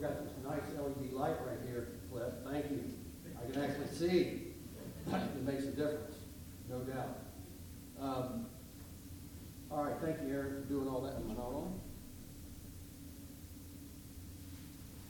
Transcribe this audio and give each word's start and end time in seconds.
we've 0.00 0.08
got 0.08 0.24
this 0.24 0.32
nice 0.42 0.62
LED 0.78 1.12
light 1.12 1.36
right 1.46 1.58
here, 1.68 1.88
Cliff, 2.10 2.32
thank 2.50 2.70
you. 2.70 2.82
I 3.38 3.52
can 3.52 3.62
actually 3.62 3.94
see. 3.94 4.42
It 5.06 5.44
makes 5.44 5.64
a 5.64 5.70
difference, 5.70 6.14
no 6.70 6.78
doubt. 6.80 7.18
Um, 8.00 8.46
All 9.70 9.84
right, 9.84 9.94
thank 10.00 10.16
you, 10.22 10.34
Aaron, 10.34 10.62
for 10.62 10.68
doing 10.68 10.88
all 10.88 11.00
that. 11.02 11.16
Am 11.16 11.30
I 11.30 11.34
not 11.34 11.52
on? 11.52 11.80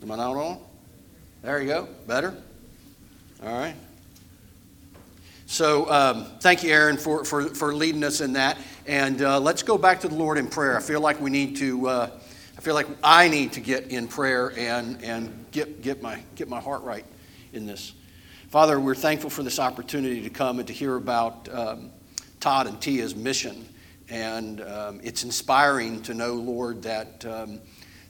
Am 0.02 0.10
I 0.10 0.16
not 0.16 0.36
on? 0.36 0.58
There 1.42 1.60
you 1.60 1.68
go, 1.68 1.88
better? 2.06 2.34
All 3.44 3.58
right. 3.58 3.76
So 5.46 5.88
um, 5.90 6.26
thank 6.40 6.64
you, 6.64 6.70
Aaron, 6.70 6.96
for, 6.96 7.24
for, 7.24 7.46
for 7.46 7.74
leading 7.74 8.02
us 8.02 8.20
in 8.20 8.32
that. 8.32 8.58
And 8.86 9.22
uh, 9.22 9.38
let's 9.38 9.62
go 9.62 9.78
back 9.78 10.00
to 10.00 10.08
the 10.08 10.14
Lord 10.16 10.36
in 10.36 10.48
prayer. 10.48 10.76
I 10.76 10.80
feel 10.80 11.00
like 11.00 11.20
we 11.20 11.30
need 11.30 11.56
to, 11.56 11.88
uh, 11.88 12.10
I 12.60 12.62
feel 12.62 12.74
like 12.74 12.88
I 13.02 13.28
need 13.28 13.54
to 13.54 13.60
get 13.60 13.86
in 13.86 14.06
prayer 14.06 14.52
and, 14.54 15.02
and 15.02 15.46
get, 15.50 15.80
get, 15.80 16.02
my, 16.02 16.22
get 16.34 16.46
my 16.46 16.60
heart 16.60 16.82
right 16.82 17.06
in 17.54 17.64
this. 17.64 17.94
Father, 18.50 18.78
we're 18.78 18.94
thankful 18.94 19.30
for 19.30 19.42
this 19.42 19.58
opportunity 19.58 20.20
to 20.20 20.28
come 20.28 20.58
and 20.58 20.68
to 20.68 20.74
hear 20.74 20.96
about 20.96 21.48
um, 21.54 21.90
Todd 22.38 22.66
and 22.66 22.78
Tia's 22.78 23.16
mission. 23.16 23.66
And 24.10 24.60
um, 24.60 25.00
it's 25.02 25.24
inspiring 25.24 26.02
to 26.02 26.12
know, 26.12 26.34
Lord, 26.34 26.82
that 26.82 27.24
um, 27.24 27.62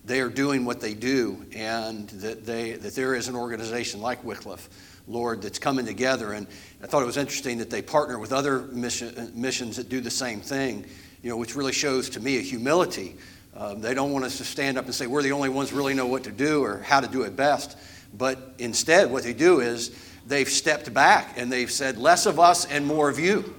they 0.04 0.20
are 0.20 0.28
doing 0.28 0.64
what 0.64 0.80
they 0.80 0.94
do 0.94 1.46
and 1.54 2.08
that, 2.08 2.44
they, 2.44 2.72
that 2.72 2.96
there 2.96 3.14
is 3.14 3.28
an 3.28 3.36
organization 3.36 4.00
like 4.00 4.24
Wycliffe, 4.24 4.68
Lord, 5.06 5.42
that's 5.42 5.60
coming 5.60 5.86
together. 5.86 6.32
And 6.32 6.48
I 6.82 6.88
thought 6.88 7.04
it 7.04 7.06
was 7.06 7.18
interesting 7.18 7.58
that 7.58 7.70
they 7.70 7.82
partner 7.82 8.18
with 8.18 8.32
other 8.32 8.62
mission, 8.62 9.30
missions 9.32 9.76
that 9.76 9.88
do 9.88 10.00
the 10.00 10.10
same 10.10 10.40
thing, 10.40 10.86
you 11.22 11.30
know, 11.30 11.36
which 11.36 11.54
really 11.54 11.72
shows 11.72 12.10
to 12.10 12.18
me 12.18 12.38
a 12.38 12.42
humility. 12.42 13.16
Um, 13.56 13.80
they 13.80 13.94
don't 13.94 14.12
want 14.12 14.24
us 14.24 14.38
to 14.38 14.44
stand 14.44 14.78
up 14.78 14.84
and 14.84 14.94
say 14.94 15.06
we're 15.06 15.22
the 15.22 15.32
only 15.32 15.48
ones 15.48 15.72
really 15.72 15.94
know 15.94 16.06
what 16.06 16.24
to 16.24 16.30
do 16.30 16.62
or 16.62 16.78
how 16.78 17.00
to 17.00 17.08
do 17.08 17.22
it 17.22 17.36
best. 17.36 17.76
But 18.16 18.54
instead, 18.58 19.10
what 19.10 19.22
they 19.24 19.32
do 19.32 19.60
is 19.60 19.90
they've 20.26 20.48
stepped 20.48 20.92
back 20.94 21.34
and 21.36 21.50
they've 21.50 21.70
said, 21.70 21.98
less 21.98 22.26
of 22.26 22.38
us 22.38 22.64
and 22.64 22.86
more 22.86 23.08
of 23.08 23.18
you. 23.18 23.54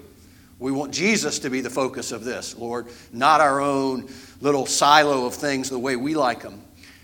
We 0.60 0.72
want 0.72 0.94
Jesus 0.94 1.40
to 1.40 1.50
be 1.50 1.62
the 1.62 1.70
focus 1.72 2.12
of 2.12 2.24
this, 2.24 2.56
Lord, 2.56 2.88
not 3.12 3.42
our 3.42 3.60
own 3.60 4.08
little 4.42 4.66
silo 4.66 5.26
of 5.26 5.34
things 5.34 5.70
the 5.70 5.80
way 5.80 5.96
we 5.96 6.14
like 6.14 6.44
them. 6.44 6.62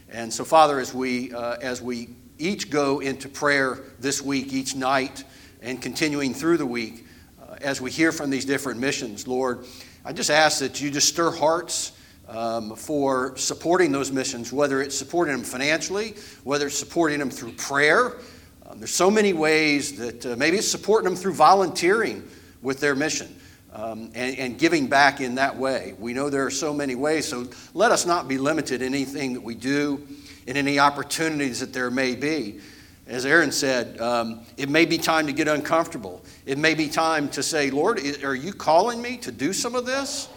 And 0.09 0.31
so, 0.31 0.45
Father, 0.45 0.79
as 0.79 0.94
we, 0.94 1.33
uh, 1.33 1.57
as 1.59 1.81
we 1.81 2.09
each 2.38 2.69
go 2.69 2.99
into 2.99 3.27
prayer 3.27 3.79
this 3.99 4.22
week, 4.22 4.53
each 4.53 4.75
night, 4.75 5.23
and 5.61 5.81
continuing 5.81 6.35
through 6.35 6.57
the 6.57 6.67
week, 6.67 7.07
uh, 7.41 7.55
as 7.61 7.81
we 7.81 7.89
hear 7.89 8.11
from 8.11 8.29
these 8.29 8.45
different 8.45 8.79
missions, 8.79 9.27
Lord, 9.27 9.66
I 10.05 10.13
just 10.13 10.29
ask 10.29 10.59
that 10.59 10.79
you 10.79 10.91
just 10.91 11.09
stir 11.09 11.31
hearts 11.31 11.94
um, 12.28 12.75
for 12.75 13.36
supporting 13.38 13.92
those 13.92 14.11
missions, 14.11 14.52
whether 14.52 14.81
it's 14.81 14.97
supporting 14.97 15.36
them 15.36 15.44
financially, 15.44 16.16
whether 16.44 16.67
it's 16.67 16.78
supporting 16.78 17.19
them 17.19 17.30
through 17.30 17.53
prayer. 17.53 18.17
Um, 18.66 18.80
there's 18.80 18.94
so 18.94 19.09
many 19.09 19.34
ways 19.34 19.97
that 19.97 20.25
uh, 20.25 20.36
maybe 20.36 20.58
it's 20.58 20.67
supporting 20.67 21.06
them 21.06 21.16
through 21.16 21.34
volunteering 21.34 22.28
with 22.61 22.80
their 22.80 22.95
mission. 22.95 23.34
Um, 23.73 24.11
and, 24.16 24.36
and, 24.39 24.58
giving 24.58 24.88
back 24.88 25.22
in 25.22 25.36
that 25.36 25.56
way. 25.56 25.94
We 26.00 26.14
know 26.14 26.31
there 26.31 26.45
are 26.45 26.50
so 26.50 26.73
many 26.73 26.95
ways, 26.95 27.28
so 27.28 27.47
let 27.75 27.92
us 27.92 28.08
not 28.08 28.28
be 28.28 28.39
limited 28.39 28.81
in 28.81 28.95
anything 28.95 29.34
that 29.34 29.44
we 29.44 29.53
do, 29.53 30.08
in 30.47 30.58
any 30.58 30.80
opportunities 30.80 31.59
that 31.59 31.73
there 31.73 31.91
may 31.91 32.16
be. 32.16 32.59
As 33.06 33.23
Aaron 33.23 33.52
said, 33.52 34.02
um, 34.02 34.41
it 34.56 34.69
may 34.69 34.86
be 34.86 34.97
time 34.97 35.28
to 35.28 35.34
get 35.34 35.47
uncomfortable. 35.47 36.23
It 36.47 36.58
may 36.58 36.73
be 36.73 36.88
time 36.88 37.30
to 37.30 37.44
say, 37.44 37.69
Lord, 37.69 38.02
are 38.23 38.34
you 38.34 38.52
calling 38.52 39.00
me 39.00 39.17
to 39.17 39.31
do 39.31 39.53
some 39.53 39.75
of 39.75 39.86
this? 39.86 40.28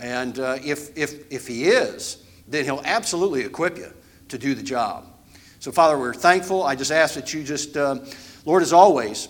And 0.00 0.38
uh, 0.38 0.58
if, 0.64 0.96
if, 0.96 1.30
if 1.30 1.46
He 1.46 1.64
is, 1.64 2.24
then 2.48 2.64
He'll 2.64 2.82
absolutely 2.84 3.42
equip 3.42 3.76
you 3.78 3.92
to 4.28 4.38
do 4.38 4.54
the 4.54 4.62
job. 4.62 5.06
So, 5.60 5.70
Father, 5.70 5.98
we're 5.98 6.14
thankful. 6.14 6.62
I 6.62 6.74
just 6.74 6.90
ask 6.90 7.14
that 7.14 7.34
you 7.34 7.44
just, 7.44 7.76
uh, 7.76 7.98
Lord, 8.46 8.62
as 8.62 8.72
always, 8.72 9.28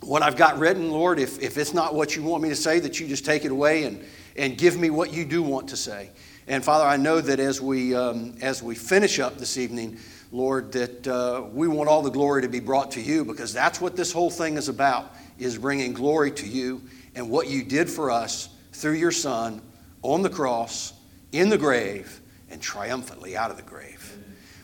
what 0.00 0.22
I've 0.22 0.36
got 0.36 0.58
written, 0.58 0.90
Lord, 0.90 1.20
if, 1.20 1.40
if 1.40 1.56
it's 1.56 1.72
not 1.72 1.94
what 1.94 2.16
you 2.16 2.22
want 2.24 2.42
me 2.42 2.48
to 2.48 2.56
say, 2.56 2.80
that 2.80 2.98
you 2.98 3.06
just 3.06 3.24
take 3.24 3.44
it 3.44 3.52
away 3.52 3.84
and, 3.84 4.04
and 4.36 4.58
give 4.58 4.76
me 4.76 4.90
what 4.90 5.12
you 5.12 5.24
do 5.24 5.42
want 5.42 5.68
to 5.68 5.76
say. 5.76 6.10
And 6.48 6.64
Father, 6.64 6.84
I 6.84 6.96
know 6.96 7.20
that 7.20 7.38
as 7.38 7.60
we, 7.60 7.94
um, 7.94 8.34
as 8.42 8.62
we 8.62 8.74
finish 8.74 9.20
up 9.20 9.38
this 9.38 9.56
evening, 9.56 9.98
Lord, 10.32 10.72
that 10.72 11.06
uh, 11.06 11.44
we 11.52 11.68
want 11.68 11.88
all 11.88 12.02
the 12.02 12.10
glory 12.10 12.42
to 12.42 12.48
be 12.48 12.58
brought 12.58 12.90
to 12.92 13.00
you 13.00 13.24
because 13.24 13.52
that's 13.52 13.80
what 13.80 13.94
this 13.94 14.10
whole 14.10 14.30
thing 14.30 14.56
is 14.56 14.68
about, 14.68 15.14
is 15.38 15.58
bringing 15.58 15.92
glory 15.92 16.32
to 16.32 16.48
you 16.48 16.82
and 17.14 17.30
what 17.30 17.46
you 17.46 17.62
did 17.62 17.88
for 17.88 18.10
us 18.10 18.48
through 18.72 18.94
your 18.94 19.12
Son 19.12 19.62
on 20.02 20.22
the 20.22 20.30
cross, 20.30 20.92
in 21.32 21.48
the 21.48 21.58
grave, 21.58 22.20
and 22.50 22.60
triumphantly 22.60 23.36
out 23.36 23.50
of 23.50 23.56
the 23.56 23.62
grave. 23.62 24.18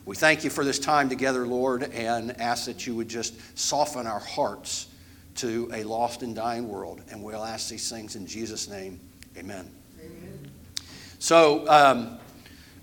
We 0.05 0.17
thank 0.17 0.43
you 0.43 0.51
for 0.51 0.65
this 0.65 0.79
time 0.79 1.09
together, 1.09 1.47
Lord, 1.47 1.83
and 1.83 2.41
ask 2.41 2.65
that 2.67 2.87
you 2.87 2.95
would 2.95 3.09
just 3.09 3.35
soften 3.59 4.07
our 4.07 4.21
hearts 4.21 4.89
to 5.37 5.71
a 5.73 5.85
lost 5.85 6.23
and 6.23 6.35
dying 6.35 6.69
world. 6.69 7.03
And 7.11 7.23
we'll 7.23 7.45
ask 7.45 7.69
these 7.69 7.91
things 7.91 8.17
in 8.17 8.27
Jesus' 8.27 8.69
name. 8.69 9.01
Amen. 9.37 9.71
Amen. 10.01 10.51
So, 11.19 11.69
um, 11.69 12.19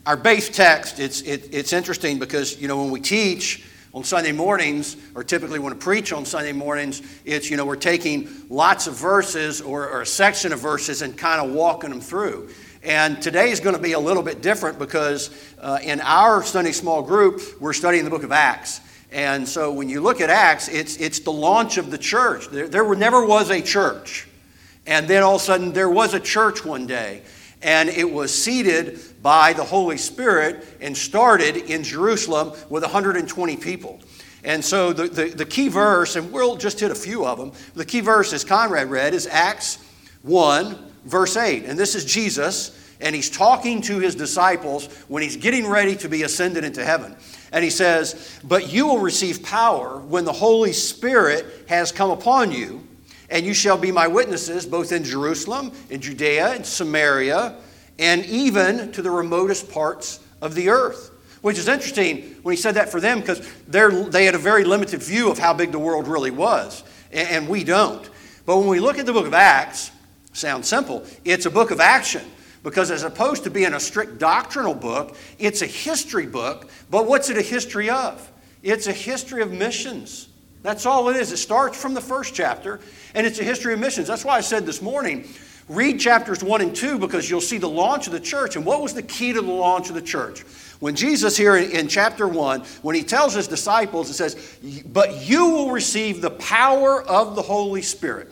our 0.05 0.15
base 0.15 0.49
text, 0.49 0.99
it's, 0.99 1.21
it, 1.21 1.49
it's 1.51 1.73
interesting 1.73 2.19
because, 2.19 2.61
you 2.61 2.67
know, 2.67 2.77
when 2.77 2.91
we 2.91 2.99
teach 2.99 3.65
on 3.95 4.03
Sunday 4.03 4.33
mornings, 4.33 4.97
or 5.15 5.23
typically 5.23 5.57
when 5.57 5.71
I 5.71 5.77
preach 5.77 6.11
on 6.11 6.25
Sunday 6.25 6.51
mornings, 6.51 7.01
it's, 7.23 7.49
you 7.49 7.55
know, 7.55 7.65
we're 7.65 7.77
taking 7.77 8.27
lots 8.49 8.87
of 8.87 8.95
verses 8.95 9.61
or, 9.61 9.87
or 9.87 10.01
a 10.01 10.05
section 10.05 10.51
of 10.51 10.59
verses 10.59 11.01
and 11.01 11.17
kind 11.17 11.41
of 11.41 11.55
walking 11.55 11.91
them 11.91 12.01
through. 12.01 12.49
And 12.83 13.21
today 13.21 13.51
is 13.51 13.61
going 13.61 13.75
to 13.75 13.81
be 13.81 13.93
a 13.93 13.99
little 13.99 14.21
bit 14.21 14.41
different 14.41 14.77
because 14.79 15.31
uh, 15.61 15.79
in 15.81 16.01
our 16.01 16.43
Sunday 16.43 16.73
small 16.73 17.01
group, 17.03 17.41
we're 17.61 17.71
studying 17.71 18.03
the 18.03 18.09
book 18.09 18.23
of 18.23 18.33
Acts. 18.33 18.81
And 19.13 19.47
so 19.47 19.71
when 19.71 19.87
you 19.87 20.01
look 20.01 20.19
at 20.19 20.29
Acts, 20.29 20.67
it's, 20.67 20.97
it's 20.97 21.19
the 21.19 21.31
launch 21.31 21.77
of 21.77 21.89
the 21.89 21.97
church. 21.97 22.49
There, 22.49 22.67
there 22.67 22.95
never 22.95 23.25
was 23.25 23.49
a 23.49 23.61
church. 23.61 24.27
And 24.85 25.07
then 25.07 25.23
all 25.23 25.35
of 25.35 25.41
a 25.41 25.45
sudden, 25.45 25.71
there 25.71 25.89
was 25.89 26.13
a 26.13 26.19
church 26.19 26.65
one 26.65 26.85
day. 26.85 27.21
And 27.61 27.87
it 27.87 28.11
was 28.11 28.33
seated 28.33 28.99
by 29.25 29.53
the 29.53 29.63
Holy 29.63 29.97
Spirit 29.97 30.63
and 30.81 30.95
started 30.95 31.57
in 31.57 31.81
Jerusalem 31.81 32.51
with 32.69 32.83
120 32.83 33.57
people. 33.57 33.99
And 34.43 34.63
so 34.63 34.93
the, 34.93 35.07
the, 35.07 35.29
the, 35.29 35.45
key 35.45 35.67
verse, 35.67 36.15
and 36.15 36.31
we'll 36.31 36.57
just 36.57 36.79
hit 36.79 36.91
a 36.91 36.95
few 36.95 37.25
of 37.25 37.39
them, 37.39 37.51
the 37.73 37.85
key 37.85 38.01
verse, 38.01 38.33
as 38.33 38.43
Conrad 38.43 38.91
read, 38.91 39.15
is 39.15 39.25
Acts 39.25 39.79
1, 40.21 40.77
verse 41.05 41.37
8. 41.37 41.65
And 41.65 41.75
this 41.75 41.95
is 41.95 42.05
Jesus, 42.05 42.79
and 43.01 43.15
he's 43.15 43.31
talking 43.31 43.81
to 43.81 43.97
his 43.97 44.13
disciples 44.13 44.93
when 45.07 45.23
he's 45.23 45.37
getting 45.37 45.65
ready 45.65 45.95
to 45.95 46.07
be 46.07 46.21
ascended 46.21 46.63
into 46.63 46.85
heaven. 46.85 47.15
And 47.51 47.63
he 47.63 47.71
says, 47.71 48.39
But 48.43 48.71
you 48.71 48.85
will 48.85 48.99
receive 48.99 49.41
power 49.41 49.97
when 50.01 50.25
the 50.25 50.33
Holy 50.33 50.71
Spirit 50.71 51.47
has 51.67 51.91
come 51.91 52.11
upon 52.11 52.51
you, 52.51 52.87
and 53.31 53.43
you 53.43 53.55
shall 53.55 53.79
be 53.79 53.91
my 53.91 54.05
witnesses 54.05 54.67
both 54.67 54.91
in 54.91 55.03
Jerusalem, 55.03 55.71
in 55.89 55.99
Judea, 55.99 56.57
in 56.57 56.63
Samaria, 56.63 57.55
and 57.97 58.25
even 58.25 58.91
to 58.93 59.01
the 59.01 59.11
remotest 59.11 59.71
parts 59.71 60.19
of 60.41 60.55
the 60.55 60.69
earth. 60.69 61.11
Which 61.41 61.59
is 61.59 61.67
interesting 61.67 62.35
when 62.41 62.55
he 62.55 62.61
said 62.61 62.75
that 62.75 62.89
for 62.89 62.99
them 62.99 63.19
because 63.19 63.47
they 63.67 64.25
had 64.25 64.35
a 64.35 64.39
very 64.39 64.63
limited 64.63 65.03
view 65.03 65.29
of 65.29 65.37
how 65.37 65.53
big 65.53 65.71
the 65.71 65.79
world 65.79 66.07
really 66.07 66.31
was, 66.31 66.83
and 67.11 67.47
we 67.47 67.63
don't. 67.63 68.09
But 68.45 68.57
when 68.57 68.67
we 68.67 68.79
look 68.79 68.97
at 68.97 69.05
the 69.05 69.13
book 69.13 69.27
of 69.27 69.33
Acts, 69.33 69.91
sounds 70.33 70.67
simple, 70.67 71.05
it's 71.23 71.45
a 71.45 71.51
book 71.51 71.71
of 71.71 71.79
action. 71.79 72.23
Because 72.63 72.89
as 72.89 73.03
opposed 73.03 73.43
to 73.43 73.51
being 73.51 73.75
a 73.75 73.79
strict 73.79 74.17
doctrinal 74.17 74.73
book, 74.73 75.15
it's 75.37 75.61
a 75.61 75.67
history 75.67 76.25
book. 76.25 76.67
But 76.89 77.05
what's 77.05 77.29
it 77.29 77.37
a 77.37 77.43
history 77.43 77.91
of? 77.91 78.31
It's 78.63 78.87
a 78.87 78.91
history 78.91 79.43
of 79.43 79.51
missions. 79.51 80.29
That's 80.63 80.87
all 80.87 81.09
it 81.09 81.15
is. 81.15 81.31
It 81.31 81.37
starts 81.37 81.79
from 81.79 81.93
the 81.93 82.01
first 82.01 82.33
chapter, 82.33 82.79
and 83.13 83.27
it's 83.27 83.37
a 83.37 83.43
history 83.43 83.75
of 83.75 83.79
missions. 83.79 84.07
That's 84.07 84.25
why 84.25 84.37
I 84.37 84.41
said 84.41 84.65
this 84.65 84.81
morning 84.81 85.27
read 85.67 85.99
chapters 85.99 86.43
1 86.43 86.61
and 86.61 86.75
2 86.75 86.99
because 86.99 87.29
you'll 87.29 87.41
see 87.41 87.57
the 87.57 87.69
launch 87.69 88.07
of 88.07 88.13
the 88.13 88.19
church. 88.19 88.55
And 88.55 88.65
what 88.65 88.81
was 88.81 88.93
the 88.93 89.03
key 89.03 89.33
to 89.33 89.41
the 89.41 89.51
launch 89.51 89.89
of 89.89 89.95
the 89.95 90.01
church? 90.01 90.41
When 90.79 90.95
Jesus, 90.95 91.37
here 91.37 91.55
in, 91.55 91.87
chapter 91.87 92.27
1, 92.27 92.61
when 92.81 92.95
he 92.95 93.03
tells 93.03 93.33
his 93.33 93.47
disciples, 93.47 94.09
it 94.09 94.13
says, 94.13 94.57
But 94.85 95.25
you 95.25 95.49
will 95.49 95.71
receive 95.71 96.21
the 96.21 96.31
power 96.31 97.01
of 97.01 97.35
the 97.35 97.41
Holy 97.41 97.81
Spirit. 97.81 98.31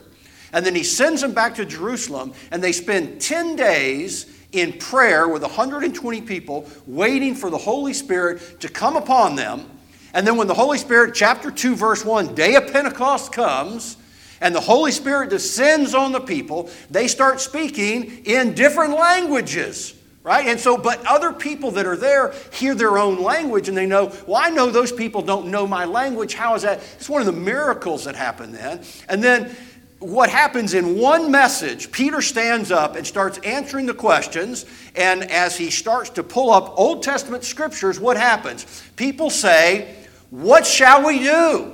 And 0.51 0.65
then 0.65 0.75
he 0.75 0.83
sends 0.83 1.21
them 1.21 1.33
back 1.33 1.56
to 1.56 1.65
Jerusalem, 1.65 2.33
and 2.51 2.62
they 2.62 2.74
spend 2.74 3.19
10 3.19 3.56
days 3.56 4.27
in 4.51 4.74
prayer 4.74 5.27
with 5.27 5.41
120 5.41 6.21
people, 6.21 6.69
waiting 6.86 7.33
for 7.33 7.50
the 7.50 7.57
Holy 7.57 7.94
Spirit 7.94 8.59
to 8.59 8.69
come 8.69 8.95
upon 8.95 9.36
them. 9.36 9.68
And 10.13 10.27
then 10.27 10.38
when 10.38 10.47
the 10.47 10.53
Holy 10.53 10.77
Spirit, 10.77 11.15
chapter 11.15 11.50
2, 11.50 11.75
verse 11.75 12.06
1, 12.06 12.36
day 12.36 12.53
of 12.53 12.71
Pentecost 12.71 13.31
comes, 13.31 13.97
and 14.43 14.53
the 14.53 14.61
Holy 14.61 14.91
Spirit 14.91 15.31
descends 15.31 15.95
on 15.95 16.11
the 16.11 16.19
people, 16.19 16.69
they 16.91 17.07
start 17.07 17.41
speaking 17.41 18.25
in 18.25 18.53
different 18.53 18.93
languages 18.93 19.95
right? 20.23 20.47
And 20.47 20.57
so, 20.57 20.77
but 20.77 21.05
other 21.05 21.33
people 21.33 21.71
that 21.71 21.85
are 21.85 21.97
there 21.97 22.33
hear 22.53 22.75
their 22.75 22.97
own 22.97 23.21
language 23.21 23.67
and 23.67 23.77
they 23.77 23.85
know, 23.85 24.13
well, 24.25 24.41
I 24.41 24.49
know 24.49 24.69
those 24.69 24.91
people 24.91 25.21
don't 25.21 25.47
know 25.47 25.67
my 25.67 25.83
language. 25.83 26.33
How 26.33 26.55
is 26.55 26.61
that? 26.61 26.79
It's 26.95 27.09
one 27.09 27.21
of 27.21 27.25
the 27.25 27.33
miracles 27.33 28.05
that 28.05 28.15
happened 28.15 28.55
then. 28.55 28.81
And 29.09 29.21
then 29.21 29.53
what 29.99 30.29
happens 30.29 30.73
in 30.73 30.97
one 30.97 31.29
message, 31.29 31.91
Peter 31.91 32.21
stands 32.21 32.71
up 32.71 32.95
and 32.95 33.05
starts 33.05 33.37
answering 33.39 33.85
the 33.85 33.93
questions. 33.93 34.65
And 34.95 35.29
as 35.29 35.57
he 35.57 35.69
starts 35.69 36.09
to 36.11 36.23
pull 36.23 36.51
up 36.51 36.73
Old 36.77 37.03
Testament 37.03 37.43
scriptures, 37.43 37.99
what 37.99 38.15
happens? 38.15 38.65
People 38.95 39.29
say, 39.29 39.93
What 40.29 40.65
shall 40.65 41.05
we 41.05 41.19
do? 41.19 41.73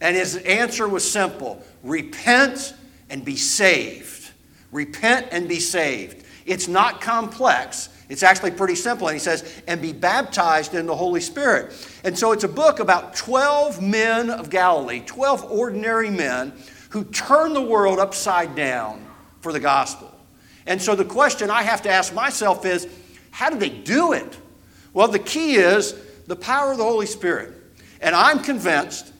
And 0.00 0.16
his 0.16 0.36
answer 0.36 0.88
was 0.88 1.08
simple 1.08 1.64
repent 1.84 2.74
and 3.10 3.24
be 3.24 3.36
saved. 3.36 4.32
Repent 4.72 5.28
and 5.30 5.48
be 5.48 5.60
saved. 5.60 6.24
It's 6.46 6.66
not 6.66 7.00
complex. 7.00 7.90
It's 8.08 8.22
actually 8.22 8.50
pretty 8.50 8.74
simple. 8.74 9.06
And 9.08 9.14
he 9.14 9.20
says, 9.20 9.62
and 9.66 9.80
be 9.80 9.92
baptized 9.92 10.74
in 10.74 10.86
the 10.86 10.96
Holy 10.96 11.20
Spirit. 11.20 11.72
And 12.02 12.18
so 12.18 12.32
it's 12.32 12.44
a 12.44 12.48
book 12.48 12.80
about 12.80 13.14
12 13.14 13.80
men 13.80 14.30
of 14.30 14.50
Galilee, 14.50 15.02
12 15.06 15.50
ordinary 15.50 16.10
men 16.10 16.52
who 16.90 17.04
turned 17.04 17.54
the 17.54 17.62
world 17.62 17.98
upside 17.98 18.54
down 18.54 19.06
for 19.40 19.52
the 19.52 19.60
gospel. 19.60 20.12
And 20.66 20.80
so 20.80 20.94
the 20.94 21.04
question 21.04 21.50
I 21.50 21.62
have 21.62 21.82
to 21.82 21.90
ask 21.90 22.12
myself 22.14 22.64
is, 22.64 22.88
how 23.30 23.50
did 23.50 23.60
they 23.60 23.70
do 23.70 24.12
it? 24.12 24.38
Well, 24.92 25.08
the 25.08 25.18
key 25.18 25.56
is 25.56 25.94
the 26.26 26.36
power 26.36 26.72
of 26.72 26.78
the 26.78 26.84
Holy 26.84 27.06
Spirit. 27.06 27.52
And 28.00 28.14
I'm 28.14 28.40
convinced, 28.40 29.12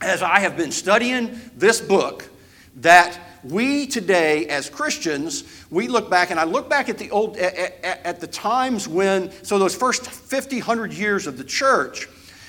as 0.00 0.22
I 0.22 0.40
have 0.40 0.56
been 0.56 0.72
studying 0.72 1.40
this 1.56 1.80
book, 1.80 2.28
that 2.76 3.18
we 3.42 3.86
today 3.86 4.46
as 4.46 4.68
christians 4.68 5.44
we 5.70 5.86
look 5.86 6.10
back 6.10 6.32
and 6.32 6.40
i 6.40 6.42
look 6.42 6.68
back 6.68 6.88
at 6.88 6.98
the 6.98 7.08
old 7.12 7.36
at, 7.36 7.78
at, 7.84 8.20
the 8.20 8.26
times 8.26 8.88
when 8.88 9.30
so 9.44 9.56
those 9.56 9.74
first 9.74 10.04
50 10.04 10.56
100 10.56 10.92
years 10.92 11.28
of 11.28 11.38
the 11.38 11.44
church 11.44 12.08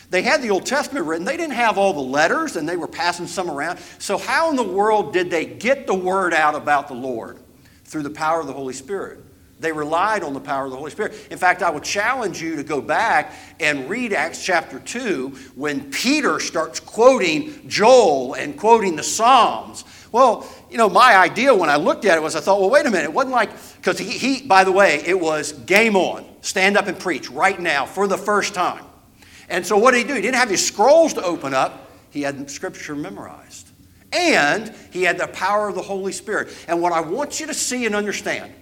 they 0.09 0.21
had 0.21 0.41
the 0.41 0.49
old 0.49 0.65
testament 0.65 1.05
written. 1.05 1.25
They 1.25 1.35
didn't 1.35 1.55
have 1.55 1.77
all 1.77 1.93
the 1.93 1.99
letters 1.99 2.55
and 2.55 2.67
they 2.67 2.77
were 2.77 2.87
passing 2.87 3.27
some 3.27 3.49
around. 3.49 3.79
So 3.99 4.17
how 4.17 4.49
in 4.49 4.55
the 4.55 4.63
world 4.63 5.11
did 5.11 5.29
they 5.29 5.45
get 5.45 5.85
the 5.85 5.93
word 5.93 6.33
out 6.33 6.55
about 6.55 6.87
the 6.87 6.93
lord? 6.93 7.37
Through 7.83 8.03
the 8.03 8.09
power 8.09 8.39
of 8.41 8.47
the 8.47 8.53
holy 8.53 8.73
spirit 8.73 9.19
they 9.59 9.71
relied 9.71 10.23
on 10.23 10.33
the 10.33 10.39
power 10.39 10.65
of 10.65 10.71
the 10.71 10.77
Holy 10.77 10.91
Spirit. 10.91 11.15
In 11.31 11.37
fact, 11.37 11.63
I 11.63 11.69
would 11.69 11.83
challenge 11.83 12.41
you 12.41 12.55
to 12.57 12.63
go 12.63 12.79
back 12.79 13.33
and 13.59 13.89
read 13.89 14.13
Acts 14.13 14.43
chapter 14.43 14.79
2 14.79 15.29
when 15.55 15.89
Peter 15.89 16.39
starts 16.39 16.79
quoting 16.79 17.67
Joel 17.67 18.35
and 18.35 18.57
quoting 18.57 18.95
the 18.95 19.03
Psalms. 19.03 19.83
Well, 20.11 20.47
you 20.69 20.77
know, 20.77 20.89
my 20.89 21.15
idea 21.17 21.53
when 21.53 21.69
I 21.69 21.77
looked 21.77 22.05
at 22.05 22.17
it 22.17 22.21
was 22.21 22.35
I 22.35 22.39
thought, 22.39 22.59
well, 22.59 22.69
wait 22.69 22.85
a 22.85 22.91
minute. 22.91 23.05
It 23.05 23.13
wasn't 23.13 23.33
like, 23.33 23.49
because 23.77 23.97
he, 23.97 24.11
he, 24.11 24.41
by 24.45 24.63
the 24.63 24.71
way, 24.71 25.01
it 25.05 25.19
was 25.19 25.53
game 25.53 25.95
on, 25.95 26.25
stand 26.41 26.77
up 26.77 26.87
and 26.87 26.97
preach 26.99 27.29
right 27.29 27.59
now 27.59 27.85
for 27.85 28.07
the 28.07 28.17
first 28.17 28.53
time. 28.53 28.85
And 29.49 29.65
so 29.65 29.77
what 29.77 29.91
did 29.91 29.99
he 29.99 30.03
do? 30.07 30.13
He 30.13 30.21
didn't 30.21 30.35
have 30.35 30.49
his 30.49 30.65
scrolls 30.65 31.13
to 31.15 31.23
open 31.23 31.53
up, 31.53 31.91
he 32.11 32.21
had 32.21 32.49
scripture 32.49 32.95
memorized. 32.95 33.69
And 34.13 34.73
he 34.91 35.03
had 35.03 35.17
the 35.17 35.27
power 35.27 35.67
of 35.69 35.75
the 35.75 35.81
Holy 35.81 36.13
Spirit. 36.13 36.49
And 36.67 36.81
what 36.81 36.93
I 36.93 37.01
want 37.01 37.39
you 37.39 37.47
to 37.47 37.53
see 37.53 37.85
and 37.85 37.95
understand 37.95 38.53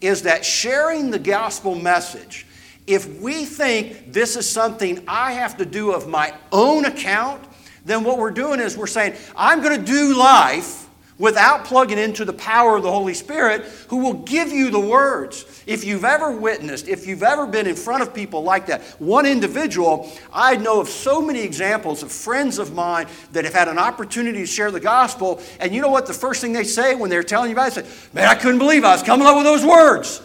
is 0.00 0.22
that 0.22 0.44
sharing 0.44 1.10
the 1.10 1.18
gospel 1.18 1.74
message, 1.74 2.46
if 2.86 3.20
we 3.20 3.44
think 3.44 4.12
this 4.12 4.36
is 4.36 4.48
something 4.48 5.02
I 5.08 5.32
have 5.32 5.56
to 5.56 5.66
do 5.66 5.92
of 5.92 6.08
my 6.08 6.34
own 6.52 6.84
account, 6.84 7.42
then 7.84 8.04
what 8.04 8.18
we're 8.18 8.30
doing 8.30 8.60
is 8.60 8.76
we're 8.76 8.86
saying, 8.86 9.14
I'm 9.36 9.62
going 9.62 9.78
to 9.78 9.84
do 9.84 10.16
life 10.16 10.85
without 11.18 11.64
plugging 11.64 11.98
into 11.98 12.24
the 12.24 12.32
power 12.32 12.76
of 12.76 12.82
the 12.82 12.90
Holy 12.90 13.14
Spirit 13.14 13.62
who 13.88 13.98
will 13.98 14.14
give 14.14 14.52
you 14.52 14.70
the 14.70 14.80
words. 14.80 15.62
If 15.66 15.84
you've 15.84 16.04
ever 16.04 16.30
witnessed, 16.30 16.88
if 16.88 17.06
you've 17.06 17.22
ever 17.22 17.46
been 17.46 17.66
in 17.66 17.74
front 17.74 18.02
of 18.02 18.14
people 18.14 18.42
like 18.42 18.66
that, 18.66 18.82
one 18.98 19.24
individual, 19.24 20.10
I 20.32 20.56
know 20.56 20.80
of 20.80 20.88
so 20.88 21.22
many 21.22 21.40
examples 21.40 22.02
of 22.02 22.12
friends 22.12 22.58
of 22.58 22.74
mine 22.74 23.06
that 23.32 23.44
have 23.44 23.54
had 23.54 23.68
an 23.68 23.78
opportunity 23.78 24.40
to 24.40 24.46
share 24.46 24.70
the 24.70 24.80
gospel, 24.80 25.40
and 25.58 25.74
you 25.74 25.80
know 25.80 25.88
what 25.88 26.06
the 26.06 26.14
first 26.14 26.40
thing 26.40 26.52
they 26.52 26.64
say 26.64 26.94
when 26.94 27.08
they're 27.08 27.22
telling 27.22 27.50
you 27.50 27.56
about 27.56 27.76
it? 27.76 27.84
They 27.84 27.90
say, 27.90 28.08
Man, 28.12 28.28
I 28.28 28.34
couldn't 28.34 28.58
believe 28.58 28.84
I 28.84 28.92
was 28.92 29.02
coming 29.02 29.26
up 29.26 29.36
with 29.36 29.44
those 29.44 29.64
words. 29.64 30.22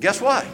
Guess 0.00 0.20
what? 0.20 0.46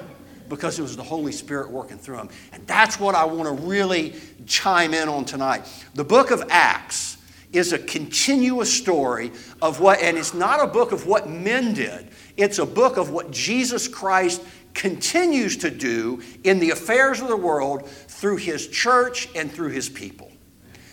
Because 0.49 0.79
it 0.79 0.83
was 0.83 0.97
the 0.97 1.03
Holy 1.03 1.33
Spirit 1.33 1.71
working 1.71 1.99
through 1.99 2.17
them. 2.17 2.29
And 2.53 2.67
that's 2.67 3.01
what 3.01 3.15
I 3.15 3.25
want 3.25 3.45
to 3.45 3.65
really 3.67 4.15
chime 4.47 4.93
in 4.93 5.09
on 5.09 5.25
tonight. 5.25 5.63
The 5.95 6.05
book 6.05 6.31
of 6.31 6.45
Acts 6.51 7.17
is 7.55 7.73
a 7.73 7.79
continuous 7.79 8.73
story 8.73 9.31
of 9.63 9.81
what, 9.81 10.01
and 10.01 10.17
it's 10.17 10.35
not 10.35 10.63
a 10.63 10.67
book 10.67 10.93
of 10.93 11.07
what 11.07 11.29
men 11.29 11.75
did, 11.75 12.09
it's 12.37 12.59
a 12.59 12.67
book 12.67 12.97
of 12.97 13.11
what 13.11 13.31
Jesus 13.31 13.89
Christ 13.89 14.43
continues 14.75 15.57
to 15.59 15.71
do 15.71 16.21
in 16.43 16.59
the 16.59 16.71
affairs 16.71 17.21
of 17.21 17.29
the 17.29 17.37
world 17.37 17.89
through 17.89 18.37
his 18.37 18.69
church 18.69 19.29
and 19.37 19.51
through 19.51 19.71
his 19.71 19.89
people. 19.89 20.31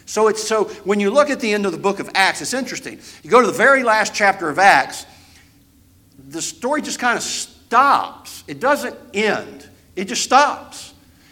So 0.05 0.27
it's 0.27 0.45
so 0.45 0.65
when 0.83 0.99
you 0.99 1.09
look 1.09 1.29
at 1.29 1.39
the 1.39 1.53
end 1.53 1.65
of 1.65 1.71
the 1.71 1.77
book 1.77 1.99
of 1.99 2.09
Acts, 2.13 2.41
it's 2.41 2.53
interesting. 2.53 2.99
You 3.23 3.29
go 3.29 3.41
to 3.41 3.47
the 3.47 3.53
very 3.53 3.81
last 3.81 4.13
chapter 4.13 4.49
of 4.49 4.59
Acts, 4.59 5.05
the 6.27 6.41
story 6.41 6.81
just 6.81 6.99
kind 6.99 7.17
of 7.17 7.23
stops. 7.23 8.43
It 8.47 8.59
doesn't 8.59 8.95
end. 9.13 9.69
It 9.95 10.05
just 10.05 10.23
stops. 10.23 10.90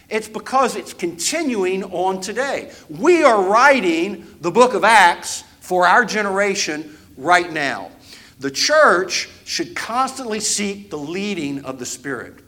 It's 0.09 0.27
because 0.27 0.75
it's 0.75 0.93
continuing 0.93 1.83
on 1.83 2.19
today. 2.21 2.71
We 2.89 3.23
are 3.23 3.43
writing 3.43 4.25
the 4.41 4.51
book 4.51 4.73
of 4.73 4.83
Acts 4.83 5.43
for 5.59 5.85
our 5.85 6.03
generation 6.03 6.97
right 7.15 7.51
now. 7.51 7.91
The 8.39 8.49
church 8.49 9.29
should 9.45 9.75
constantly 9.75 10.39
seek 10.39 10.89
the 10.89 10.97
leading 10.97 11.63
of 11.65 11.77
the 11.77 11.85
Spirit. 11.85 12.41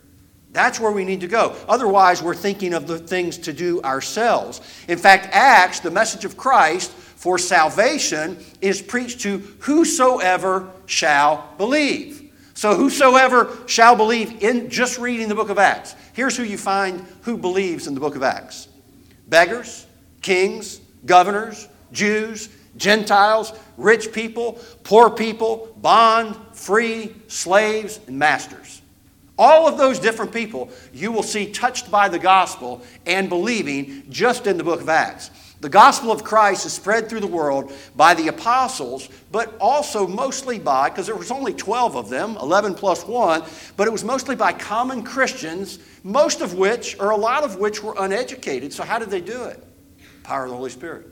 That's 0.54 0.80
where 0.80 0.92
we 0.92 1.06
need 1.06 1.22
to 1.22 1.28
go. 1.28 1.56
Otherwise, 1.68 2.22
we're 2.22 2.36
thinking 2.36 2.74
of 2.74 2.88
the 2.88 3.00
things 3.00 3.38
to 3.40 3.54
do 3.54 3.82
ourselves. 3.84 4.62
In 4.88 4.98
fact, 4.98 5.30
Acts, 5.32 5.80
the 5.80 5.92
message 5.92 6.26
of 6.26 6.36
Christ 6.36 6.92
for 6.92 7.38
salvation, 7.38 8.44
is 8.60 8.82
preached 8.82 9.22
to 9.22 9.38
whosoever 9.60 10.70
shall 10.88 11.54
believe. 11.58 12.21
So, 12.62 12.76
whosoever 12.76 13.58
shall 13.66 13.96
believe 13.96 14.44
in 14.44 14.70
just 14.70 15.00
reading 15.00 15.28
the 15.28 15.34
book 15.34 15.50
of 15.50 15.58
Acts. 15.58 15.96
Here's 16.14 16.38
who 16.38 16.44
you 16.44 16.60
find 16.60 17.04
who 17.22 17.36
believes 17.36 17.88
in 17.88 17.96
the 17.96 18.00
book 18.00 18.16
of 18.16 18.22
Acts 18.22 18.68
beggars, 19.28 19.88
kings, 20.22 20.80
governors, 21.08 21.68
Jews, 21.92 22.50
Gentiles, 22.78 23.52
rich 23.78 24.14
people, 24.14 24.60
poor 24.84 25.10
people, 25.10 25.76
bond, 25.82 26.38
free, 26.54 27.16
slaves, 27.26 28.00
and 28.06 28.20
masters. 28.20 28.84
All 29.40 29.68
of 29.68 29.80
those 29.80 29.98
different 29.98 30.32
people 30.32 30.70
you 30.94 31.12
will 31.12 31.24
see 31.24 31.52
touched 31.52 31.90
by 31.90 32.10
the 32.10 32.20
gospel 32.20 32.84
and 33.08 33.28
believing 33.28 34.04
just 34.12 34.46
in 34.46 34.58
the 34.58 34.64
book 34.64 34.82
of 34.82 34.90
Acts. 34.90 35.32
The 35.62 35.70
gospel 35.70 36.12
of 36.12 36.24
Christ 36.24 36.66
is 36.66 36.74
spread 36.74 37.08
through 37.08 37.20
the 37.20 37.28
world 37.28 37.72
by 37.96 38.16
the 38.16 38.30
apostles, 38.30 39.08
but 39.32 39.56
also 39.60 40.08
mostly 40.08 40.58
by, 40.58 40.90
because 40.90 41.06
there 41.06 41.16
was 41.16 41.30
only 41.30 41.54
12 41.54 41.96
of 41.96 42.10
them, 42.10 42.36
11 42.42 42.74
plus 42.74 43.06
1, 43.06 43.44
but 43.78 43.88
it 43.88 43.92
was 43.92 44.04
mostly 44.04 44.36
by 44.36 44.54
common 44.54 45.04
Christians, 45.04 45.78
most 46.04 46.42
of 46.42 46.56
which, 46.56 47.00
or 47.00 47.12
a 47.12 47.16
lot 47.16 47.44
of 47.44 47.58
which, 47.58 47.84
were 47.84 47.94
uneducated. 48.00 48.74
So, 48.74 48.84
how 48.84 48.98
did 48.98 49.12
they 49.12 49.22
do 49.22 49.44
it? 49.44 49.64
Power 50.24 50.46
of 50.46 50.50
the 50.50 50.58
Holy 50.58 50.72
Spirit. 50.72 51.06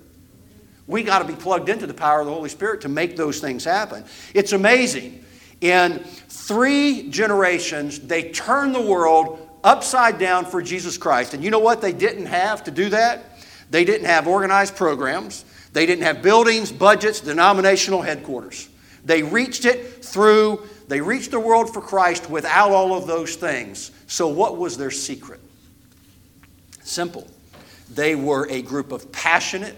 We 0.88 1.04
got 1.04 1.20
to 1.20 1.26
be 1.26 1.36
plugged 1.36 1.70
into 1.70 1.86
the 1.86 1.94
power 1.94 2.22
of 2.22 2.26
the 2.26 2.34
Holy 2.34 2.50
Spirit 2.50 2.82
to 2.82 2.90
make 2.90 3.16
those 3.16 3.40
things 3.40 3.64
happen. 3.64 4.04
It's 4.34 4.54
amazing. 4.54 5.24
In 5.62 6.00
three 6.00 7.12
generations, 7.12 8.00
they 8.00 8.32
turned 8.32 8.74
the 8.74 8.82
world 8.82 9.48
upside 9.64 10.18
down 10.18 10.46
for 10.46 10.64
Jesus 10.64 10.98
Christ. 10.98 11.36
And 11.36 11.44
you 11.44 11.52
know 11.52 11.60
what 11.60 11.82
they 11.82 11.94
didn't 11.94 12.26
have 12.26 12.64
to 12.64 12.72
do 12.72 12.90
that? 12.90 13.29
They 13.70 13.86
didn't 13.86 14.08
have 14.08 14.28
organized 14.28 14.76
programs, 14.76 15.46
they 15.74 15.86
didn't 15.86 16.04
have 16.04 16.22
buildings, 16.22 16.72
budgets, 16.72 17.20
denominational 17.20 18.02
headquarters. 18.02 18.70
They 19.06 19.24
reached 19.24 19.66
it 19.66 20.04
through, 20.04 20.68
they 20.88 21.02
reached 21.02 21.32
the 21.32 21.40
world 21.40 21.74
for 21.74 21.82
Christ 21.82 22.30
without 22.30 22.72
all 22.72 22.94
of 22.94 23.08
those 23.08 23.36
things. 23.36 23.92
So, 24.08 24.28
what 24.28 24.58
was 24.58 24.78
their 24.78 24.92
secret? 24.92 25.40
Simple. 26.84 27.28
They 27.94 28.16
were 28.16 28.48
a 28.50 28.62
group 28.62 28.92
of 28.92 29.12
passionate, 29.12 29.76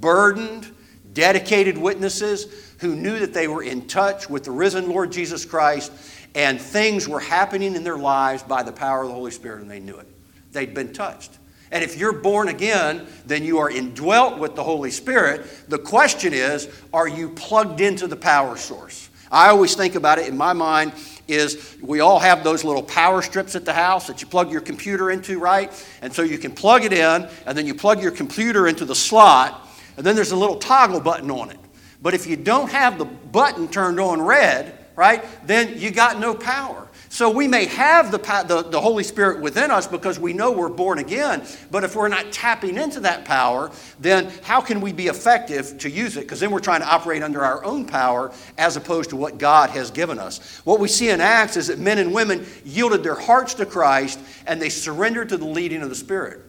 burdened, 0.00 0.70
dedicated 1.12 1.78
witnesses 1.78 2.74
who 2.78 2.94
knew 2.94 3.18
that 3.18 3.32
they 3.32 3.48
were 3.48 3.62
in 3.62 3.86
touch 3.86 4.28
with 4.28 4.44
the 4.44 4.50
risen 4.50 4.88
Lord 4.88 5.12
Jesus 5.12 5.44
Christ 5.44 5.92
and 6.34 6.60
things 6.60 7.08
were 7.08 7.20
happening 7.20 7.76
in 7.76 7.84
their 7.84 7.96
lives 7.96 8.42
by 8.42 8.62
the 8.62 8.72
power 8.72 9.02
of 9.02 9.08
the 9.08 9.14
Holy 9.14 9.30
Spirit 9.30 9.62
and 9.62 9.70
they 9.70 9.80
knew 9.80 9.96
it. 9.96 10.08
They'd 10.52 10.74
been 10.74 10.92
touched. 10.92 11.38
And 11.70 11.82
if 11.82 11.98
you're 11.98 12.12
born 12.12 12.48
again, 12.48 13.06
then 13.26 13.44
you 13.44 13.58
are 13.58 13.70
indwelt 13.70 14.38
with 14.38 14.54
the 14.54 14.62
Holy 14.62 14.90
Spirit. 14.90 15.46
The 15.68 15.78
question 15.78 16.32
is, 16.32 16.68
are 16.92 17.08
you 17.08 17.30
plugged 17.30 17.80
into 17.80 18.06
the 18.06 18.16
power 18.16 18.56
source? 18.56 19.10
I 19.30 19.48
always 19.48 19.74
think 19.74 19.96
about 19.96 20.18
it 20.18 20.28
in 20.28 20.36
my 20.36 20.52
mind 20.52 20.92
is 21.26 21.76
we 21.80 22.00
all 22.00 22.18
have 22.18 22.44
those 22.44 22.64
little 22.64 22.82
power 22.82 23.22
strips 23.22 23.56
at 23.56 23.64
the 23.64 23.72
house 23.72 24.06
that 24.06 24.20
you 24.20 24.26
plug 24.26 24.52
your 24.52 24.60
computer 24.60 25.10
into, 25.10 25.38
right? 25.38 25.72
And 26.02 26.12
so 26.12 26.22
you 26.22 26.38
can 26.38 26.52
plug 26.52 26.84
it 26.84 26.92
in, 26.92 27.28
and 27.46 27.58
then 27.58 27.66
you 27.66 27.74
plug 27.74 28.02
your 28.02 28.12
computer 28.12 28.68
into 28.68 28.84
the 28.84 28.94
slot, 28.94 29.68
and 29.96 30.04
then 30.04 30.14
there's 30.14 30.32
a 30.32 30.36
little 30.36 30.56
toggle 30.56 31.00
button 31.00 31.30
on 31.30 31.50
it. 31.50 31.58
But 32.02 32.14
if 32.14 32.26
you 32.26 32.36
don't 32.36 32.70
have 32.70 32.98
the 32.98 33.06
button 33.06 33.68
turned 33.68 33.98
on 33.98 34.20
red, 34.20 34.78
right, 34.94 35.24
then 35.46 35.78
you 35.78 35.90
got 35.90 36.20
no 36.20 36.34
power. 36.34 36.86
So 37.14 37.30
we 37.30 37.46
may 37.46 37.66
have 37.66 38.10
the, 38.10 38.18
the, 38.18 38.62
the, 38.68 38.80
Holy 38.80 39.04
Spirit 39.04 39.40
within 39.40 39.70
us 39.70 39.86
because 39.86 40.18
we 40.18 40.32
know 40.32 40.50
we're 40.50 40.68
born 40.68 40.98
again, 40.98 41.46
but 41.70 41.84
if 41.84 41.94
we're 41.94 42.08
not 42.08 42.32
tapping 42.32 42.76
into 42.76 42.98
that 42.98 43.24
power, 43.24 43.70
then 44.00 44.32
how 44.42 44.60
can 44.60 44.80
we 44.80 44.92
be 44.92 45.06
effective 45.06 45.78
to 45.78 45.88
use 45.88 46.16
it? 46.16 46.22
Because 46.22 46.40
then 46.40 46.50
we're 46.50 46.58
trying 46.58 46.80
to 46.80 46.88
operate 46.88 47.22
under 47.22 47.44
our 47.44 47.64
own 47.64 47.86
power 47.86 48.32
as 48.58 48.76
opposed 48.76 49.10
to 49.10 49.16
what 49.16 49.38
God 49.38 49.70
has 49.70 49.92
given 49.92 50.18
us. 50.18 50.58
What 50.64 50.80
we 50.80 50.88
see 50.88 51.10
in 51.10 51.20
Acts 51.20 51.56
is 51.56 51.68
that 51.68 51.78
men 51.78 51.98
and 51.98 52.12
women 52.12 52.44
yielded 52.64 53.04
their 53.04 53.14
hearts 53.14 53.54
to 53.54 53.64
Christ 53.64 54.18
and 54.48 54.60
they 54.60 54.68
surrendered 54.68 55.28
to 55.28 55.36
the 55.36 55.46
leading 55.46 55.82
of 55.82 55.90
the 55.90 55.94
Spirit. 55.94 56.40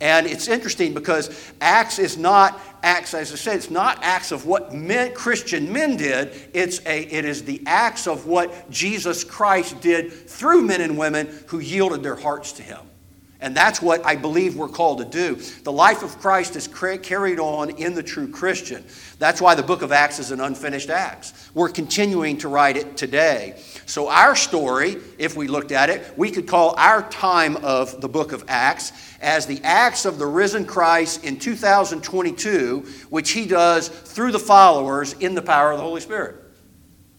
And 0.00 0.26
it's 0.26 0.48
interesting 0.48 0.94
because 0.94 1.52
Acts 1.60 1.98
is 1.98 2.16
not 2.16 2.58
acts, 2.82 3.14
as 3.14 3.32
I 3.32 3.36
said, 3.36 3.56
it's 3.56 3.70
not 3.70 3.98
acts 4.02 4.32
of 4.32 4.46
what 4.46 4.74
men, 4.74 5.14
Christian 5.14 5.72
men 5.72 5.96
did. 5.96 6.32
It's 6.52 6.80
a, 6.86 7.02
it 7.04 7.24
is 7.24 7.44
the 7.44 7.62
acts 7.66 8.06
of 8.06 8.26
what 8.26 8.70
Jesus 8.70 9.24
Christ 9.24 9.80
did 9.80 10.12
through 10.12 10.62
men 10.62 10.80
and 10.80 10.98
women 10.98 11.28
who 11.46 11.58
yielded 11.60 12.02
their 12.02 12.16
hearts 12.16 12.52
to 12.52 12.62
Him. 12.62 12.80
And 13.42 13.56
that's 13.56 13.82
what 13.82 14.06
I 14.06 14.14
believe 14.14 14.54
we're 14.54 14.68
called 14.68 14.98
to 14.98 15.04
do. 15.04 15.34
The 15.64 15.72
life 15.72 16.04
of 16.04 16.16
Christ 16.20 16.54
is 16.54 16.68
carried 16.68 17.40
on 17.40 17.70
in 17.70 17.94
the 17.94 18.02
true 18.02 18.28
Christian. 18.28 18.84
That's 19.18 19.40
why 19.40 19.56
the 19.56 19.64
book 19.64 19.82
of 19.82 19.90
Acts 19.90 20.20
is 20.20 20.30
an 20.30 20.40
unfinished 20.40 20.90
Acts. 20.90 21.50
We're 21.52 21.68
continuing 21.68 22.38
to 22.38 22.48
write 22.48 22.76
it 22.76 22.96
today. 22.96 23.60
So, 23.84 24.08
our 24.08 24.36
story, 24.36 24.96
if 25.18 25.36
we 25.36 25.48
looked 25.48 25.72
at 25.72 25.90
it, 25.90 26.16
we 26.16 26.30
could 26.30 26.46
call 26.46 26.76
our 26.78 27.02
time 27.10 27.56
of 27.56 28.00
the 28.00 28.08
book 28.08 28.30
of 28.30 28.44
Acts 28.46 28.92
as 29.20 29.46
the 29.46 29.60
acts 29.64 30.04
of 30.04 30.18
the 30.18 30.26
risen 30.26 30.64
Christ 30.64 31.24
in 31.24 31.36
2022, 31.36 32.86
which 33.10 33.32
he 33.32 33.46
does 33.46 33.88
through 33.88 34.30
the 34.30 34.38
followers 34.38 35.14
in 35.14 35.34
the 35.34 35.42
power 35.42 35.72
of 35.72 35.78
the 35.78 35.84
Holy 35.84 36.00
Spirit. 36.00 36.36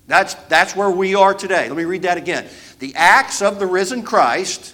That's, 0.08 0.36
that's 0.36 0.74
where 0.74 0.92
we 0.92 1.15
are 1.15 1.34
today. 1.34 1.68
Let 1.68 1.77
me 1.77 1.86
read 1.86 2.03
that 2.03 2.18
again. 2.18 2.48
The 2.80 2.96
acts 2.96 3.42
of 3.42 3.60
the 3.60 3.65
risen 3.65 4.03
Christ 4.03 4.73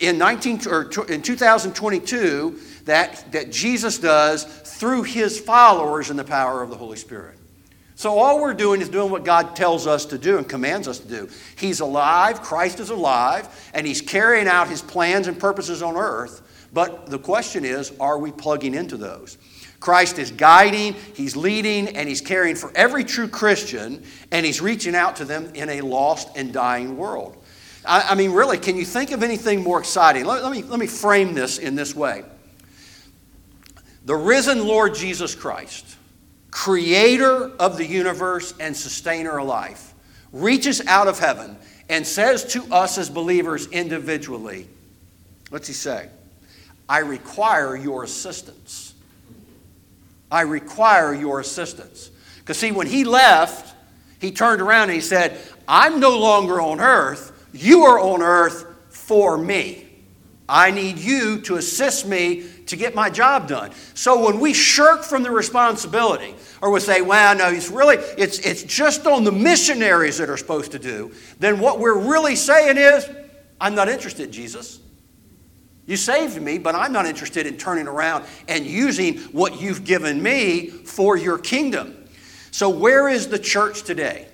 in, 0.00 0.18
19, 0.18 0.60
or 0.68 0.82
in 1.08 1.22
2022 1.22 2.60
that, 2.84 3.32
that 3.32 3.50
Jesus 3.50 3.98
does 3.98 4.44
through 4.44 5.02
his 5.02 5.40
followers 5.40 6.10
in 6.10 6.16
the 6.16 6.24
power 6.24 6.62
of 6.62 6.70
the 6.70 6.76
Holy 6.76 6.96
Spirit. 6.96 7.36
So 7.94 8.18
all 8.18 8.42
we're 8.42 8.54
doing 8.54 8.82
is 8.82 8.90
doing 8.90 9.10
what 9.10 9.24
God 9.24 9.56
tells 9.56 9.86
us 9.86 10.04
to 10.06 10.18
do 10.18 10.36
and 10.36 10.46
commands 10.46 10.86
us 10.86 10.98
to 10.98 11.08
do. 11.08 11.28
He's 11.56 11.80
alive, 11.80 12.42
Christ 12.42 12.78
is 12.78 12.90
alive, 12.90 13.70
and 13.72 13.86
he's 13.86 14.02
carrying 14.02 14.46
out 14.46 14.68
his 14.68 14.82
plans 14.82 15.28
and 15.28 15.40
purposes 15.40 15.82
on 15.82 15.96
earth. 15.96 16.42
But 16.74 17.06
the 17.06 17.18
question 17.18 17.64
is, 17.64 17.92
are 17.98 18.18
we 18.18 18.32
plugging 18.32 18.74
into 18.74 18.98
those? 18.98 19.38
Christ 19.80 20.18
is 20.18 20.30
guiding, 20.30 20.94
He's 21.14 21.36
leading, 21.36 21.88
and 21.96 22.08
He's 22.08 22.20
caring 22.20 22.56
for 22.56 22.72
every 22.74 23.04
true 23.04 23.28
Christian, 23.28 24.02
and 24.32 24.44
He's 24.44 24.60
reaching 24.60 24.94
out 24.94 25.16
to 25.16 25.24
them 25.24 25.50
in 25.54 25.68
a 25.68 25.80
lost 25.80 26.28
and 26.36 26.52
dying 26.52 26.96
world. 26.96 27.36
I, 27.86 28.10
I 28.10 28.14
mean, 28.14 28.32
really, 28.32 28.58
can 28.58 28.76
you 28.76 28.84
think 28.84 29.12
of 29.12 29.22
anything 29.22 29.62
more 29.62 29.78
exciting? 29.78 30.24
Let, 30.24 30.42
let, 30.42 30.52
me, 30.52 30.62
let 30.62 30.78
me 30.78 30.86
frame 30.86 31.34
this 31.34 31.58
in 31.58 31.74
this 31.74 31.94
way 31.94 32.24
The 34.04 34.16
risen 34.16 34.66
Lord 34.66 34.94
Jesus 34.94 35.34
Christ, 35.34 35.96
creator 36.50 37.50
of 37.58 37.76
the 37.76 37.86
universe 37.86 38.54
and 38.60 38.76
sustainer 38.76 39.38
of 39.38 39.46
life, 39.46 39.94
reaches 40.32 40.86
out 40.86 41.08
of 41.08 41.18
heaven 41.18 41.56
and 41.88 42.06
says 42.06 42.44
to 42.52 42.64
us 42.72 42.98
as 42.98 43.08
believers 43.08 43.66
individually, 43.68 44.68
What's 45.50 45.68
He 45.68 45.74
say? 45.74 46.08
I 46.88 46.98
require 46.98 47.76
your 47.76 48.04
assistance. 48.04 48.94
I 50.30 50.42
require 50.42 51.14
your 51.14 51.40
assistance. 51.40 52.10
Because, 52.38 52.58
see, 52.58 52.72
when 52.72 52.86
he 52.86 53.04
left, 53.04 53.74
he 54.20 54.30
turned 54.30 54.60
around 54.60 54.84
and 54.84 54.92
he 54.92 55.00
said, 55.00 55.38
I'm 55.66 56.00
no 56.00 56.18
longer 56.18 56.60
on 56.60 56.80
earth. 56.80 57.32
You 57.52 57.84
are 57.84 57.98
on 57.98 58.22
earth 58.22 58.66
for 58.90 59.38
me. 59.38 59.86
I 60.48 60.70
need 60.70 60.98
you 60.98 61.40
to 61.42 61.56
assist 61.56 62.06
me 62.06 62.46
to 62.66 62.76
get 62.76 62.94
my 62.94 63.10
job 63.10 63.48
done. 63.48 63.72
So 63.94 64.24
when 64.26 64.38
we 64.38 64.52
shirk 64.52 65.02
from 65.02 65.22
the 65.22 65.30
responsibility, 65.30 66.34
or 66.60 66.70
we 66.70 66.80
say, 66.80 67.00
well, 67.00 67.36
no, 67.36 67.48
it's 67.48 67.68
really, 67.68 67.96
it's, 67.96 68.38
it's 68.40 68.62
just 68.62 69.06
on 69.06 69.24
the 69.24 69.32
missionaries 69.32 70.18
that 70.18 70.30
are 70.30 70.36
supposed 70.36 70.72
to 70.72 70.78
do, 70.78 71.12
then 71.40 71.58
what 71.58 71.80
we're 71.80 71.98
really 71.98 72.36
saying 72.36 72.76
is, 72.76 73.08
I'm 73.60 73.74
not 73.74 73.88
interested, 73.88 74.30
Jesus. 74.30 74.80
You 75.86 75.96
saved 75.96 76.40
me, 76.40 76.58
but 76.58 76.74
I'm 76.74 76.92
not 76.92 77.06
interested 77.06 77.46
in 77.46 77.56
turning 77.56 77.86
around 77.86 78.24
and 78.48 78.66
using 78.66 79.18
what 79.32 79.60
you've 79.60 79.84
given 79.84 80.22
me 80.22 80.68
for 80.68 81.16
your 81.16 81.38
kingdom. 81.38 81.96
So, 82.50 82.68
where 82.68 83.08
is 83.08 83.28
the 83.28 83.38
church 83.38 83.84
today? 83.84 84.26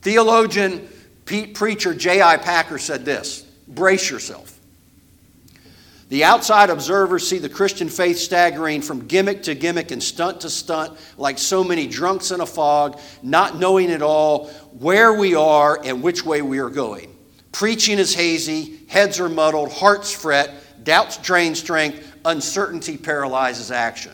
Theologian, 0.00 0.88
preacher 1.24 1.94
J.I. 1.94 2.36
Packer 2.38 2.78
said 2.78 3.04
this 3.04 3.42
brace 3.68 4.10
yourself. 4.10 4.58
The 6.08 6.24
outside 6.24 6.68
observers 6.68 7.26
see 7.26 7.38
the 7.38 7.48
Christian 7.48 7.88
faith 7.88 8.18
staggering 8.18 8.82
from 8.82 9.06
gimmick 9.06 9.44
to 9.44 9.54
gimmick 9.54 9.90
and 9.92 10.02
stunt 10.02 10.42
to 10.42 10.50
stunt, 10.50 10.98
like 11.16 11.38
so 11.38 11.64
many 11.64 11.86
drunks 11.86 12.30
in 12.30 12.42
a 12.42 12.46
fog, 12.46 13.00
not 13.22 13.56
knowing 13.56 13.90
at 13.90 14.02
all 14.02 14.48
where 14.78 15.14
we 15.14 15.34
are 15.34 15.80
and 15.82 16.02
which 16.02 16.22
way 16.22 16.42
we 16.42 16.58
are 16.58 16.68
going. 16.68 17.16
Preaching 17.50 17.98
is 17.98 18.14
hazy, 18.14 18.80
heads 18.88 19.20
are 19.20 19.30
muddled, 19.30 19.72
hearts 19.72 20.12
fret, 20.12 20.52
Doubts 20.84 21.16
drain 21.18 21.54
strength, 21.54 22.16
uncertainty 22.24 22.96
paralyzes 22.96 23.70
action. 23.70 24.12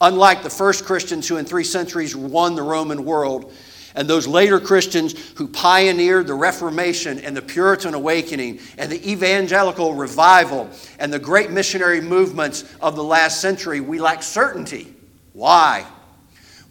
Unlike 0.00 0.42
the 0.42 0.50
first 0.50 0.84
Christians 0.84 1.28
who 1.28 1.36
in 1.36 1.44
three 1.44 1.64
centuries 1.64 2.16
won 2.16 2.56
the 2.56 2.62
Roman 2.62 3.04
world, 3.04 3.52
and 3.94 4.08
those 4.08 4.26
later 4.26 4.58
Christians 4.58 5.14
who 5.36 5.46
pioneered 5.46 6.26
the 6.26 6.34
Reformation 6.34 7.20
and 7.20 7.36
the 7.36 7.42
Puritan 7.42 7.94
awakening 7.94 8.60
and 8.76 8.90
the 8.90 9.10
evangelical 9.10 9.94
revival 9.94 10.68
and 10.98 11.12
the 11.12 11.18
great 11.18 11.50
missionary 11.50 12.00
movements 12.00 12.64
of 12.80 12.96
the 12.96 13.04
last 13.04 13.40
century, 13.40 13.80
we 13.80 14.00
lack 14.00 14.22
certainty. 14.22 14.94
Why? 15.32 15.86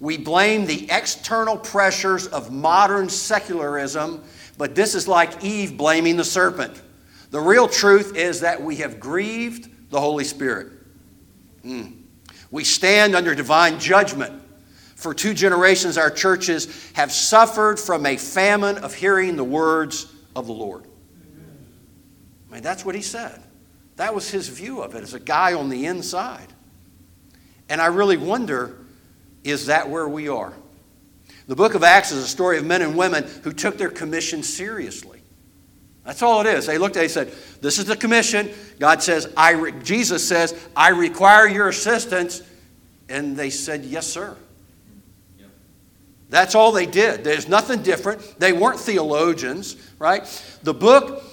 We 0.02 0.18
blame 0.18 0.66
the 0.66 0.86
external 0.92 1.56
pressures 1.56 2.28
of 2.28 2.52
modern 2.52 3.08
secularism, 3.08 4.22
but 4.58 4.76
this 4.76 4.94
is 4.94 5.08
like 5.08 5.42
Eve 5.44 5.78
blaming 5.78 6.18
the 6.18 6.26
serpent. 6.26 6.82
The 7.32 7.40
real 7.40 7.70
truth 7.70 8.18
is 8.18 8.42
that 8.42 8.62
we 8.62 8.76
have 8.78 9.00
grieved 9.00 9.70
the 9.92 10.00
Holy 10.02 10.26
Spirit. 10.26 10.74
Mm. 11.64 12.02
We 12.52 12.66
stand 12.66 13.16
under 13.16 13.34
divine 13.34 13.80
judgment. 13.80 14.43
For 15.04 15.14
two 15.14 15.34
generations, 15.34 15.98
our 15.98 16.10
churches 16.10 16.90
have 16.94 17.12
suffered 17.12 17.78
from 17.78 18.06
a 18.06 18.16
famine 18.16 18.78
of 18.78 18.94
hearing 18.94 19.36
the 19.36 19.44
words 19.44 20.10
of 20.34 20.48
the 20.48 20.54
Lord. 20.54 20.86
I 22.50 22.54
mean, 22.54 22.64
that's 22.64 22.86
what 22.86 22.96
he 22.96 23.02
said. 23.02 23.44
That 23.98 24.16
was 24.16 24.32
his 24.32 24.48
view 24.48 24.82
of 24.82 24.96
it 24.96 25.04
as 25.04 25.14
a 25.14 25.20
guy 25.20 25.56
on 25.56 25.68
the 25.68 25.88
inside. 25.88 26.48
And 27.68 27.82
I 27.82 27.88
really 27.88 28.16
wonder 28.16 28.78
is 29.44 29.66
that 29.66 29.90
where 29.90 30.08
we 30.08 30.30
are? 30.30 30.54
The 31.48 31.56
book 31.58 31.74
of 31.76 31.84
Acts 31.84 32.14
is 32.14 32.24
a 32.24 32.28
story 32.28 32.58
of 32.58 32.66
men 32.66 32.82
and 32.82 32.96
women 32.96 33.26
who 33.44 33.52
took 33.52 33.78
their 33.78 33.90
commission 33.90 34.42
seriously. 34.42 35.22
That's 36.06 36.22
all 36.22 36.40
it 36.40 36.48
is. 36.48 36.66
They 36.66 36.78
looked 36.78 36.96
at 36.96 37.02
it 37.02 37.04
and 37.04 37.12
said, 37.12 37.34
This 37.60 37.78
is 37.78 37.86
the 37.88 37.98
commission. 37.98 38.52
God 38.80 39.04
says, 39.04 39.34
I 39.36 39.72
Jesus 39.84 40.26
says, 40.26 40.58
I 40.78 40.90
require 40.92 41.46
your 41.46 41.68
assistance. 41.68 42.42
And 43.10 43.36
they 43.36 43.50
said, 43.50 43.84
Yes, 43.84 44.08
sir. 44.08 44.38
That's 46.34 46.56
all 46.56 46.72
they 46.72 46.88
did. 46.88 47.24
There's 47.24 47.48
nothing 47.48 47.84
different. 47.84 48.40
They 48.40 48.54
weren't 48.54 48.80
theologians, 48.80 49.76
right? 50.00 50.26
The 50.64 50.74
book, 50.74 51.24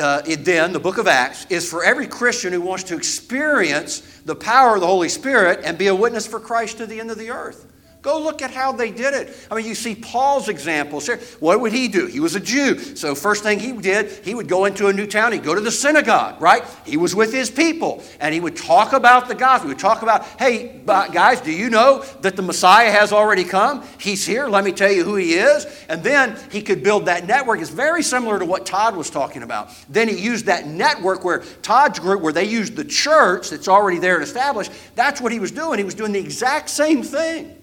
uh, 0.00 0.22
then, 0.24 0.72
the 0.72 0.80
book 0.80 0.96
of 0.96 1.06
Acts, 1.06 1.44
is 1.50 1.68
for 1.68 1.84
every 1.84 2.06
Christian 2.06 2.54
who 2.54 2.62
wants 2.62 2.84
to 2.84 2.96
experience 2.96 4.00
the 4.24 4.34
power 4.34 4.76
of 4.76 4.80
the 4.80 4.86
Holy 4.86 5.10
Spirit 5.10 5.60
and 5.62 5.76
be 5.76 5.88
a 5.88 5.94
witness 5.94 6.26
for 6.26 6.40
Christ 6.40 6.78
to 6.78 6.86
the 6.86 6.98
end 7.00 7.10
of 7.10 7.18
the 7.18 7.30
earth. 7.30 7.70
Go 8.06 8.20
look 8.20 8.40
at 8.40 8.52
how 8.52 8.70
they 8.70 8.92
did 8.92 9.14
it. 9.14 9.36
I 9.50 9.56
mean, 9.56 9.66
you 9.66 9.74
see 9.74 9.96
Paul's 9.96 10.48
examples 10.48 11.06
here. 11.06 11.18
What 11.40 11.60
would 11.60 11.72
he 11.72 11.88
do? 11.88 12.06
He 12.06 12.20
was 12.20 12.36
a 12.36 12.40
Jew. 12.40 12.78
So, 12.94 13.16
first 13.16 13.42
thing 13.42 13.58
he 13.58 13.72
did, 13.72 14.24
he 14.24 14.32
would 14.32 14.46
go 14.46 14.64
into 14.64 14.86
a 14.86 14.92
new 14.92 15.08
town. 15.08 15.32
He'd 15.32 15.42
go 15.42 15.56
to 15.56 15.60
the 15.60 15.72
synagogue, 15.72 16.40
right? 16.40 16.62
He 16.84 16.96
was 16.96 17.16
with 17.16 17.32
his 17.32 17.50
people. 17.50 18.04
And 18.20 18.32
he 18.32 18.38
would 18.38 18.56
talk 18.56 18.92
about 18.92 19.26
the 19.26 19.34
gospel. 19.34 19.70
He 19.70 19.74
would 19.74 19.80
talk 19.80 20.02
about, 20.02 20.24
hey, 20.38 20.82
guys, 20.86 21.40
do 21.40 21.50
you 21.50 21.68
know 21.68 22.04
that 22.20 22.36
the 22.36 22.42
Messiah 22.42 22.92
has 22.92 23.12
already 23.12 23.42
come? 23.42 23.84
He's 23.98 24.24
here. 24.24 24.46
Let 24.46 24.62
me 24.62 24.70
tell 24.70 24.92
you 24.92 25.02
who 25.02 25.16
he 25.16 25.34
is. 25.34 25.66
And 25.88 26.04
then 26.04 26.38
he 26.52 26.62
could 26.62 26.84
build 26.84 27.06
that 27.06 27.26
network. 27.26 27.60
It's 27.60 27.70
very 27.70 28.04
similar 28.04 28.38
to 28.38 28.44
what 28.44 28.66
Todd 28.66 28.94
was 28.94 29.10
talking 29.10 29.42
about. 29.42 29.70
Then 29.88 30.06
he 30.06 30.16
used 30.16 30.46
that 30.46 30.68
network 30.68 31.24
where 31.24 31.40
Todd's 31.62 31.98
group, 31.98 32.22
where 32.22 32.32
they 32.32 32.44
used 32.44 32.76
the 32.76 32.84
church 32.84 33.50
that's 33.50 33.66
already 33.66 33.98
there 33.98 34.14
and 34.14 34.22
established, 34.22 34.70
that's 34.94 35.20
what 35.20 35.32
he 35.32 35.40
was 35.40 35.50
doing. 35.50 35.78
He 35.78 35.84
was 35.84 35.96
doing 35.96 36.12
the 36.12 36.20
exact 36.20 36.70
same 36.70 37.02
thing. 37.02 37.55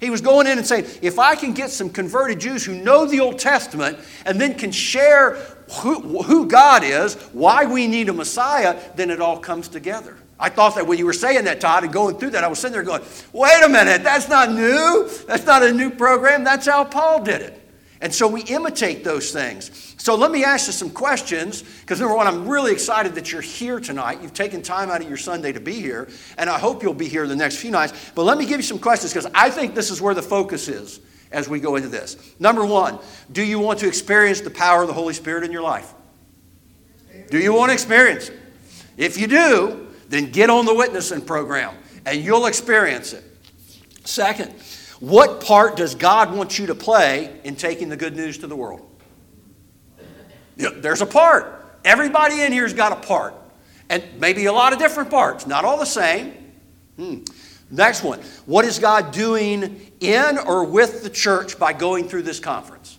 He 0.00 0.10
was 0.10 0.20
going 0.20 0.46
in 0.46 0.58
and 0.58 0.66
saying, 0.66 0.86
if 1.00 1.18
I 1.18 1.36
can 1.36 1.52
get 1.52 1.70
some 1.70 1.88
converted 1.88 2.40
Jews 2.40 2.64
who 2.64 2.74
know 2.74 3.06
the 3.06 3.20
Old 3.20 3.38
Testament 3.38 3.98
and 4.26 4.40
then 4.40 4.54
can 4.54 4.70
share 4.70 5.36
who, 5.80 6.22
who, 6.22 6.46
God 6.46 6.84
is, 6.84 7.14
why 7.32 7.64
we 7.64 7.86
need 7.86 8.08
a 8.08 8.12
Messiah, 8.12 8.78
then 8.94 9.10
it 9.10 9.20
all 9.20 9.38
comes 9.38 9.68
together. 9.68 10.16
I 10.38 10.50
thought 10.50 10.74
that 10.74 10.86
when 10.86 10.98
you 10.98 11.06
were 11.06 11.14
saying 11.14 11.46
that, 11.46 11.60
Todd, 11.60 11.84
and 11.84 11.92
going 11.92 12.18
through 12.18 12.30
that, 12.30 12.44
I 12.44 12.48
was 12.48 12.58
sitting 12.58 12.74
there 12.74 12.82
going, 12.82 13.02
wait 13.32 13.62
a 13.64 13.68
minute, 13.68 14.04
that's 14.04 14.28
not 14.28 14.52
new. 14.52 15.08
That's 15.26 15.46
not 15.46 15.62
a 15.62 15.72
new 15.72 15.90
program. 15.90 16.44
That's 16.44 16.66
how 16.66 16.84
Paul 16.84 17.22
did 17.22 17.40
it. 17.40 17.65
And 18.00 18.14
so 18.14 18.28
we 18.28 18.42
imitate 18.42 19.04
those 19.04 19.32
things. 19.32 19.94
So 19.98 20.14
let 20.14 20.30
me 20.30 20.44
ask 20.44 20.66
you 20.66 20.72
some 20.72 20.90
questions, 20.90 21.62
because 21.62 21.98
number 21.98 22.14
one, 22.14 22.26
I'm 22.26 22.46
really 22.46 22.72
excited 22.72 23.14
that 23.14 23.32
you're 23.32 23.40
here 23.40 23.80
tonight. 23.80 24.20
You've 24.22 24.34
taken 24.34 24.62
time 24.62 24.90
out 24.90 25.00
of 25.00 25.08
your 25.08 25.16
Sunday 25.16 25.52
to 25.52 25.60
be 25.60 25.74
here, 25.74 26.08
and 26.36 26.50
I 26.50 26.58
hope 26.58 26.82
you'll 26.82 26.94
be 26.94 27.08
here 27.08 27.26
the 27.26 27.34
next 27.34 27.56
few 27.56 27.70
nights. 27.70 28.12
But 28.14 28.24
let 28.24 28.36
me 28.38 28.44
give 28.44 28.58
you 28.58 28.64
some 28.64 28.78
questions, 28.78 29.12
because 29.12 29.30
I 29.34 29.50
think 29.50 29.74
this 29.74 29.90
is 29.90 30.00
where 30.00 30.14
the 30.14 30.22
focus 30.22 30.68
is 30.68 31.00
as 31.32 31.48
we 31.48 31.58
go 31.58 31.76
into 31.76 31.88
this. 31.88 32.16
Number 32.38 32.64
one, 32.64 32.98
do 33.32 33.42
you 33.42 33.58
want 33.58 33.80
to 33.80 33.88
experience 33.88 34.40
the 34.42 34.50
power 34.50 34.82
of 34.82 34.88
the 34.88 34.94
Holy 34.94 35.14
Spirit 35.14 35.42
in 35.42 35.50
your 35.50 35.62
life? 35.62 35.92
Do 37.30 37.38
you 37.38 37.52
want 37.52 37.70
to 37.70 37.72
experience 37.72 38.28
it? 38.28 38.38
If 38.96 39.18
you 39.18 39.26
do, 39.26 39.88
then 40.08 40.30
get 40.30 40.50
on 40.50 40.64
the 40.64 40.74
witnessing 40.74 41.22
program 41.22 41.74
and 42.04 42.22
you'll 42.22 42.46
experience 42.46 43.12
it. 43.12 43.24
Second, 44.04 44.54
what 45.00 45.42
part 45.42 45.76
does 45.76 45.94
God 45.94 46.34
want 46.34 46.58
you 46.58 46.66
to 46.66 46.74
play 46.74 47.38
in 47.44 47.56
taking 47.56 47.88
the 47.88 47.96
good 47.96 48.16
news 48.16 48.38
to 48.38 48.46
the 48.46 48.56
world? 48.56 48.88
There's 50.56 51.02
a 51.02 51.06
part. 51.06 51.52
Everybody 51.84 52.40
in 52.40 52.52
here's 52.52 52.72
got 52.72 52.92
a 52.92 53.06
part. 53.06 53.34
And 53.88 54.02
maybe 54.18 54.46
a 54.46 54.52
lot 54.52 54.72
of 54.72 54.78
different 54.78 55.10
parts, 55.10 55.46
not 55.46 55.64
all 55.64 55.78
the 55.78 55.84
same. 55.84 56.32
Hmm. 56.96 57.18
Next 57.70 58.02
one. 58.02 58.20
What 58.46 58.64
is 58.64 58.78
God 58.78 59.12
doing 59.12 59.92
in 60.00 60.38
or 60.38 60.64
with 60.64 61.02
the 61.02 61.10
church 61.10 61.58
by 61.58 61.72
going 61.72 62.08
through 62.08 62.22
this 62.22 62.40
conference? 62.40 62.98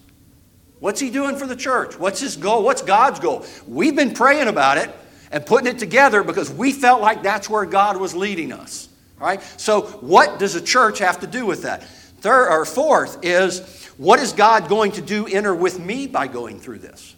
What's 0.79 0.99
He 0.99 1.09
doing 1.09 1.35
for 1.35 1.47
the 1.47 1.55
church? 1.55 1.97
What's 1.97 2.19
His 2.19 2.37
goal? 2.37 2.63
What's 2.63 2.81
God's 2.81 3.19
goal? 3.19 3.45
We've 3.67 3.95
been 3.95 4.13
praying 4.13 4.47
about 4.47 4.77
it 4.77 4.91
and 5.31 5.45
putting 5.45 5.67
it 5.67 5.79
together 5.79 6.23
because 6.23 6.51
we 6.51 6.71
felt 6.71 7.01
like 7.01 7.23
that's 7.23 7.49
where 7.49 7.65
God 7.65 7.97
was 7.97 8.13
leading 8.13 8.53
us. 8.53 8.86
Right? 9.19 9.41
So, 9.57 9.81
what 9.81 10.37
does 10.37 10.55
a 10.55 10.61
church 10.61 10.99
have 10.99 11.21
to 11.21 11.27
do 11.27 11.45
with 11.45 11.63
that? 11.63 11.83
Third 11.83 12.49
or 12.49 12.65
fourth 12.65 13.19
is 13.23 13.85
what 13.97 14.19
is 14.19 14.33
God 14.33 14.69
going 14.69 14.91
to 14.93 15.01
do 15.01 15.25
in 15.25 15.45
or 15.45 15.55
with 15.55 15.79
me 15.79 16.07
by 16.07 16.27
going 16.27 16.59
through 16.59 16.79
this? 16.79 17.15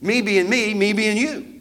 Me 0.00 0.22
being 0.22 0.50
me, 0.50 0.74
me 0.74 0.92
being 0.92 1.16
you. 1.16 1.60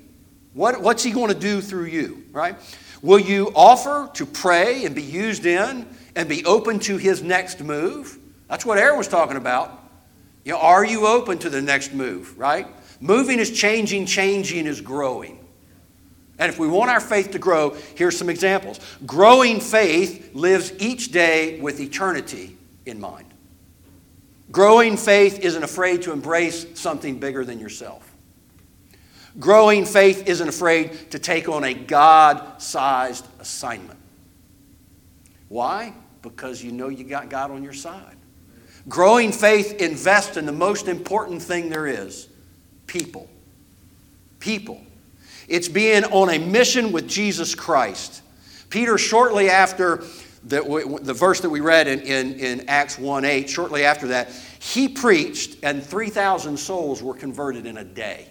What, 0.54 0.82
what's 0.82 1.04
He 1.04 1.12
going 1.12 1.34
to 1.34 1.40
do 1.40 1.62
through 1.62 1.86
you? 1.86 2.24
Right? 2.32 2.56
Will 3.02 3.20
you 3.20 3.52
offer 3.56 4.10
to 4.16 4.26
pray 4.26 4.86
and 4.86 4.96
be 4.96 5.04
used 5.04 5.46
in 5.46 5.88
and 6.16 6.28
be 6.28 6.44
open 6.46 6.80
to 6.80 6.98
His 6.98 7.22
next 7.22 7.62
move? 7.62 8.18
That's 8.48 8.66
what 8.66 8.78
Aaron 8.78 8.98
was 8.98 9.08
talking 9.08 9.38
about. 9.38 9.84
You 10.44 10.54
know, 10.54 10.60
are 10.60 10.86
you 10.86 11.08
open 11.08 11.38
to 11.40 11.50
the 11.50 11.62
next 11.62 11.94
move? 11.94 12.38
Right? 12.38 12.68
Moving 13.00 13.40
is 13.40 13.52
changing, 13.52 14.06
changing 14.06 14.66
is 14.66 14.82
growing. 14.82 15.35
And 16.38 16.50
if 16.50 16.60
we 16.60 16.68
want 16.68 16.92
our 16.92 17.00
faith 17.00 17.32
to 17.32 17.40
grow, 17.40 17.76
here's 17.96 18.18
some 18.18 18.30
examples. 18.30 18.80
Growing 19.06 19.60
faith 19.60 20.36
lives 20.36 20.74
each 20.80 21.12
day 21.12 21.60
with 21.62 21.80
eternity 21.80 22.58
in 22.86 23.00
mind. 23.00 23.28
Growing 24.52 24.98
faith 24.98 25.40
isn't 25.40 25.64
afraid 25.64 26.02
to 26.04 26.12
embrace 26.12 26.66
something 26.80 27.20
bigger 27.20 27.46
than 27.46 27.60
yourself. 27.60 28.12
Growing 29.40 29.86
faith 29.86 30.28
isn't 30.28 30.48
afraid 30.48 31.12
to 31.12 31.20
take 31.20 31.50
on 31.50 31.64
a 31.64 31.74
God 31.74 32.62
sized 32.62 33.28
assignment. 33.40 34.00
Why? 35.50 35.94
Because 36.22 36.64
you 36.64 36.72
know 36.72 36.90
you 36.90 37.04
got 37.04 37.30
God 37.30 37.52
on 37.52 37.64
your 37.64 37.74
side. 37.74 38.16
Growing 38.88 39.32
faith 39.32 39.74
invests 39.82 40.38
in 40.38 40.46
the 40.46 40.52
most 40.52 40.88
important 40.88 41.42
thing 41.42 41.70
there 41.70 41.88
is 41.88 42.28
people. 42.88 43.28
People. 44.40 44.82
It's 45.48 45.68
being 45.68 46.04
on 46.06 46.30
a 46.30 46.38
mission 46.38 46.92
with 46.92 47.08
Jesus 47.08 47.56
Christ. 47.56 48.22
Peter, 48.70 48.98
shortly 48.98 49.50
after 49.50 50.04
the, 50.44 51.00
the 51.02 51.14
verse 51.14 51.40
that 51.42 51.50
we 51.50 51.60
read 51.60 51.88
in, 51.88 52.00
in, 52.02 52.40
in 52.40 52.70
Acts 52.70 53.00
1 53.00 53.26
8, 53.26 53.50
shortly 53.50 53.84
after 53.84 54.08
that, 54.08 54.30
he 54.60 54.88
preached 54.88 55.58
and 55.64 55.84
3,000 55.84 56.58
souls 56.58 57.02
were 57.02 57.16
converted 57.16 57.66
in 57.66 57.78
a 57.78 57.84
day. 57.84 58.28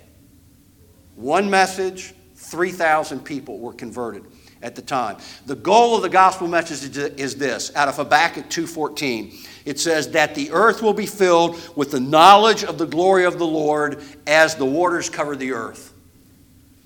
One 1.14 1.48
message, 1.48 2.14
3,000 2.36 3.20
people 3.20 3.58
were 3.58 3.72
converted 3.72 4.24
at 4.62 4.74
the 4.74 4.82
time. 4.82 5.18
The 5.46 5.54
goal 5.54 5.94
of 5.94 6.02
the 6.02 6.08
gospel 6.08 6.48
message 6.48 6.96
is 6.96 7.36
this 7.36 7.74
out 7.76 7.88
of 7.88 7.96
Habakkuk 7.96 8.48
2:14. 8.48 9.32
It 9.64 9.78
says 9.78 10.10
that 10.10 10.34
the 10.34 10.50
earth 10.50 10.82
will 10.82 10.94
be 10.94 11.06
filled 11.06 11.58
with 11.76 11.90
the 11.90 12.00
knowledge 12.00 12.64
of 12.64 12.78
the 12.78 12.86
glory 12.86 13.24
of 13.24 13.38
the 13.38 13.46
Lord 13.46 14.02
as 14.26 14.56
the 14.56 14.64
waters 14.64 15.08
cover 15.08 15.36
the 15.36 15.52
earth. 15.52 15.93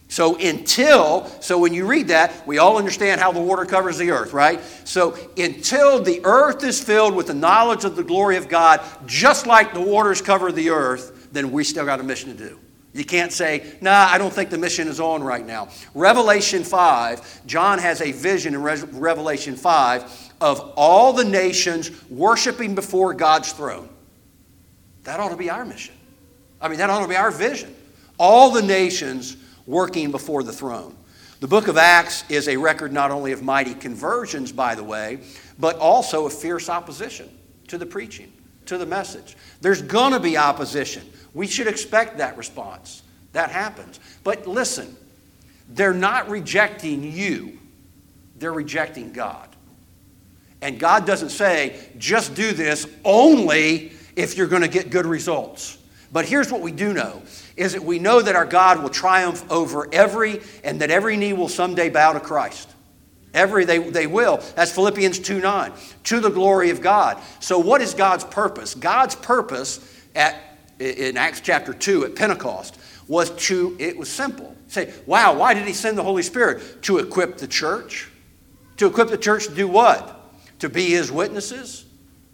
So 0.09 0.37
until, 0.37 1.27
so 1.43 1.59
when 1.59 1.75
you 1.75 1.87
read 1.87 2.09
that, 2.09 2.47
we 2.47 2.57
all 2.57 2.79
understand 2.79 3.21
how 3.21 3.31
the 3.31 3.43
water 3.43 3.67
covers 3.67 3.99
the 3.99 4.11
earth, 4.11 4.33
right? 4.33 4.59
So 4.85 5.17
until 5.37 6.03
the 6.03 6.23
earth 6.25 6.65
is 6.65 6.83
filled 6.83 7.15
with 7.15 7.27
the 7.27 7.35
knowledge 7.35 7.85
of 7.85 7.95
the 7.95 8.03
glory 8.03 8.39
of 8.39 8.49
God, 8.49 8.81
just 9.07 9.47
like 9.47 9.75
the 9.75 9.83
waters 9.83 10.23
cover 10.23 10.51
the 10.51 10.71
earth, 10.71 11.29
then 11.31 11.53
we 11.53 11.63
still 11.63 11.85
got 11.85 12.01
a 12.01 12.03
mission 12.03 12.35
to 12.35 12.49
do. 12.49 12.59
You 12.95 13.05
can't 13.05 13.33
say, 13.33 13.77
nah, 13.83 14.09
I 14.11 14.17
don't 14.17 14.33
think 14.33 14.49
the 14.49 14.59
mission 14.59 14.89
is 14.89 14.99
on 14.99 15.23
right 15.23 15.45
now. 15.45 15.69
Revelation 15.95 16.65
5, 16.65 17.47
John 17.47 17.79
has 17.79 18.01
a 18.01 18.13
vision 18.13 18.55
in 18.55 18.63
Re- 18.63 18.83
Revelation 18.93 19.57
5 19.57 20.33
of 20.41 20.73
all 20.75 21.13
the 21.13 21.25
nations 21.25 21.91
worshiping 22.09 22.75
before 22.75 23.13
God's 23.13 23.53
throne. 23.53 23.91
That 25.05 25.21
ought 25.21 25.29
to 25.29 25.37
be 25.37 25.51
our 25.51 25.65
mission. 25.65 25.95
I 26.61 26.69
mean, 26.69 26.79
that 26.79 26.91
ought 26.91 27.03
to 27.03 27.09
be 27.09 27.17
our 27.17 27.31
vision. 27.31 27.75
All 28.19 28.51
the 28.51 28.63
nations 28.63 29.37
working 29.69 30.11
before 30.11 30.43
the 30.43 30.53
throne. 30.53 30.97
The 31.41 31.47
book 31.47 31.69
of 31.69 31.77
Acts 31.77 32.25
is 32.29 32.49
a 32.49 32.57
record 32.57 32.93
not 32.93 33.13
only 33.13 33.31
of 33.31 33.43
mighty 33.43 33.75
conversions, 33.75 34.51
by 34.51 34.75
the 34.75 34.83
way, 34.83 35.21
but 35.59 35.77
also 35.77 36.27
of 36.27 36.33
fierce 36.33 36.69
opposition 36.69 37.29
to 37.69 37.79
the 37.79 37.87
preaching, 37.87 38.33
to 38.67 38.79
the 38.79 38.87
message. 38.87 39.37
There's 39.61 39.83
going 39.83 40.15
to 40.15 40.21
be 40.21 40.37
opposition. 40.37 41.09
We 41.35 41.47
should 41.47 41.69
expect 41.69 42.19
that 42.19 42.37
response. 42.37 43.03
That 43.33 43.51
happens. 43.51 44.01
But 44.25 44.49
listen, 44.49 44.97
they're 45.69 45.95
not 45.95 46.29
rejecting 46.29 47.05
you, 47.13 47.59
they're 48.37 48.53
rejecting 48.53 49.13
God. 49.13 49.49
And 50.61 50.81
God 50.81 51.07
doesn't 51.07 51.29
say, 51.29 51.79
just 51.99 52.35
do 52.35 52.53
this 52.53 52.87
only 53.05 53.93
if 54.17 54.37
you're 54.37 54.49
going 54.49 54.63
to 54.63 54.69
get 54.69 54.91
good 54.91 55.07
results. 55.07 55.79
But 56.11 56.25
here's 56.25 56.51
what 56.51 56.61
we 56.61 56.73
do 56.73 56.93
know 56.93 57.23
is 57.57 57.73
that 57.73 57.83
we 57.83 57.99
know 57.99 58.23
that 58.23 58.37
our 58.37 58.47
God 58.47 58.83
will 58.83 58.89
triumph 58.89 59.45
over 59.51 59.89
every, 59.93 60.41
and 60.65 60.81
that 60.81 60.91
every 60.91 61.17
knee 61.17 61.33
will 61.33 61.49
someday 61.49 61.91
bow 61.91 62.13
to 62.13 62.21
Christ. 62.21 62.71
Every, 63.35 63.65
they, 63.65 63.79
they 63.79 64.07
will. 64.07 64.39
That's 64.55 64.73
Philippians 64.73 65.19
2 65.19 65.41
9, 65.41 65.73
to 66.05 66.21
the 66.21 66.31
glory 66.31 66.71
of 66.71 66.81
God. 66.81 67.19
So, 67.41 67.59
what 67.59 67.81
is 67.83 67.95
God's 67.95 68.25
purpose? 68.25 68.75
God's 68.75 69.15
purpose 69.17 69.81
at, 70.15 70.37
in 70.79 71.17
Acts 71.17 71.41
chapter 71.41 71.75
2 71.75 72.07
at 72.07 72.17
Pentecost 72.17 72.79
was 73.07 73.31
to, 73.47 73.77
it 73.79 73.97
was 73.97 74.11
simple. 74.11 74.55
Say, 74.69 74.93
wow, 75.07 75.35
why 75.35 75.55
did 75.55 75.67
he 75.67 75.73
send 75.73 75.99
the 75.99 76.03
Holy 76.03 76.23
Spirit? 76.23 76.83
To 76.83 76.99
equip 76.99 77.39
the 77.39 77.49
church. 77.49 78.11
To 78.77 78.87
equip 78.87 79.09
the 79.09 79.19
church 79.19 79.47
to 79.47 79.55
do 79.55 79.67
what? 79.67 80.15
To 80.61 80.69
be 80.69 80.91
his 80.91 81.11
witnesses 81.11 81.87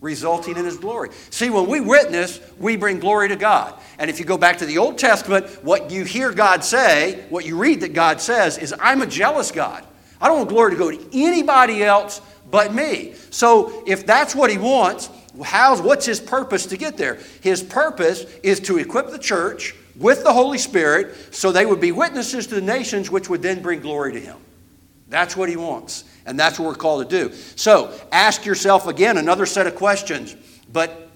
resulting 0.05 0.57
in 0.57 0.65
his 0.65 0.77
glory. 0.77 1.09
See, 1.31 1.51
when 1.51 1.67
we 1.67 1.81
witness, 1.81 2.39
we 2.59 2.77
bring 2.77 3.01
glory 3.01 3.29
to 3.31 3.37
God. 3.37 3.75
And 3.99 4.09
if 4.09 4.21
you 4.21 4.25
go 4.25 4.39
back 4.39 4.59
to 4.59 4.67
the 4.67 4.79
Old 4.79 4.99
Testament, 4.99 5.47
what 5.65 5.91
you 5.91 6.05
hear 6.05 6.31
God 6.31 6.63
say, 6.63 7.25
what 7.31 7.45
you 7.45 7.57
read 7.57 7.81
that 7.81 7.95
God 7.95 8.21
says, 8.21 8.59
is, 8.59 8.75
I'm 8.79 9.03
a 9.03 9.07
jealous 9.07 9.51
God. 9.51 9.85
I 10.21 10.29
don't 10.29 10.39
want 10.39 10.51
glory 10.51 10.73
to 10.73 10.77
go 10.77 10.91
to 10.91 11.09
anybody 11.13 11.83
else 11.83 12.21
but 12.51 12.73
me. 12.73 13.15
So 13.31 13.83
if 13.87 14.07
that's 14.07 14.35
what 14.35 14.51
he 14.51 14.59
wants, 14.59 15.11
how's, 15.43 15.81
what's 15.81 16.07
his 16.07 16.21
purpose 16.21 16.67
to 16.67 16.77
get 16.77 16.97
there? 16.97 17.19
His 17.41 17.63
purpose 17.63 18.25
is 18.43 18.61
to 18.61 18.79
equip 18.79 19.11
the 19.11 19.19
church 19.19 19.75
with 19.97 20.23
the 20.23 20.33
Holy 20.33 20.59
Spirit 20.59 21.35
so 21.35 21.51
they 21.51 21.67
would 21.67 21.81
be 21.81 21.93
witnesses 21.93 22.47
to 22.49 22.55
the 22.57 22.61
nations, 22.61 23.11
which 23.11 23.29
would 23.29 23.43
then 23.43 23.63
bring 23.63 23.81
glory 23.81 24.13
to 24.13 24.21
him. 24.21 24.37
That's 25.09 25.37
what 25.37 25.49
he 25.49 25.57
wants. 25.57 26.05
And 26.27 26.39
that's 26.39 26.59
what 26.59 26.67
we're 26.67 26.75
called 26.75 27.09
to 27.09 27.29
do. 27.29 27.35
So 27.57 27.93
ask 28.11 28.45
yourself 28.45 28.87
again 28.87 29.19
another 29.19 29.47
set 29.47 29.67
of 29.67 29.75
questions. 29.75 30.35
But 30.73 31.11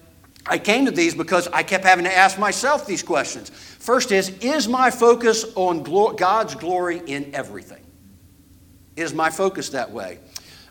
I 0.45 0.57
came 0.57 0.85
to 0.85 0.91
these 0.91 1.15
because 1.15 1.47
I 1.47 1.63
kept 1.63 1.83
having 1.83 2.05
to 2.05 2.15
ask 2.15 2.37
myself 2.39 2.85
these 2.85 3.03
questions. 3.03 3.49
First 3.49 4.11
is 4.11 4.29
Is 4.39 4.67
my 4.67 4.91
focus 4.91 5.45
on 5.55 5.83
glo- 5.83 6.13
God's 6.13 6.55
glory 6.55 7.01
in 7.05 7.33
everything? 7.33 7.83
Is 8.95 9.13
my 9.13 9.29
focus 9.29 9.69
that 9.69 9.91
way? 9.91 10.19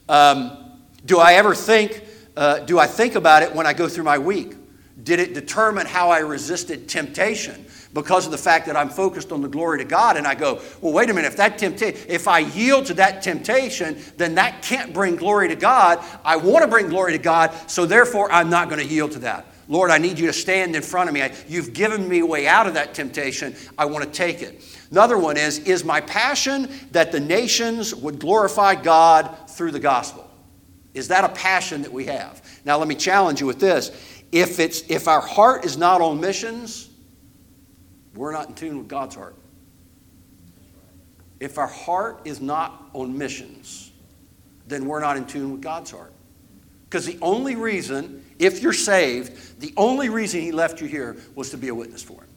Um, 0.08 0.78
do 1.04 1.18
I 1.18 1.34
ever 1.34 1.54
think, 1.54 2.04
uh, 2.36 2.60
do 2.60 2.78
I 2.78 2.86
think 2.86 3.14
about 3.14 3.42
it 3.42 3.54
when 3.54 3.66
I 3.66 3.72
go 3.72 3.88
through 3.88 4.04
my 4.04 4.18
week? 4.18 4.54
Did 5.02 5.20
it 5.20 5.32
determine 5.32 5.86
how 5.86 6.10
I 6.10 6.18
resisted 6.18 6.88
temptation? 6.88 7.64
Because 7.94 8.26
of 8.26 8.32
the 8.32 8.38
fact 8.38 8.66
that 8.66 8.76
I'm 8.76 8.88
focused 8.88 9.32
on 9.32 9.42
the 9.42 9.48
glory 9.48 9.78
to 9.78 9.84
God. 9.84 10.16
And 10.16 10.26
I 10.26 10.34
go, 10.34 10.60
well, 10.80 10.92
wait 10.92 11.10
a 11.10 11.14
minute, 11.14 11.28
if 11.28 11.36
that 11.36 11.58
temptation, 11.58 12.00
if 12.08 12.28
I 12.28 12.40
yield 12.40 12.86
to 12.86 12.94
that 12.94 13.22
temptation, 13.22 13.98
then 14.16 14.34
that 14.36 14.62
can't 14.62 14.92
bring 14.92 15.16
glory 15.16 15.48
to 15.48 15.56
God. 15.56 16.02
I 16.24 16.36
want 16.36 16.62
to 16.62 16.68
bring 16.68 16.88
glory 16.88 17.12
to 17.12 17.18
God, 17.18 17.52
so 17.66 17.86
therefore 17.86 18.30
I'm 18.30 18.50
not 18.50 18.68
going 18.68 18.80
to 18.80 18.86
yield 18.86 19.12
to 19.12 19.18
that. 19.20 19.46
Lord, 19.68 19.90
I 19.90 19.98
need 19.98 20.18
you 20.18 20.26
to 20.26 20.32
stand 20.32 20.74
in 20.74 20.82
front 20.82 21.10
of 21.10 21.14
me. 21.14 21.28
You've 21.46 21.74
given 21.74 22.08
me 22.08 22.20
a 22.20 22.26
way 22.26 22.46
out 22.46 22.66
of 22.66 22.74
that 22.74 22.94
temptation. 22.94 23.54
I 23.76 23.84
want 23.84 24.04
to 24.04 24.10
take 24.10 24.40
it. 24.40 24.64
Another 24.90 25.18
one 25.18 25.36
is 25.36 25.58
Is 25.60 25.84
my 25.84 26.00
passion 26.00 26.70
that 26.92 27.12
the 27.12 27.20
nations 27.20 27.94
would 27.94 28.18
glorify 28.18 28.74
God 28.74 29.36
through 29.50 29.72
the 29.72 29.80
gospel? 29.80 30.28
Is 30.94 31.08
that 31.08 31.24
a 31.24 31.28
passion 31.28 31.82
that 31.82 31.92
we 31.92 32.06
have? 32.06 32.42
Now, 32.64 32.78
let 32.78 32.88
me 32.88 32.94
challenge 32.94 33.40
you 33.40 33.46
with 33.46 33.60
this 33.60 33.90
if, 34.32 34.58
it's, 34.58 34.82
if 34.88 35.06
our 35.06 35.20
heart 35.20 35.64
is 35.64 35.76
not 35.76 36.00
on 36.00 36.20
missions, 36.20 36.87
we're 38.18 38.32
not 38.32 38.48
in 38.48 38.54
tune 38.54 38.78
with 38.78 38.88
God's 38.88 39.14
heart. 39.14 39.36
If 41.38 41.56
our 41.56 41.68
heart 41.68 42.22
is 42.24 42.40
not 42.40 42.90
on 42.92 43.16
missions, 43.16 43.92
then 44.66 44.86
we're 44.86 45.00
not 45.00 45.16
in 45.16 45.24
tune 45.24 45.52
with 45.52 45.62
God's 45.62 45.92
heart. 45.92 46.12
Because 46.84 47.06
the 47.06 47.18
only 47.22 47.54
reason, 47.54 48.24
if 48.38 48.60
you're 48.60 48.72
saved, 48.72 49.60
the 49.60 49.72
only 49.76 50.08
reason 50.08 50.40
He 50.40 50.50
left 50.50 50.80
you 50.80 50.88
here 50.88 51.16
was 51.36 51.50
to 51.50 51.56
be 51.56 51.68
a 51.68 51.74
witness 51.74 52.02
for 52.02 52.20
Him. 52.20 52.28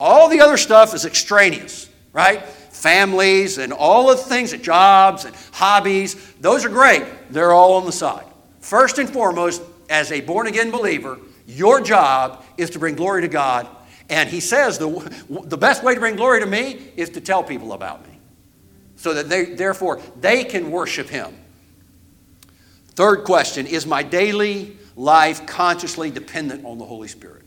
All 0.00 0.28
the 0.28 0.40
other 0.40 0.56
stuff 0.56 0.92
is 0.92 1.04
extraneous, 1.04 1.88
right? 2.12 2.42
Families 2.44 3.58
and 3.58 3.72
all 3.72 4.08
the 4.08 4.16
things, 4.16 4.52
and 4.52 4.62
jobs 4.62 5.24
and 5.24 5.36
hobbies, 5.52 6.16
those 6.40 6.64
are 6.64 6.68
great. 6.68 7.04
They're 7.30 7.52
all 7.52 7.74
on 7.74 7.86
the 7.86 7.92
side. 7.92 8.26
First 8.58 8.98
and 8.98 9.08
foremost, 9.08 9.62
as 9.88 10.10
a 10.10 10.20
born 10.20 10.48
again 10.48 10.72
believer, 10.72 11.18
your 11.46 11.80
job 11.80 12.44
is 12.56 12.70
to 12.70 12.78
bring 12.80 12.96
glory 12.96 13.22
to 13.22 13.28
God. 13.28 13.68
And 14.08 14.28
he 14.28 14.40
says 14.40 14.78
the, 14.78 14.88
the 15.28 15.56
best 15.56 15.82
way 15.82 15.94
to 15.94 16.00
bring 16.00 16.16
glory 16.16 16.40
to 16.40 16.46
me 16.46 16.92
is 16.96 17.10
to 17.10 17.20
tell 17.20 17.42
people 17.42 17.72
about 17.72 18.06
me 18.06 18.18
so 18.96 19.14
that 19.14 19.28
they, 19.28 19.44
therefore 19.44 20.00
they 20.20 20.44
can 20.44 20.70
worship 20.70 21.08
him. 21.08 21.34
Third 22.88 23.24
question 23.24 23.66
Is 23.66 23.86
my 23.86 24.02
daily 24.02 24.76
life 24.96 25.46
consciously 25.46 26.10
dependent 26.10 26.64
on 26.64 26.78
the 26.78 26.84
Holy 26.84 27.08
Spirit? 27.08 27.42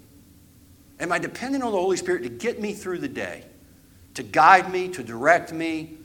Am 1.00 1.12
I 1.12 1.20
dependent 1.20 1.64
on 1.64 1.72
the 1.72 1.78
Holy 1.78 1.98
Spirit 1.98 2.24
to 2.24 2.30
get 2.30 2.60
me 2.60 2.74
through 2.74 3.00
the 3.00 3.08
day, 3.08 3.44
to 4.16 4.24
guide 4.24 4.72
me, 4.72 4.88
to 4.90 5.04
direct 5.04 5.54
me? 5.54 5.98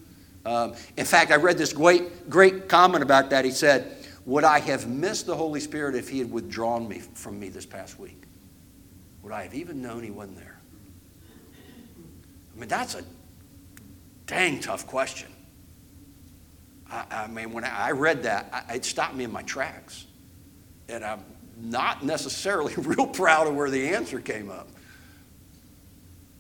Um, 0.45 0.75
in 0.97 1.07
fact, 1.07 1.31
I 1.31 1.37
read 1.37 1.57
this 1.57 1.73
great, 1.73 2.29
great 2.29 2.69
comment 2.69 3.03
about 3.03 3.31
that. 3.31 3.45
He 3.45 3.53
said, 3.53 3.97
would 4.27 4.45
I 4.45 4.61
have 4.61 4.89
missed 4.89 5.27
the 5.27 5.37
Holy 5.37 5.61
Spirit 5.61 5.95
if 5.95 6.09
He 6.09 6.19
had 6.19 6.31
withdrawn 6.31 6.89
me 6.89 6.99
from 6.99 7.41
me 7.41 7.49
this 7.49 7.67
past 7.67 7.99
week? 7.99 8.22
Would 9.23 9.33
I 9.33 9.45
have 9.45 9.55
even 9.55 9.81
known 9.81 10.03
He 10.03 10.11
wasn't 10.11 10.39
there? 10.39 10.59
I 12.55 12.61
mean, 12.61 12.69
that's 12.69 12.95
a 12.95 13.05
dang 14.27 14.61
tough 14.61 14.87
question. 14.87 15.29
I, 16.91 17.05
I 17.11 17.27
mean, 17.27 17.53
when 17.53 17.65
I 17.65 17.91
read 17.93 18.25
that, 18.25 18.67
I, 18.69 18.75
it 18.75 18.85
stopped 18.85 19.15
me 19.15 19.25
in 19.25 19.33
my 19.33 19.43
tracks. 19.43 20.07
And 20.89 21.05
I'm 21.05 21.25
not 21.61 22.05
necessarily 22.05 22.75
real 22.79 23.07
proud 23.07 23.47
of 23.47 23.55
where 23.55 23.71
the 23.71 23.89
answer 23.89 24.21
came 24.21 24.51
up. 24.51 24.69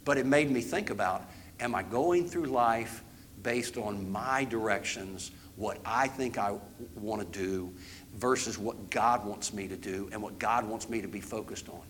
But 0.04 0.18
it 0.18 0.26
made 0.26 0.50
me 0.50 0.60
think 0.60 0.90
about 0.90 1.24
am 1.60 1.74
I 1.74 1.82
going 1.82 2.28
through 2.28 2.46
life 2.46 3.04
based 3.42 3.76
on 3.76 4.10
my 4.10 4.44
directions 4.44 5.30
what 5.56 5.78
I 5.84 6.08
think 6.08 6.38
I 6.38 6.56
want 6.96 7.20
to 7.32 7.38
do 7.38 7.72
versus 8.16 8.58
what 8.58 8.90
God 8.90 9.24
wants 9.24 9.52
me 9.52 9.68
to 9.68 9.76
do 9.76 10.08
and 10.12 10.20
what 10.20 10.38
God 10.38 10.66
wants 10.66 10.88
me 10.88 11.00
to 11.02 11.08
be 11.08 11.20
focused 11.20 11.68
on 11.68 11.82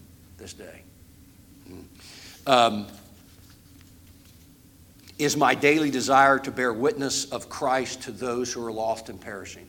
this 0.43 0.53
day. 0.55 0.83
Um, 2.49 2.89
is 5.17 5.37
my 5.37 5.55
daily 5.55 5.89
desire 5.89 6.41
to 6.41 6.51
bear 6.51 6.73
witness 6.73 7.27
of 7.27 7.49
Christ 7.49 8.03
to 8.03 8.11
those 8.11 8.53
who 8.53 8.67
are 8.67 8.73
lost 8.73 9.09
and 9.09 9.21
perishing? 9.21 9.69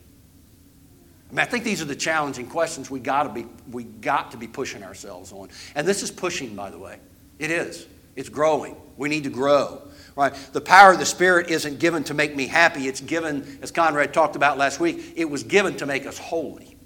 I 1.30 1.32
mean, 1.32 1.38
I 1.38 1.44
think 1.44 1.62
these 1.62 1.80
are 1.80 1.84
the 1.84 1.94
challenging 1.94 2.48
questions 2.48 2.90
we 2.90 2.98
got 2.98 3.22
to 3.22 3.28
be 3.28 3.46
we 3.70 3.84
got 3.84 4.32
to 4.32 4.36
be 4.36 4.48
pushing 4.48 4.82
ourselves 4.82 5.32
on. 5.32 5.48
And 5.76 5.86
this 5.86 6.02
is 6.02 6.10
pushing, 6.10 6.56
by 6.56 6.70
the 6.70 6.78
way. 6.78 6.98
It 7.38 7.52
is. 7.52 7.86
It's 8.16 8.28
growing. 8.28 8.76
We 8.96 9.08
need 9.08 9.24
to 9.24 9.30
grow. 9.30 9.80
Right? 10.16 10.34
The 10.52 10.60
power 10.60 10.92
of 10.92 10.98
the 10.98 11.06
Spirit 11.06 11.50
isn't 11.50 11.78
given 11.78 12.02
to 12.04 12.14
make 12.14 12.34
me 12.34 12.48
happy. 12.48 12.88
It's 12.88 13.00
given, 13.00 13.58
as 13.62 13.70
Conrad 13.70 14.12
talked 14.12 14.34
about 14.34 14.58
last 14.58 14.80
week, 14.80 15.12
it 15.14 15.30
was 15.30 15.44
given 15.44 15.76
to 15.76 15.86
make 15.86 16.04
us 16.04 16.18
holy. 16.18 16.76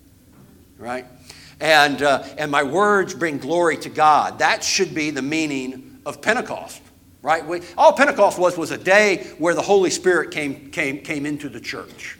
Right? 0.76 1.06
And, 1.60 2.02
uh, 2.02 2.24
and 2.38 2.50
my 2.50 2.62
words 2.62 3.14
bring 3.14 3.38
glory 3.38 3.76
to 3.78 3.88
God. 3.88 4.38
That 4.38 4.62
should 4.62 4.94
be 4.94 5.10
the 5.10 5.22
meaning 5.22 6.00
of 6.06 6.22
Pentecost. 6.22 6.82
Right? 7.20 7.44
We, 7.44 7.62
all 7.76 7.92
Pentecost 7.92 8.38
was 8.38 8.56
was 8.56 8.70
a 8.70 8.78
day 8.78 9.26
where 9.38 9.54
the 9.54 9.62
Holy 9.62 9.90
Spirit 9.90 10.30
came, 10.30 10.70
came, 10.70 11.00
came 11.00 11.26
into 11.26 11.48
the 11.48 11.60
church. 11.60 12.16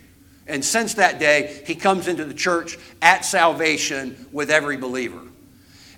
And 0.47 0.65
since 0.65 0.95
that 0.95 1.19
day, 1.19 1.63
he 1.67 1.75
comes 1.75 2.09
into 2.09 2.25
the 2.25 2.35
church 2.35 2.79
at 3.01 3.25
salvation 3.25 4.27
with 4.33 4.51
every 4.51 4.77
believer. 4.77 5.21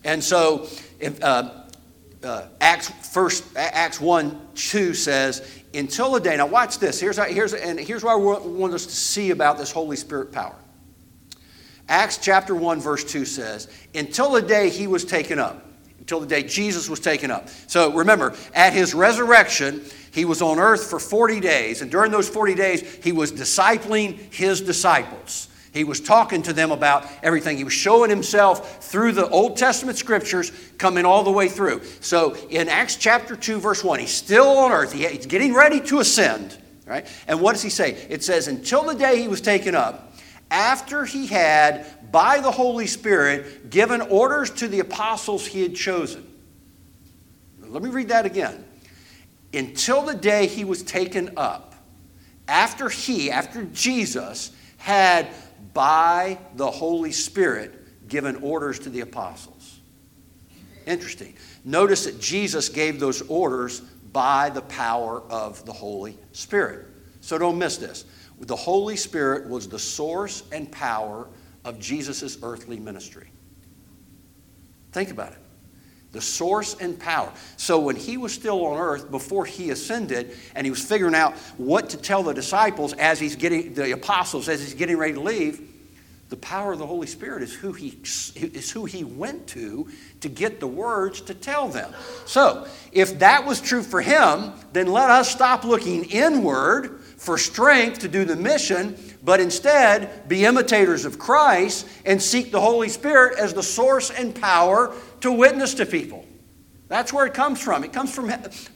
And 0.05 0.22
so, 0.22 0.68
if, 0.98 1.22
uh, 1.22 1.61
uh, 2.22 2.46
Acts 2.61 2.90
first 3.09 3.44
Acts 3.57 4.00
one 4.00 4.40
two 4.55 4.94
says 4.94 5.62
until 5.72 6.12
the 6.12 6.20
day. 6.20 6.37
Now 6.37 6.46
watch 6.46 6.79
this. 6.79 7.00
Here's 7.00 7.18
here's 7.18 7.55
and 7.55 7.79
here's 7.79 8.05
what 8.05 8.12
I 8.12 8.16
want 8.16 8.74
us 8.74 8.87
to 8.87 8.94
see 8.94 9.31
about 9.31 9.59
this 9.59 9.70
Holy 9.70 9.96
Spirit 9.96 10.33
power. 10.33 10.57
Acts 11.90 12.18
chapter 12.18 12.55
one 12.55 12.81
verse 12.81 13.05
two 13.05 13.24
says 13.24 13.68
until 13.94 14.31
the 14.31 14.40
day 14.40 14.70
he 14.70 14.87
was 14.87 15.05
taken 15.05 15.38
up. 15.38 15.66
Until 15.98 16.20
the 16.20 16.26
day 16.26 16.44
Jesus 16.44 16.88
was 16.88 17.00
taken 17.00 17.31
up. 17.31 17.48
So 17.66 17.92
remember, 17.92 18.35
at 18.55 18.72
his 18.72 18.94
resurrection, 18.94 19.85
he 20.12 20.24
was 20.24 20.40
on 20.40 20.59
earth 20.59 20.88
for 20.88 20.98
40 20.98 21.40
days, 21.40 21.83
and 21.83 21.90
during 21.90 22.11
those 22.11 22.29
40 22.29 22.55
days, 22.55 22.81
he 23.05 23.12
was 23.12 23.31
discipling 23.31 24.18
his 24.33 24.61
disciples. 24.61 25.48
He 25.72 25.85
was 25.85 26.00
talking 26.00 26.42
to 26.42 26.53
them 26.53 26.72
about 26.72 27.07
everything. 27.22 27.57
He 27.57 27.64
was 27.64 27.72
showing 27.72 28.11
himself 28.11 28.83
through 28.83 29.12
the 29.12 29.29
Old 29.29 29.57
Testament 29.57 29.98
scriptures, 29.98 30.50
coming 30.79 31.05
all 31.05 31.22
the 31.22 31.31
way 31.31 31.48
through. 31.48 31.83
So 32.00 32.35
in 32.48 32.68
Acts 32.68 32.96
chapter 32.96 33.37
2, 33.37 33.61
verse 33.61 33.85
1, 33.85 34.00
he's 34.00 34.11
still 34.11 34.48
on 34.48 34.72
earth. 34.72 34.92
He's 34.92 35.26
getting 35.26 35.55
ready 35.55 35.81
to 35.83 36.00
ascend. 36.00 36.57
Right? 36.87 37.07
And 37.29 37.40
what 37.40 37.53
does 37.53 37.62
he 37.62 37.70
say? 37.70 37.92
It 38.09 38.24
says, 38.24 38.48
Until 38.48 38.83
the 38.83 38.96
day 38.96 39.20
he 39.20 39.29
was 39.29 39.40
taken 39.40 39.76
up, 39.76 40.10
after 40.50 41.04
he 41.04 41.26
had, 41.26 41.86
by 42.10 42.40
the 42.40 42.50
Holy 42.50 42.86
Spirit, 42.86 43.70
given 43.70 44.00
orders 44.00 44.50
to 44.50 44.68
the 44.68 44.80
apostles 44.80 45.46
he 45.46 45.62
had 45.62 45.74
chosen. 45.74 46.26
Let 47.60 47.82
me 47.82 47.90
read 47.90 48.08
that 48.08 48.26
again. 48.26 48.64
Until 49.54 50.02
the 50.02 50.14
day 50.14 50.46
he 50.46 50.64
was 50.64 50.82
taken 50.82 51.34
up, 51.36 51.74
after 52.48 52.88
he, 52.88 53.30
after 53.30 53.64
Jesus, 53.64 54.50
had 54.76 55.28
by 55.72 56.38
the 56.56 56.70
Holy 56.70 57.12
Spirit 57.12 58.08
given 58.08 58.36
orders 58.36 58.80
to 58.80 58.90
the 58.90 59.00
apostles. 59.00 59.78
Interesting. 60.86 61.34
Notice 61.64 62.06
that 62.06 62.20
Jesus 62.20 62.68
gave 62.68 62.98
those 62.98 63.22
orders 63.22 63.80
by 64.12 64.50
the 64.50 64.62
power 64.62 65.22
of 65.30 65.64
the 65.64 65.72
Holy 65.72 66.18
Spirit. 66.32 66.86
So 67.20 67.38
don't 67.38 67.58
miss 67.58 67.76
this. 67.76 68.04
The 68.40 68.57
Holy 68.57 68.96
Spirit 68.96 69.48
was 69.48 69.68
the 69.68 69.79
source 69.79 70.44
and 70.50 70.70
power 70.72 71.29
of 71.64 71.79
Jesus' 71.79 72.38
earthly 72.42 72.81
ministry. 72.81 73.31
Think 74.92 75.11
about 75.11 75.33
it. 75.33 75.38
The 76.12 76.20
source 76.20 76.74
and 76.81 76.98
power. 76.98 77.33
So 77.57 77.79
when 77.79 77.94
he 77.94 78.16
was 78.16 78.33
still 78.33 78.64
on 78.66 78.79
earth, 78.79 79.11
before 79.11 79.44
he 79.44 79.70
ascended, 79.70 80.37
and 80.57 80.66
he 80.66 80.70
was 80.70 80.83
figuring 80.83 81.14
out 81.14 81.35
what 81.57 81.90
to 81.90 81.96
tell 81.96 82.22
the 82.22 82.33
disciples 82.33 82.94
as 82.94 83.20
he's 83.20 83.37
getting, 83.37 83.74
the 83.74 83.92
apostles, 83.92 84.48
as 84.48 84.61
he's 84.61 84.74
getting 84.74 84.96
ready 84.96 85.12
to 85.12 85.20
leave, 85.20 85.61
the 86.31 86.37
power 86.37 86.72
of 86.72 86.79
the 86.79 86.87
Holy 86.87 87.09
Spirit 87.09 87.42
is 87.42 87.53
who 87.53 87.72
he 87.72 87.98
is 88.37 88.70
who 88.70 88.85
he 88.85 89.03
went 89.03 89.48
to 89.48 89.88
to 90.20 90.29
get 90.29 90.61
the 90.61 90.66
words 90.66 91.20
to 91.22 91.35
tell 91.35 91.68
them. 91.68 91.92
So, 92.24 92.68
if 92.92 93.18
that 93.18 93.44
was 93.44 93.61
true 93.61 93.83
for 93.83 94.00
him, 94.00 94.53
then 94.72 94.87
let 94.87 95.11
us 95.11 95.29
stop 95.29 95.64
looking 95.64 96.05
inward 96.05 96.99
for 97.20 97.37
strength 97.37 97.98
to 97.98 98.09
do 98.09 98.24
the 98.24 98.35
mission, 98.35 98.96
but 99.22 99.40
instead 99.40 100.26
be 100.26 100.46
imitators 100.46 101.04
of 101.04 101.18
Christ 101.18 101.87
and 102.06 102.20
seek 102.20 102.50
the 102.50 102.62
Holy 102.62 102.88
Spirit 102.88 103.38
as 103.38 103.52
the 103.52 103.62
source 103.62 104.11
and 104.11 104.35
power 104.35 104.94
to 105.20 105.30
witness 105.30 105.74
to 105.74 105.85
people. 105.85 106.24
That's 106.88 107.12
where 107.12 107.26
it 107.26 107.35
comes 107.35 107.61
from. 107.61 107.85
It 107.85 107.92
comes 107.92 108.14
from 108.14 108.28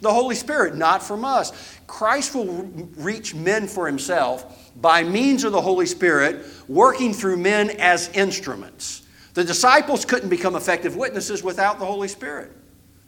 the 0.03 0.13
Holy 0.13 0.35
Spirit, 0.35 0.77
not 0.77 1.03
from 1.03 1.25
us. 1.25 1.79
Christ 1.87 2.35
will 2.35 2.65
reach 2.97 3.35
men 3.35 3.67
for 3.67 3.87
himself 3.87 4.71
by 4.77 5.03
means 5.03 5.45
of 5.45 5.53
the 5.53 5.63
Holy 5.63 5.87
Spirit, 5.87 6.45
working 6.69 7.15
through 7.15 7.39
men 7.39 7.71
as 7.71 8.11
instruments. 8.11 9.05
The 9.33 9.43
disciples 9.43 10.05
couldn't 10.05 10.29
become 10.29 10.55
effective 10.55 10.97
witnesses 10.97 11.43
without 11.43 11.79
the 11.79 11.87
Holy 11.87 12.09
Spirit. 12.09 12.53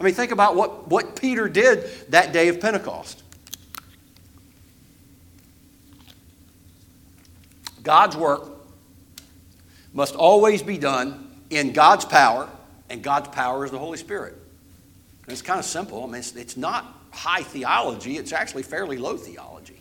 I 0.01 0.05
mean, 0.05 0.15
think 0.15 0.33
about 0.33 0.57
what, 0.57 0.89
what 0.89 1.15
Peter 1.21 1.47
did 1.47 1.91
that 2.09 2.33
day 2.33 2.49
of 2.49 2.59
Pentecost. 2.59 3.23
God's 7.87 8.17
work 8.17 8.51
must 9.93 10.17
always 10.17 10.61
be 10.61 10.77
done 10.77 11.31
in 11.51 11.73
God's 11.73 12.05
power, 12.05 12.49
and 12.91 13.01
God's 13.01 13.29
power 13.29 13.65
is 13.65 13.71
the 13.71 13.79
Holy 13.79 13.97
Spirit. 13.97 14.35
And 15.23 15.33
it's 15.33 15.41
kind 15.41 15.61
of 15.61 15.65
simple. 15.65 16.03
I 16.03 16.07
mean, 16.07 16.17
it's, 16.17 16.35
it's 16.35 16.57
not 16.57 16.85
high 17.13 17.45
theology, 17.45 18.17
it's 18.17 18.33
actually 18.33 18.65
fairly 18.65 18.99
low 18.99 19.17
theology. 19.17 19.81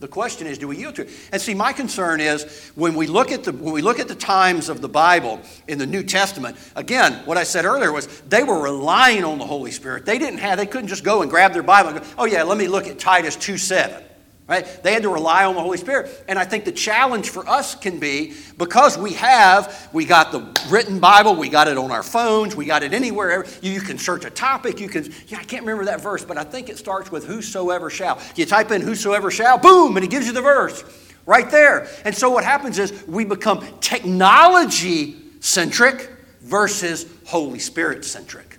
The 0.00 0.08
question 0.08 0.46
is, 0.46 0.56
do 0.56 0.66
we 0.66 0.78
yield 0.78 0.94
to 0.94 1.02
it? 1.02 1.10
And 1.30 1.42
see, 1.42 1.52
my 1.52 1.74
concern 1.74 2.22
is 2.22 2.70
when 2.74 2.94
we 2.94 3.06
look 3.06 3.30
at 3.30 3.44
the 3.44 3.52
when 3.52 3.74
we 3.74 3.82
look 3.82 4.00
at 4.00 4.08
the 4.08 4.14
times 4.14 4.70
of 4.70 4.80
the 4.80 4.88
Bible 4.88 5.38
in 5.68 5.78
the 5.78 5.86
New 5.86 6.02
Testament. 6.02 6.56
Again, 6.74 7.12
what 7.26 7.36
I 7.36 7.44
said 7.44 7.66
earlier 7.66 7.92
was 7.92 8.06
they 8.22 8.42
were 8.42 8.60
relying 8.60 9.24
on 9.24 9.38
the 9.38 9.46
Holy 9.46 9.70
Spirit. 9.70 10.06
They 10.06 10.18
didn't 10.18 10.38
have 10.38 10.56
they 10.58 10.66
couldn't 10.66 10.88
just 10.88 11.04
go 11.04 11.20
and 11.20 11.30
grab 11.30 11.52
their 11.52 11.62
Bible 11.62 11.90
and 11.90 12.00
go, 12.00 12.06
oh 12.16 12.24
yeah, 12.24 12.42
let 12.44 12.56
me 12.56 12.66
look 12.66 12.88
at 12.88 12.98
Titus 12.98 13.36
two 13.36 13.58
seven. 13.58 14.02
Right? 14.48 14.66
They 14.82 14.92
had 14.92 15.04
to 15.04 15.08
rely 15.08 15.44
on 15.44 15.54
the 15.54 15.60
Holy 15.60 15.78
Spirit. 15.78 16.24
And 16.28 16.38
I 16.38 16.44
think 16.44 16.64
the 16.64 16.72
challenge 16.72 17.30
for 17.30 17.48
us 17.48 17.74
can 17.76 18.00
be 18.00 18.34
because 18.58 18.98
we 18.98 19.12
have, 19.14 19.88
we 19.92 20.04
got 20.04 20.32
the 20.32 20.40
written 20.68 20.98
Bible, 20.98 21.36
we 21.36 21.48
got 21.48 21.68
it 21.68 21.78
on 21.78 21.92
our 21.92 22.02
phones, 22.02 22.56
we 22.56 22.66
got 22.66 22.82
it 22.82 22.92
anywhere. 22.92 23.46
You, 23.62 23.80
can 23.80 23.98
search 23.98 24.24
a 24.24 24.30
topic, 24.30 24.80
you 24.80 24.88
can, 24.88 25.10
yeah, 25.28 25.38
I 25.38 25.44
can't 25.44 25.62
remember 25.62 25.84
that 25.86 26.00
verse, 26.00 26.24
but 26.24 26.36
I 26.36 26.44
think 26.44 26.68
it 26.68 26.76
starts 26.76 27.10
with 27.10 27.24
whosoever 27.24 27.88
shall. 27.88 28.20
You 28.34 28.44
type 28.44 28.72
in 28.72 28.82
whosoever 28.82 29.30
shall, 29.30 29.58
boom, 29.58 29.96
and 29.96 30.04
it 30.04 30.10
gives 30.10 30.26
you 30.26 30.32
the 30.32 30.42
verse 30.42 30.84
right 31.24 31.50
there. 31.50 31.88
And 32.04 32.14
so 32.14 32.30
what 32.30 32.44
happens 32.44 32.78
is 32.78 33.06
we 33.06 33.24
become 33.24 33.64
technology 33.80 35.16
centric 35.40 36.10
versus 36.40 37.06
Holy 37.26 37.60
Spirit 37.60 38.04
centric. 38.04 38.58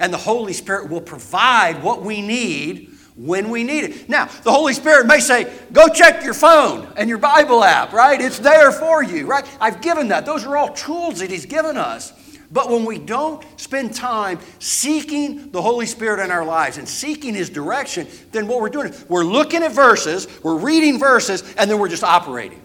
And 0.00 0.12
the 0.12 0.18
Holy 0.18 0.52
Spirit 0.52 0.90
will 0.90 1.00
provide 1.00 1.82
what 1.82 2.02
we 2.02 2.20
need 2.20 2.89
when 3.20 3.50
we 3.50 3.64
need 3.64 3.84
it. 3.84 4.08
Now, 4.08 4.26
the 4.26 4.50
Holy 4.50 4.72
Spirit 4.72 5.06
may 5.06 5.20
say, 5.20 5.52
go 5.72 5.88
check 5.88 6.24
your 6.24 6.32
phone 6.32 6.90
and 6.96 7.08
your 7.08 7.18
Bible 7.18 7.62
app, 7.62 7.92
right? 7.92 8.18
It's 8.18 8.38
there 8.38 8.72
for 8.72 9.02
you, 9.02 9.26
right? 9.26 9.46
I've 9.60 9.82
given 9.82 10.08
that. 10.08 10.24
Those 10.24 10.46
are 10.46 10.56
all 10.56 10.72
tools 10.72 11.18
that 11.18 11.30
He's 11.30 11.44
given 11.44 11.76
us. 11.76 12.14
But 12.50 12.70
when 12.70 12.84
we 12.84 12.98
don't 12.98 13.44
spend 13.60 13.94
time 13.94 14.40
seeking 14.58 15.50
the 15.50 15.62
Holy 15.62 15.86
Spirit 15.86 16.24
in 16.24 16.30
our 16.30 16.44
lives 16.44 16.78
and 16.78 16.88
seeking 16.88 17.34
His 17.34 17.50
direction, 17.50 18.08
then 18.32 18.48
what 18.48 18.60
we're 18.60 18.70
doing 18.70 18.88
is 18.88 19.04
we're 19.08 19.22
looking 19.22 19.62
at 19.62 19.72
verses, 19.72 20.26
we're 20.42 20.58
reading 20.58 20.98
verses, 20.98 21.42
and 21.58 21.70
then 21.70 21.78
we're 21.78 21.88
just 21.88 22.02
operating. 22.02 22.60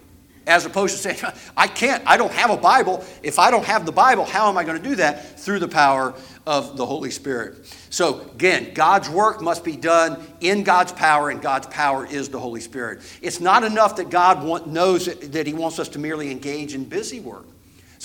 As 0.47 0.65
opposed 0.65 0.95
to 0.95 1.01
saying, 1.01 1.33
I 1.57 1.67
can't, 1.67 2.03
I 2.05 2.17
don't 2.17 2.31
have 2.31 2.49
a 2.49 2.57
Bible. 2.57 3.03
If 3.23 3.39
I 3.39 3.51
don't 3.51 3.65
have 3.65 3.85
the 3.85 3.91
Bible, 3.91 4.25
how 4.25 4.49
am 4.49 4.57
I 4.57 4.63
going 4.63 4.81
to 4.81 4.89
do 4.89 4.95
that? 4.97 5.39
Through 5.39 5.59
the 5.59 5.67
power 5.67 6.13
of 6.45 6.77
the 6.77 6.85
Holy 6.85 7.11
Spirit. 7.11 7.65
So, 7.89 8.21
again, 8.33 8.73
God's 8.73 9.09
work 9.09 9.41
must 9.41 9.63
be 9.63 9.75
done 9.75 10.25
in 10.41 10.63
God's 10.63 10.91
power, 10.91 11.29
and 11.29 11.41
God's 11.41 11.67
power 11.67 12.05
is 12.05 12.29
the 12.29 12.39
Holy 12.39 12.61
Spirit. 12.61 13.01
It's 13.21 13.39
not 13.39 13.63
enough 13.63 13.95
that 13.95 14.09
God 14.09 14.43
want, 14.43 14.67
knows 14.67 15.05
that 15.05 15.47
He 15.47 15.53
wants 15.53 15.79
us 15.79 15.89
to 15.89 15.99
merely 15.99 16.29
engage 16.29 16.75
in 16.75 16.85
busy 16.85 17.19
work. 17.19 17.45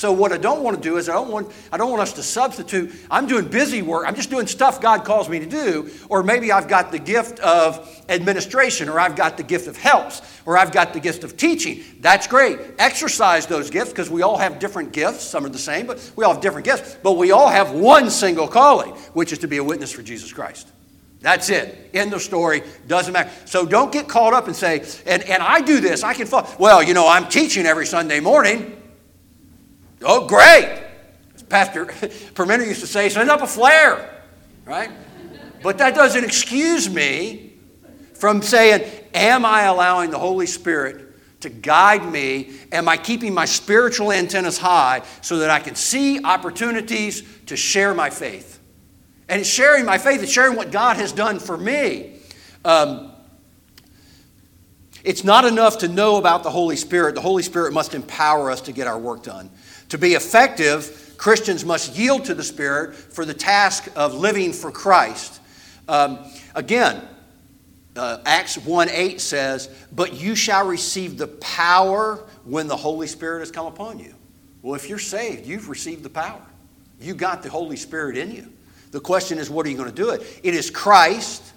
So 0.01 0.13
what 0.13 0.33
I 0.33 0.39
don't 0.39 0.63
want 0.63 0.79
to 0.79 0.83
do 0.83 0.97
is 0.97 1.11
I 1.11 1.13
don't 1.13 1.29
want 1.29 1.53
I 1.71 1.77
don't 1.77 1.91
want 1.91 2.01
us 2.01 2.15
to 2.15 2.23
substitute. 2.23 2.91
I'm 3.11 3.27
doing 3.27 3.49
busy 3.49 3.83
work. 3.83 4.07
I'm 4.09 4.15
just 4.15 4.31
doing 4.31 4.47
stuff 4.47 4.81
God 4.81 5.05
calls 5.05 5.29
me 5.29 5.41
to 5.41 5.45
do, 5.45 5.91
or 6.09 6.23
maybe 6.23 6.51
I've 6.51 6.69
got 6.69 6.91
the 6.91 6.99
gift 6.99 7.39
of 7.41 8.03
administration, 8.09 8.89
or 8.89 8.99
I've 8.99 9.15
got 9.15 9.37
the 9.37 9.43
gift 9.43 9.67
of 9.67 9.77
helps, 9.77 10.23
or 10.47 10.57
I've 10.57 10.73
got 10.73 10.95
the 10.95 11.01
gift 11.01 11.23
of 11.23 11.37
teaching. 11.37 11.85
That's 12.01 12.27
great. 12.27 12.59
Exercise 12.79 13.45
those 13.47 13.69
gifts 13.69 13.91
because 13.91 14.09
we 14.09 14.23
all 14.23 14.39
have 14.39 14.59
different 14.59 14.95
gifts. 14.95 15.23
Some 15.23 15.45
are 15.45 15.51
the 15.51 15.59
same, 15.59 15.87
but 15.87 16.13
we 16.17 16.25
all 16.25 16.33
have 16.33 16.41
different 16.41 16.65
gifts. 16.65 16.97
But 17.03 17.19
we 17.19 17.31
all 17.31 17.49
have 17.49 17.73
one 17.73 18.09
single 18.09 18.49
calling, 18.49 18.93
which 19.13 19.33
is 19.33 19.39
to 19.41 19.49
be 19.49 19.59
a 19.59 19.65
witness 19.65 19.93
for 19.93 20.01
Jesus 20.01 20.33
Christ. 20.33 20.67
That's 21.21 21.51
it. 21.51 21.91
End 21.93 22.15
of 22.15 22.23
story. 22.23 22.63
Doesn't 22.89 23.13
matter. 23.13 23.29
So 23.45 23.67
don't 23.67 23.93
get 23.93 24.09
caught 24.09 24.33
up 24.33 24.47
and 24.47 24.57
say, 24.57 24.83
and, 25.05 25.23
and 25.25 25.43
I 25.43 25.61
do 25.61 25.79
this, 25.79 26.03
I 26.03 26.15
can 26.15 26.27
fall. 26.27 26.49
Well, 26.59 26.83
you 26.83 26.95
know, 26.95 27.07
I'm 27.07 27.29
teaching 27.29 27.67
every 27.67 27.85
Sunday 27.85 28.21
morning. 28.21 28.80
Oh, 30.03 30.27
great. 30.27 30.83
Pastor 31.49 31.85
Permenter 32.35 32.67
used 32.67 32.81
to 32.81 32.87
say, 32.87 33.09
send 33.09 33.29
up 33.29 33.43
a 33.43 33.47
flare, 33.47 34.23
right? 34.65 34.91
But 35.63 35.79
that 35.79 35.95
doesn't 35.95 36.25
excuse 36.25 36.89
me 36.89 37.53
from 38.15 38.41
saying, 38.41 38.89
am 39.13 39.45
I 39.45 39.63
allowing 39.63 40.11
the 40.11 40.19
Holy 40.19 40.47
Spirit 40.47 41.41
to 41.41 41.51
guide 41.51 42.11
me? 42.11 42.53
Am 42.73 42.89
I 42.89 42.97
keeping 42.97 43.35
my 43.35 43.45
spiritual 43.45 44.13
antennas 44.13 44.59
high 44.59 45.03
so 45.23 45.39
that 45.39 45.51
I 45.51 45.59
can 45.59 45.75
see 45.75 46.23
opportunities 46.25 47.23
to 47.47 47.57
share 47.57 47.95
my 47.95 48.11
faith? 48.11 48.61
And 49.29 49.45
sharing 49.47 49.85
my 49.85 49.99
faith 49.99 50.23
is 50.23 50.31
sharing 50.31 50.57
what 50.57 50.71
God 50.71 50.97
has 50.97 51.13
done 51.13 51.39
for 51.39 51.57
me. 51.57 52.19
Um, 52.65 53.13
it's 55.03 55.25
not 55.25 55.45
enough 55.45 55.79
to 55.79 55.89
know 55.89 56.17
about 56.17 56.43
the 56.43 56.51
Holy 56.51 56.77
Spirit. 56.77 57.15
The 57.15 57.21
Holy 57.21 57.43
Spirit 57.43 57.73
must 57.73 57.95
empower 57.95 58.51
us 58.51 58.61
to 58.63 58.73
get 58.73 58.87
our 58.87 58.99
work 58.99 59.23
done. 59.23 59.51
To 59.91 59.99
be 59.99 60.15
effective, 60.15 61.15
Christians 61.17 61.65
must 61.65 61.97
yield 61.97 62.25
to 62.27 62.35
the 62.35 62.43
Spirit 62.43 62.95
for 62.95 63.25
the 63.25 63.35
task 63.35 63.89
of 63.95 64.15
living 64.15 64.53
for 64.53 64.71
Christ. 64.71 65.41
Um, 65.89 66.19
again, 66.55 67.07
uh, 67.97 68.19
Acts 68.25 68.57
1 68.57 68.89
8 68.89 69.21
says, 69.21 69.69
But 69.93 70.15
you 70.15 70.35
shall 70.35 70.67
receive 70.67 71.19
the 71.19 71.27
power 71.27 72.25
when 72.45 72.69
the 72.69 72.77
Holy 72.77 73.07
Spirit 73.07 73.41
has 73.41 73.51
come 73.51 73.67
upon 73.67 73.99
you. 73.99 74.15
Well, 74.63 74.75
if 74.75 74.89
you're 74.89 74.99
saved, 74.99 75.47
you've 75.47 75.69
received 75.69 76.03
the 76.03 76.11
power. 76.11 76.43
You 77.01 77.15
got 77.15 77.43
the 77.43 77.51
Holy 77.51 77.77
Spirit 77.77 78.17
in 78.17 78.31
you. 78.31 78.53
The 78.93 79.01
question 79.01 79.39
is, 79.39 79.51
what 79.51 79.67
are 79.67 79.71
you 79.71 79.77
going 79.77 79.91
to 79.91 79.95
do 79.95 80.11
it? 80.11 80.41
It 80.43 80.55
is 80.55 80.71
Christ 80.71 81.53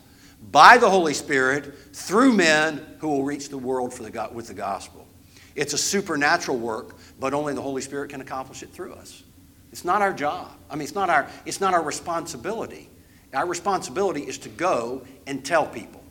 by 0.52 0.78
the 0.78 0.90
Holy 0.90 1.14
Spirit 1.14 1.74
through 1.94 2.34
men 2.34 2.86
who 3.00 3.10
will 3.10 3.24
reach 3.24 3.50
the 3.50 3.58
world 3.58 3.94
for 3.94 4.04
the, 4.04 4.30
with 4.34 4.48
the 4.48 4.54
gospel. 4.54 5.08
It's 5.56 5.74
a 5.74 5.78
supernatural 5.78 6.58
work, 6.58 6.96
but 7.20 7.34
only 7.34 7.54
the 7.54 7.62
Holy 7.62 7.82
Spirit 7.82 8.10
can 8.10 8.22
accomplish 8.22 8.64
it 8.64 8.70
through 8.72 8.94
us. 8.94 9.24
It's 9.72 9.86
not 9.86 10.02
our 10.02 10.14
job. 10.14 10.52
I 10.70 10.76
mean, 10.76 10.84
it's 10.84 10.96
not 10.96 11.10
our, 11.10 11.28
it's 11.46 11.60
not 11.60 11.74
our 11.74 11.82
responsibility. 11.82 12.90
Our 13.34 13.48
responsibility 13.48 14.22
is 14.22 14.38
to 14.40 14.50
go 14.50 15.04
and 15.26 15.44
tell 15.44 15.66
people. 15.66 16.04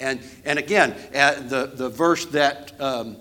And, 0.00 0.20
and 0.44 0.58
again, 0.58 0.96
uh, 1.14 1.40
the, 1.40 1.66
the 1.74 1.88
verse 1.88 2.24
that 2.26 2.72
um, 2.80 3.16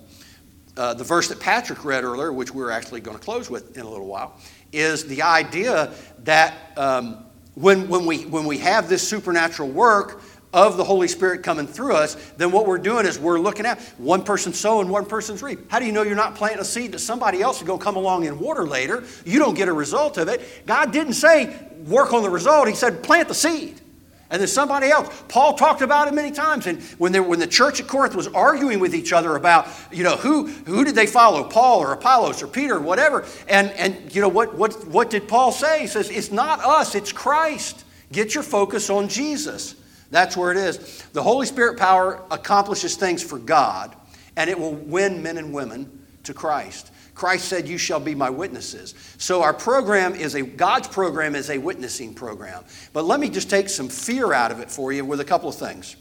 uh, 0.75 0.93
the 0.93 1.03
verse 1.03 1.27
that 1.27 1.39
Patrick 1.39 1.85
read 1.85 2.03
earlier, 2.03 2.33
which 2.33 2.51
we're 2.51 2.71
actually 2.71 3.01
going 3.01 3.17
to 3.17 3.23
close 3.23 3.49
with 3.49 3.77
in 3.77 3.85
a 3.85 3.89
little 3.89 4.07
while, 4.07 4.39
is 4.71 5.05
the 5.05 5.21
idea 5.21 5.93
that 6.23 6.55
um, 6.77 7.25
when, 7.53 7.87
when, 7.87 8.07
we, 8.07 8.25
when 8.25 8.45
we 8.45 8.57
have 8.57 8.89
this 8.89 9.07
supernatural 9.07 9.69
work, 9.69 10.21
of 10.53 10.77
the 10.77 10.83
Holy 10.83 11.07
Spirit 11.07 11.41
coming 11.41 11.65
through 11.65 11.95
us, 11.95 12.15
then 12.37 12.51
what 12.51 12.67
we're 12.67 12.77
doing 12.77 13.05
is 13.05 13.17
we're 13.17 13.39
looking 13.39 13.65
at 13.65 13.81
one 13.97 14.23
person 14.23 14.53
sowing, 14.53 14.87
one 14.87 15.05
person's 15.05 15.41
reap. 15.41 15.69
How 15.69 15.79
do 15.79 15.85
you 15.85 15.91
know 15.91 16.03
you're 16.03 16.15
not 16.15 16.35
planting 16.35 16.59
a 16.59 16.65
seed 16.65 16.91
that 16.91 16.99
somebody 16.99 17.41
else 17.41 17.57
is 17.57 17.67
going 17.67 17.79
to 17.79 17.83
come 17.83 17.95
along 17.95 18.27
and 18.27 18.39
water 18.39 18.65
later? 18.65 19.03
You 19.25 19.39
don't 19.39 19.55
get 19.55 19.67
a 19.67 19.73
result 19.73 20.17
of 20.17 20.27
it. 20.27 20.65
God 20.67 20.91
didn't 20.91 21.13
say 21.13 21.57
work 21.87 22.13
on 22.13 22.21
the 22.23 22.29
result, 22.29 22.67
He 22.67 22.75
said 22.75 23.03
plant 23.03 23.27
the 23.27 23.33
seed. 23.33 23.81
And 24.29 24.41
then 24.41 24.47
somebody 24.47 24.89
else. 24.89 25.23
Paul 25.27 25.53
talked 25.53 25.83
about 25.83 26.07
it 26.07 26.13
many 26.15 26.31
times. 26.31 26.65
And 26.65 26.81
when, 26.97 27.13
when 27.27 27.37
the 27.37 27.45
church 27.45 27.79
at 27.79 27.87
Corinth 27.87 28.15
was 28.15 28.27
arguing 28.29 28.79
with 28.79 28.95
each 28.95 29.13
other 29.13 29.35
about, 29.35 29.67
you 29.91 30.03
know, 30.03 30.15
who, 30.15 30.47
who 30.47 30.83
did 30.83 30.95
they 30.95 31.05
follow, 31.05 31.43
Paul 31.43 31.81
or 31.81 31.93
Apollos 31.93 32.41
or 32.41 32.47
Peter 32.47 32.77
or 32.77 32.79
whatever, 32.79 33.25
and, 33.47 33.69
and 33.73 34.15
you 34.15 34.21
know, 34.21 34.29
what, 34.29 34.55
what, 34.55 34.87
what 34.87 35.11
did 35.11 35.27
Paul 35.27 35.51
say? 35.51 35.81
He 35.81 35.87
says, 35.87 36.09
it's 36.09 36.31
not 36.31 36.61
us, 36.61 36.95
it's 36.95 37.11
Christ. 37.11 37.85
Get 38.11 38.33
your 38.33 38.43
focus 38.43 38.89
on 38.89 39.07
Jesus. 39.07 39.75
That's 40.13 40.37
where 40.37 40.51
it 40.51 40.57
is. 40.57 41.03
The 41.13 41.23
Holy 41.23 41.47
Spirit 41.47 41.79
power 41.79 42.21
accomplishes 42.29 42.95
things 42.95 43.23
for 43.23 43.39
God, 43.39 43.95
and 44.35 44.47
it 44.47 44.59
will 44.59 44.75
win 44.75 45.23
men 45.23 45.39
and 45.39 45.51
women 45.51 46.05
to 46.23 46.35
Christ. 46.35 46.91
Christ 47.15 47.47
said, 47.47 47.67
You 47.67 47.79
shall 47.79 47.99
be 47.99 48.13
my 48.13 48.29
witnesses. 48.29 48.93
So 49.17 49.41
our 49.41 49.55
program 49.55 50.13
is 50.13 50.35
a, 50.35 50.43
God's 50.43 50.87
program 50.87 51.33
is 51.33 51.49
a 51.49 51.57
witnessing 51.57 52.13
program. 52.13 52.63
But 52.93 53.05
let 53.05 53.19
me 53.19 53.27
just 53.27 53.49
take 53.49 53.69
some 53.69 53.89
fear 53.89 54.33
out 54.33 54.51
of 54.51 54.59
it 54.59 54.69
for 54.69 54.93
you 54.93 55.03
with 55.03 55.19
a 55.19 55.25
couple 55.25 55.49
of 55.49 55.55
things. 55.55 55.95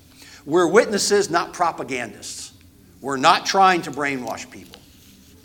We're 0.45 0.67
witnesses, 0.67 1.31
not 1.31 1.55
propagandists. 1.55 2.53
We're 3.01 3.17
not 3.17 3.47
trying 3.47 3.81
to 3.83 3.91
brainwash 3.91 4.51
people. 4.51 4.77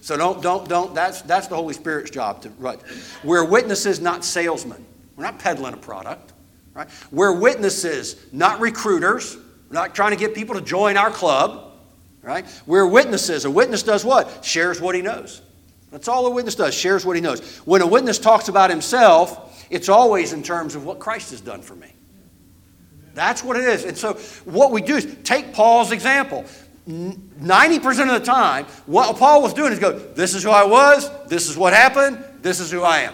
So 0.01 0.17
don't, 0.17 0.43
don't, 0.43 0.67
don't, 0.67 0.93
that's, 0.93 1.21
that's 1.21 1.47
the 1.47 1.55
Holy 1.55 1.73
Spirit's 1.73 2.11
job 2.11 2.41
to, 2.41 2.49
right. 2.59 2.79
We're 3.23 3.45
witnesses, 3.45 4.01
not 4.01 4.25
salesmen. 4.25 4.85
We're 5.15 5.23
not 5.23 5.39
peddling 5.39 5.73
a 5.73 5.77
product. 5.77 6.33
Right? 6.77 6.87
We're 7.11 7.31
witnesses, 7.31 8.15
not 8.31 8.59
recruiters. 8.59 9.35
We're 9.35 9.73
not 9.73 9.95
trying 9.95 10.11
to 10.11 10.15
get 10.15 10.35
people 10.35 10.53
to 10.53 10.61
join 10.61 10.95
our 10.95 11.09
club. 11.09 11.73
Right? 12.21 12.45
We're 12.67 12.85
witnesses. 12.85 13.45
A 13.45 13.51
witness 13.51 13.81
does 13.81 14.05
what? 14.05 14.45
Shares 14.45 14.79
what 14.79 14.93
he 14.93 15.01
knows. 15.01 15.41
That's 15.91 16.07
all 16.07 16.27
a 16.27 16.29
witness 16.29 16.53
does, 16.53 16.75
shares 16.75 17.03
what 17.03 17.15
he 17.15 17.21
knows. 17.21 17.57
When 17.59 17.81
a 17.81 17.87
witness 17.87 18.19
talks 18.19 18.47
about 18.49 18.69
himself, 18.69 19.65
it's 19.71 19.89
always 19.89 20.33
in 20.33 20.43
terms 20.43 20.75
of 20.75 20.85
what 20.85 20.99
Christ 20.99 21.31
has 21.31 21.41
done 21.41 21.61
for 21.61 21.75
me. 21.75 21.91
That's 23.15 23.43
what 23.43 23.57
it 23.57 23.63
is. 23.63 23.83
And 23.83 23.97
so 23.97 24.13
what 24.45 24.71
we 24.71 24.81
do 24.81 24.97
is 24.97 25.17
take 25.23 25.53
Paul's 25.53 25.91
example. 25.91 26.45
90% 26.87 27.85
of 28.03 28.19
the 28.19 28.25
time, 28.25 28.65
what 28.85 29.17
Paul 29.17 29.41
was 29.41 29.53
doing 29.53 29.71
is 29.73 29.79
go, 29.79 29.93
This 29.97 30.35
is 30.35 30.43
who 30.43 30.51
I 30.51 30.65
was, 30.65 31.09
this 31.27 31.49
is 31.49 31.57
what 31.57 31.73
happened, 31.73 32.23
this 32.41 32.59
is 32.59 32.69
who 32.69 32.83
I 32.83 32.99
am. 32.99 33.13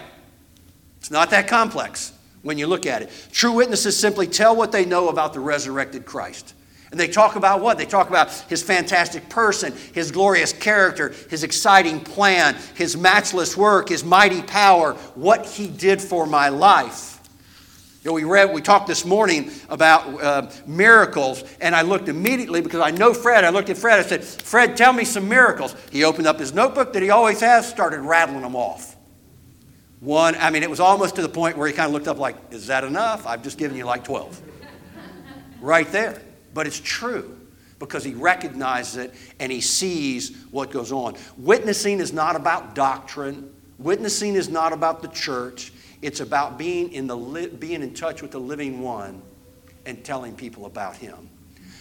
It's 0.98 1.10
not 1.10 1.30
that 1.30 1.48
complex 1.48 2.13
when 2.44 2.58
you 2.58 2.68
look 2.68 2.86
at 2.86 3.02
it. 3.02 3.10
True 3.32 3.52
witnesses 3.52 3.98
simply 3.98 4.28
tell 4.28 4.54
what 4.54 4.70
they 4.70 4.84
know 4.84 5.08
about 5.08 5.32
the 5.32 5.40
resurrected 5.40 6.06
Christ. 6.06 6.54
And 6.92 7.00
they 7.00 7.08
talk 7.08 7.34
about 7.34 7.60
what? 7.60 7.76
They 7.76 7.86
talk 7.86 8.08
about 8.08 8.30
his 8.48 8.62
fantastic 8.62 9.28
person, 9.28 9.74
his 9.92 10.12
glorious 10.12 10.52
character, 10.52 11.12
his 11.28 11.42
exciting 11.42 11.98
plan, 11.98 12.54
his 12.76 12.96
matchless 12.96 13.56
work, 13.56 13.88
his 13.88 14.04
mighty 14.04 14.42
power, 14.42 14.92
what 15.16 15.44
he 15.44 15.66
did 15.66 16.00
for 16.00 16.24
my 16.24 16.50
life. 16.50 17.20
You 18.04 18.10
know, 18.10 18.14
we 18.14 18.24
read, 18.24 18.52
we 18.52 18.60
talked 18.60 18.86
this 18.86 19.04
morning 19.04 19.50
about 19.70 20.22
uh, 20.22 20.50
miracles, 20.66 21.42
and 21.60 21.74
I 21.74 21.82
looked 21.82 22.08
immediately 22.08 22.60
because 22.60 22.80
I 22.80 22.90
know 22.90 23.14
Fred. 23.14 23.44
I 23.44 23.48
looked 23.48 23.70
at 23.70 23.78
Fred. 23.78 23.98
I 23.98 24.02
said, 24.02 24.22
"Fred, 24.22 24.76
tell 24.76 24.92
me 24.92 25.06
some 25.06 25.26
miracles." 25.26 25.74
He 25.90 26.04
opened 26.04 26.26
up 26.26 26.38
his 26.38 26.52
notebook 26.52 26.92
that 26.92 27.02
he 27.02 27.08
always 27.08 27.40
has, 27.40 27.66
started 27.66 28.02
rattling 28.02 28.42
them 28.42 28.54
off. 28.54 28.93
One, 30.04 30.34
I 30.34 30.50
mean, 30.50 30.62
it 30.62 30.68
was 30.68 30.80
almost 30.80 31.16
to 31.16 31.22
the 31.22 31.30
point 31.30 31.56
where 31.56 31.66
he 31.66 31.72
kind 31.72 31.86
of 31.86 31.94
looked 31.94 32.08
up 32.08 32.18
like, 32.18 32.36
is 32.50 32.66
that 32.66 32.84
enough? 32.84 33.26
I've 33.26 33.42
just 33.42 33.56
given 33.56 33.74
you 33.74 33.86
like 33.86 34.04
12. 34.04 34.38
right 35.62 35.90
there. 35.90 36.20
But 36.52 36.66
it's 36.66 36.78
true. 36.78 37.40
because 37.78 38.04
he 38.04 38.12
recognizes 38.14 38.96
it 38.96 39.14
and 39.40 39.50
he 39.50 39.60
sees 39.60 40.36
what 40.50 40.70
goes 40.70 40.92
on. 40.92 41.16
Witnessing 41.36 42.00
is 42.00 42.12
not 42.12 42.36
about 42.36 42.74
doctrine. 42.74 43.50
Witnessing 43.78 44.34
is 44.34 44.48
not 44.48 44.72
about 44.72 45.02
the 45.02 45.08
church. 45.08 45.72
It's 46.02 46.20
about 46.20 46.58
being 46.58 46.92
in, 46.92 47.06
the 47.06 47.16
li- 47.16 47.48
being 47.48 47.82
in 47.82 47.94
touch 47.94 48.22
with 48.22 48.30
the 48.30 48.38
living 48.38 48.80
one 48.80 49.22
and 49.86 50.04
telling 50.04 50.34
people 50.34 50.66
about 50.66 50.96
him. 50.96 51.30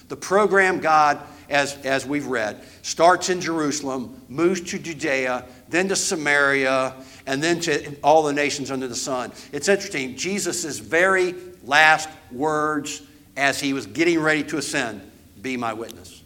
The 0.10 0.18
program, 0.18 0.80
God, 0.80 1.20
as, 1.50 1.76
as 1.86 2.06
we've 2.06 2.28
read, 2.28 2.64
starts 2.82 3.30
in 3.30 3.40
Jerusalem, 3.40 4.22
moves 4.28 4.62
to 4.62 4.80
Judea, 4.80 5.46
then 5.70 5.88
to 5.88 5.96
Samaria, 5.96 6.96
and 7.26 7.42
then 7.42 7.60
to 7.62 7.96
all 8.04 8.24
the 8.24 8.34
nations 8.34 8.72
under 8.72 8.88
the 8.88 8.96
sun. 8.96 9.32
It's 9.52 9.68
interesting. 9.68 10.16
Jesus' 10.16 10.80
very 10.80 11.36
last 11.64 12.10
words 12.32 13.02
as 13.38 13.60
he 13.60 13.74
was 13.74 13.86
getting 13.86 14.20
ready 14.20 14.44
to 14.44 14.58
ascend 14.58 15.02
be 15.42 15.58
my 15.58 15.74
witness. 15.74 16.24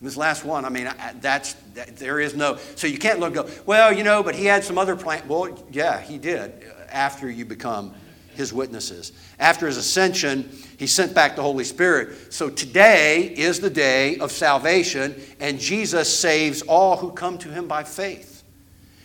This 0.00 0.16
last 0.16 0.44
one, 0.44 0.64
I 0.64 0.68
mean, 0.68 0.90
that's 1.20 1.52
that, 1.74 1.96
there 1.96 2.18
is 2.18 2.34
no. 2.34 2.58
So 2.74 2.88
you 2.88 2.98
can't 2.98 3.20
look 3.20 3.34
go. 3.34 3.48
Well, 3.66 3.92
you 3.92 4.02
know, 4.02 4.24
but 4.24 4.34
he 4.34 4.46
had 4.46 4.64
some 4.64 4.76
other 4.76 4.96
plan. 4.96 5.22
Well, 5.28 5.64
yeah, 5.70 6.00
he 6.00 6.18
did. 6.18 6.64
Uh, 6.64 6.82
after 6.90 7.30
you 7.30 7.44
become 7.44 7.94
his 8.34 8.52
witnesses, 8.52 9.12
after 9.38 9.68
his 9.68 9.76
ascension, 9.76 10.50
he 10.76 10.88
sent 10.88 11.14
back 11.14 11.36
the 11.36 11.42
Holy 11.42 11.62
Spirit. 11.62 12.32
So 12.32 12.50
today 12.50 13.32
is 13.36 13.60
the 13.60 13.70
day 13.70 14.16
of 14.18 14.32
salvation, 14.32 15.14
and 15.38 15.60
Jesus 15.60 16.18
saves 16.18 16.62
all 16.62 16.96
who 16.96 17.12
come 17.12 17.38
to 17.38 17.48
him 17.48 17.68
by 17.68 17.84
faith. 17.84 18.31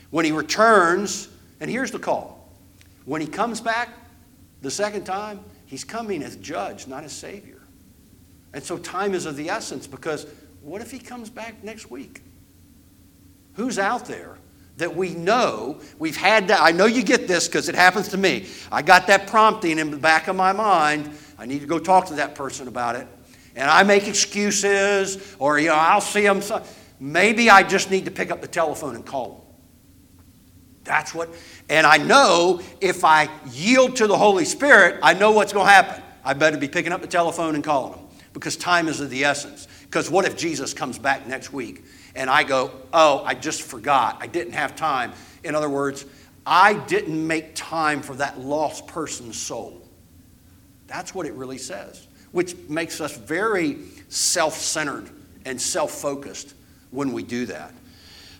When 0.10 0.26
he 0.26 0.32
returns, 0.32 1.28
and 1.60 1.70
here's 1.70 1.91
the 1.91 2.00
call: 2.00 2.50
when 3.06 3.22
he 3.22 3.28
comes 3.28 3.62
back 3.62 3.89
the 4.62 4.72
second 4.72 5.06
time, 5.06 5.39
he's 5.65 5.84
coming 5.84 6.24
as 6.24 6.36
judge, 6.38 6.88
not 6.88 7.04
as 7.04 7.12
savior. 7.12 7.62
And 8.54 8.63
so 8.63 8.78
time 8.78 9.13
is 9.13 9.26
of 9.26 9.36
the 9.36 9.50
essence 9.50 9.86
because 9.88 10.26
what 10.62 10.82
if 10.82 10.91
he 10.91 11.00
comes 11.00 11.30
back 11.30 11.63
next 11.63 11.91
week? 11.91 12.22
Who's 13.54 13.78
out 13.78 14.06
there 14.06 14.38
that 14.78 14.96
we 14.96 15.12
know 15.12 15.80
we've 16.00 16.17
had 16.17 16.48
that? 16.48 16.62
I 16.62 16.72
know 16.72 16.86
you 16.86 17.04
get 17.04 17.28
this 17.28 17.48
because 17.48 17.70
it 17.70 17.76
happens 17.76 18.08
to 18.10 18.17
me. 18.17 18.48
I 18.72 18.82
got 18.82 19.08
that 19.08 19.28
prompting 19.28 19.80
in 19.80 19.91
the 19.91 19.98
back 19.98 20.28
of 20.28 20.36
my 20.36 20.54
mind. 20.54 21.12
I 21.38 21.46
need 21.46 21.62
to 21.62 21.67
go 21.67 21.80
talk 21.80 22.08
to 22.08 22.15
that 22.15 22.36
person 22.36 22.67
about 22.67 22.96
it. 22.96 23.08
And 23.56 23.70
I 23.70 23.84
make 23.84 24.08
excuses 24.08 25.36
or, 25.39 25.60
you 25.60 25.67
know, 25.67 25.76
I'll 25.76 26.02
see 26.02 26.22
them. 26.22 26.41
Maybe 27.00 27.50
I 27.50 27.63
just 27.63 27.91
need 27.91 28.06
to 28.06 28.12
pick 28.12 28.32
up 28.32 28.41
the 28.41 28.48
telephone 28.48 28.96
and 28.96 29.06
call 29.06 29.30
them. 29.30 29.41
That's 30.88 31.13
what, 31.13 31.30
and 31.69 31.86
I 31.86 31.97
know 31.97 32.62
if 32.80 33.04
I 33.04 33.30
yield 33.52 33.97
to 33.97 34.08
the 34.08 34.17
Holy 34.17 34.45
Spirit, 34.45 35.00
I 35.04 35.13
know 35.13 35.32
what's 35.32 35.52
going 35.52 35.67
to 35.67 35.71
happen. 35.71 36.02
I 36.23 36.34
better 36.34 36.58
be 36.58 36.69
picking 36.69 36.93
up 36.93 37.02
the 37.02 37.08
telephone 37.08 37.56
and 37.56 37.63
calling 37.63 37.91
them 37.91 38.08
because 38.34 38.56
time 38.56 38.88
is 38.88 39.02
of 39.02 39.10
the 39.10 39.26
essence. 39.26 39.67
Because 39.84 40.10
what 40.10 40.26
if 40.26 40.38
Jesus 40.38 40.73
comes 40.73 40.97
back 40.97 41.28
next 41.28 41.52
week 41.52 41.84
and 42.15 42.30
I 42.30 42.43
go, 42.43 42.71
oh, 42.93 43.21
I 43.26 43.34
just 43.34 43.62
forgot, 43.62 44.17
I 44.21 44.28
didn't 44.28 44.54
have 44.54 44.76
time? 44.76 45.12
In 45.43 45.56
other 45.56 45.69
words, 45.69 46.06
I 46.45 46.73
didn't 46.73 47.28
make 47.28 47.54
time 47.54 48.02
for 48.02 48.15
that 48.15 48.39
lost 48.39 48.88
person's 48.88 49.38
soul. 49.38 49.82
That's 50.88 51.13
what 51.13 51.26
it 51.26 51.34
really 51.34 51.58
says, 51.58 52.08
which 52.32 52.56
makes 52.69 53.02
us 53.02 53.17
very 53.17 53.80
self 54.08 54.54
centered 54.56 55.10
and 55.45 55.62
self 55.62 55.91
focused 55.91 56.54
when 56.91 57.12
we 57.12 57.23
do 57.23 57.45
that. 57.47 57.73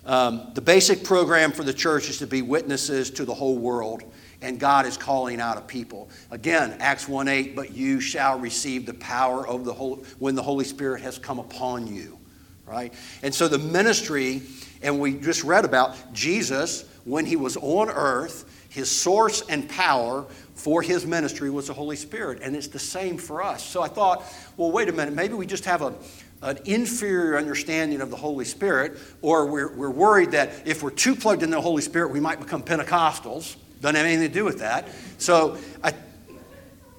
Um, 0.08 0.52
the 0.56 0.62
basic 0.62 1.04
program 1.04 1.52
for 1.52 1.63
the 1.63 1.74
church 1.74 2.10
is 2.10 2.17
to 2.20 2.28
be 2.28 2.41
witnesses 2.41 3.12
to 3.12 3.26
the 3.26 3.34
whole 3.34 3.58
world 3.58 4.04
and 4.41 4.60
God 4.60 4.86
is 4.86 4.98
calling 4.98 5.41
out 5.41 5.58
a 5.58 5.62
people. 5.62 6.10
Again, 6.32 6.78
Acts 6.80 7.08
1 7.08 7.28
8, 7.28 7.56
but 7.56 7.74
you 7.76 8.00
shall 8.00 8.39
receive 8.39 8.86
the 8.86 8.93
power 8.96 9.48
of 9.48 9.65
the 9.65 9.74
Holy, 9.74 10.04
when 10.20 10.36
the 10.36 10.43
Holy 10.43 10.65
Spirit 10.65 11.02
has 11.02 11.17
come 11.17 11.39
upon 11.39 11.88
you. 11.88 12.17
Right? 12.65 12.93
And 13.24 13.34
so 13.34 13.48
the 13.48 13.58
ministry, 13.58 14.41
and 14.82 15.00
we 15.00 15.13
just 15.13 15.43
read 15.43 15.65
about 15.65 16.13
Jesus 16.13 16.86
when 17.06 17.26
he 17.26 17.36
was 17.36 17.58
on 17.58 17.89
earth, 17.89 18.46
his 18.70 18.91
source 18.91 19.41
and 19.50 19.67
power 19.70 20.26
for 20.58 20.82
his 20.82 21.06
ministry 21.06 21.50
was 21.50 21.67
the 21.67 21.74
Holy 21.74 21.96
Spirit. 21.96 22.39
And 22.41 22.56
it's 22.56 22.67
the 22.67 22.80
same 22.80 23.17
for 23.17 23.43
us. 23.43 23.63
So 23.63 23.82
I 23.82 23.88
thought, 23.88 24.24
well, 24.58 24.72
wait 24.72 24.89
a 24.89 24.91
minute, 24.91 25.13
maybe 25.13 25.36
we 25.36 25.46
just 25.46 25.65
have 25.65 25.82
a 25.82 25.93
an 26.41 26.60
inferior 26.65 27.38
understanding 27.38 28.00
of 28.00 28.12
the 28.12 28.15
Holy 28.15 28.46
Spirit, 28.46 28.98
or 29.24 29.48
we're, 29.48 29.76
we're 29.76 29.89
worried 29.89 30.32
that 30.32 30.52
if 30.65 30.84
we're 30.84 30.91
too 30.91 31.15
plugged 31.15 31.41
in 31.41 31.50
the 31.50 31.60
Holy 31.60 31.82
Spirit, 31.82 32.12
we 32.12 32.20
might 32.20 32.39
become 32.39 32.62
Pentecostals. 32.62 33.56
Doesn't 33.82 33.96
have 33.96 34.06
anything 34.06 34.28
to 34.28 34.34
do 34.34 34.46
with 34.46 34.60
that. 34.60 34.88
So, 35.17 35.58
I, 35.84 35.93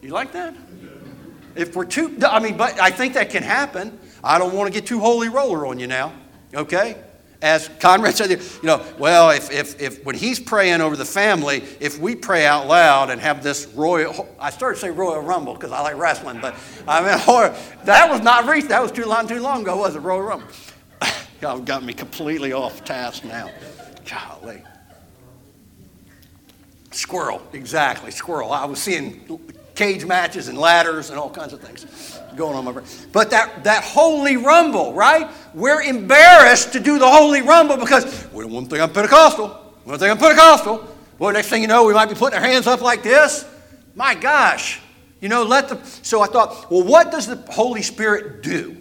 you 0.03 0.11
like 0.11 0.33
that? 0.33 0.57
If 1.55 1.77
we're 1.77 1.85
too, 1.85 2.18
I 2.27 2.40
mean, 2.40 2.57
but 2.57 2.81
I 2.81 2.90
think 2.90 3.14
that 3.14 3.31
can 3.31 3.42
happen. 3.44 3.99
I 4.23 4.38
don't 4.38 4.55
want 4.55 4.73
to 4.73 4.81
get 4.81 4.88
too 4.88 4.99
holy 4.99 5.29
roller 5.29 5.66
on 5.66 5.79
you 5.79 5.87
now, 5.87 6.12
okay? 6.53 6.97
As 7.40 7.70
Conrad 7.79 8.16
said, 8.16 8.31
you 8.31 8.38
know, 8.64 8.85
well, 8.98 9.31
if, 9.31 9.53
if, 9.53 9.81
if 9.81 10.05
when 10.05 10.16
he's 10.16 10.40
praying 10.40 10.81
over 10.81 10.96
the 10.96 11.05
family, 11.05 11.62
if 11.79 11.98
we 12.01 12.16
pray 12.16 12.44
out 12.44 12.66
loud 12.66 13.11
and 13.11 13.20
have 13.20 13.44
this 13.44 13.68
royal, 13.74 14.29
I 14.40 14.51
started 14.51 14.74
to 14.74 14.81
say 14.81 14.90
Royal 14.90 15.20
Rumble 15.20 15.55
because 15.55 15.70
I 15.70 15.81
like 15.83 15.96
wrestling, 15.96 16.40
but 16.40 16.57
I 16.88 17.01
mean, 17.01 17.55
that 17.85 18.11
was 18.11 18.22
not 18.22 18.46
recent. 18.48 18.70
That 18.70 18.83
was 18.83 18.90
too 18.90 19.05
long, 19.05 19.29
too 19.29 19.40
long 19.40 19.62
ago, 19.62 19.77
was 19.77 19.94
it? 19.94 20.01
Royal 20.01 20.22
Rumble. 20.22 20.48
Y'all 21.40 21.61
got 21.61 21.85
me 21.85 21.92
completely 21.92 22.53
off 22.53 22.85
task 22.85 23.24
now. 23.24 23.51
Golly. 24.05 24.62
Squirrel, 26.90 27.40
exactly, 27.53 28.11
squirrel. 28.11 28.51
I 28.51 28.64
was 28.64 28.83
seeing 28.83 29.40
cage 29.77 30.05
matches 30.05 30.48
and 30.48 30.59
ladders 30.59 31.11
and 31.11 31.18
all 31.20 31.31
kinds 31.31 31.53
of 31.53 31.61
things 31.61 32.17
going 32.36 32.56
on 32.56 32.66
over. 32.68 32.82
But 33.12 33.30
that, 33.30 33.64
that 33.64 33.84
holy 33.84 34.36
rumble, 34.36 34.94
right? 34.94 35.30
We're 35.54 35.82
embarrassed 35.82 36.72
to 36.72 36.80
do 36.80 36.98
the 36.98 37.08
holy 37.08 37.42
rumble 37.42 37.76
because 37.76 38.26
we 38.32 38.42
don't 38.42 38.52
want 38.52 38.66
to 38.66 38.70
think 38.70 38.82
I'm 38.82 38.92
Pentecostal. 38.92 39.74
We 39.84 39.90
don't 39.90 39.98
think 39.98 40.10
I'm 40.10 40.18
Pentecostal. 40.18 40.96
Well, 41.18 41.32
next 41.32 41.48
thing 41.48 41.62
you 41.62 41.68
know, 41.68 41.84
we 41.84 41.94
might 41.94 42.08
be 42.08 42.14
putting 42.14 42.38
our 42.38 42.44
hands 42.44 42.66
up 42.66 42.80
like 42.80 43.02
this. 43.02 43.44
My 43.94 44.14
gosh. 44.14 44.80
You 45.20 45.28
know, 45.28 45.42
let 45.42 45.68
the. 45.68 45.84
So 46.02 46.22
I 46.22 46.26
thought, 46.26 46.70
well, 46.70 46.84
what 46.84 47.10
does 47.10 47.26
the 47.26 47.36
Holy 47.50 47.82
Spirit 47.82 48.42
do? 48.42 48.76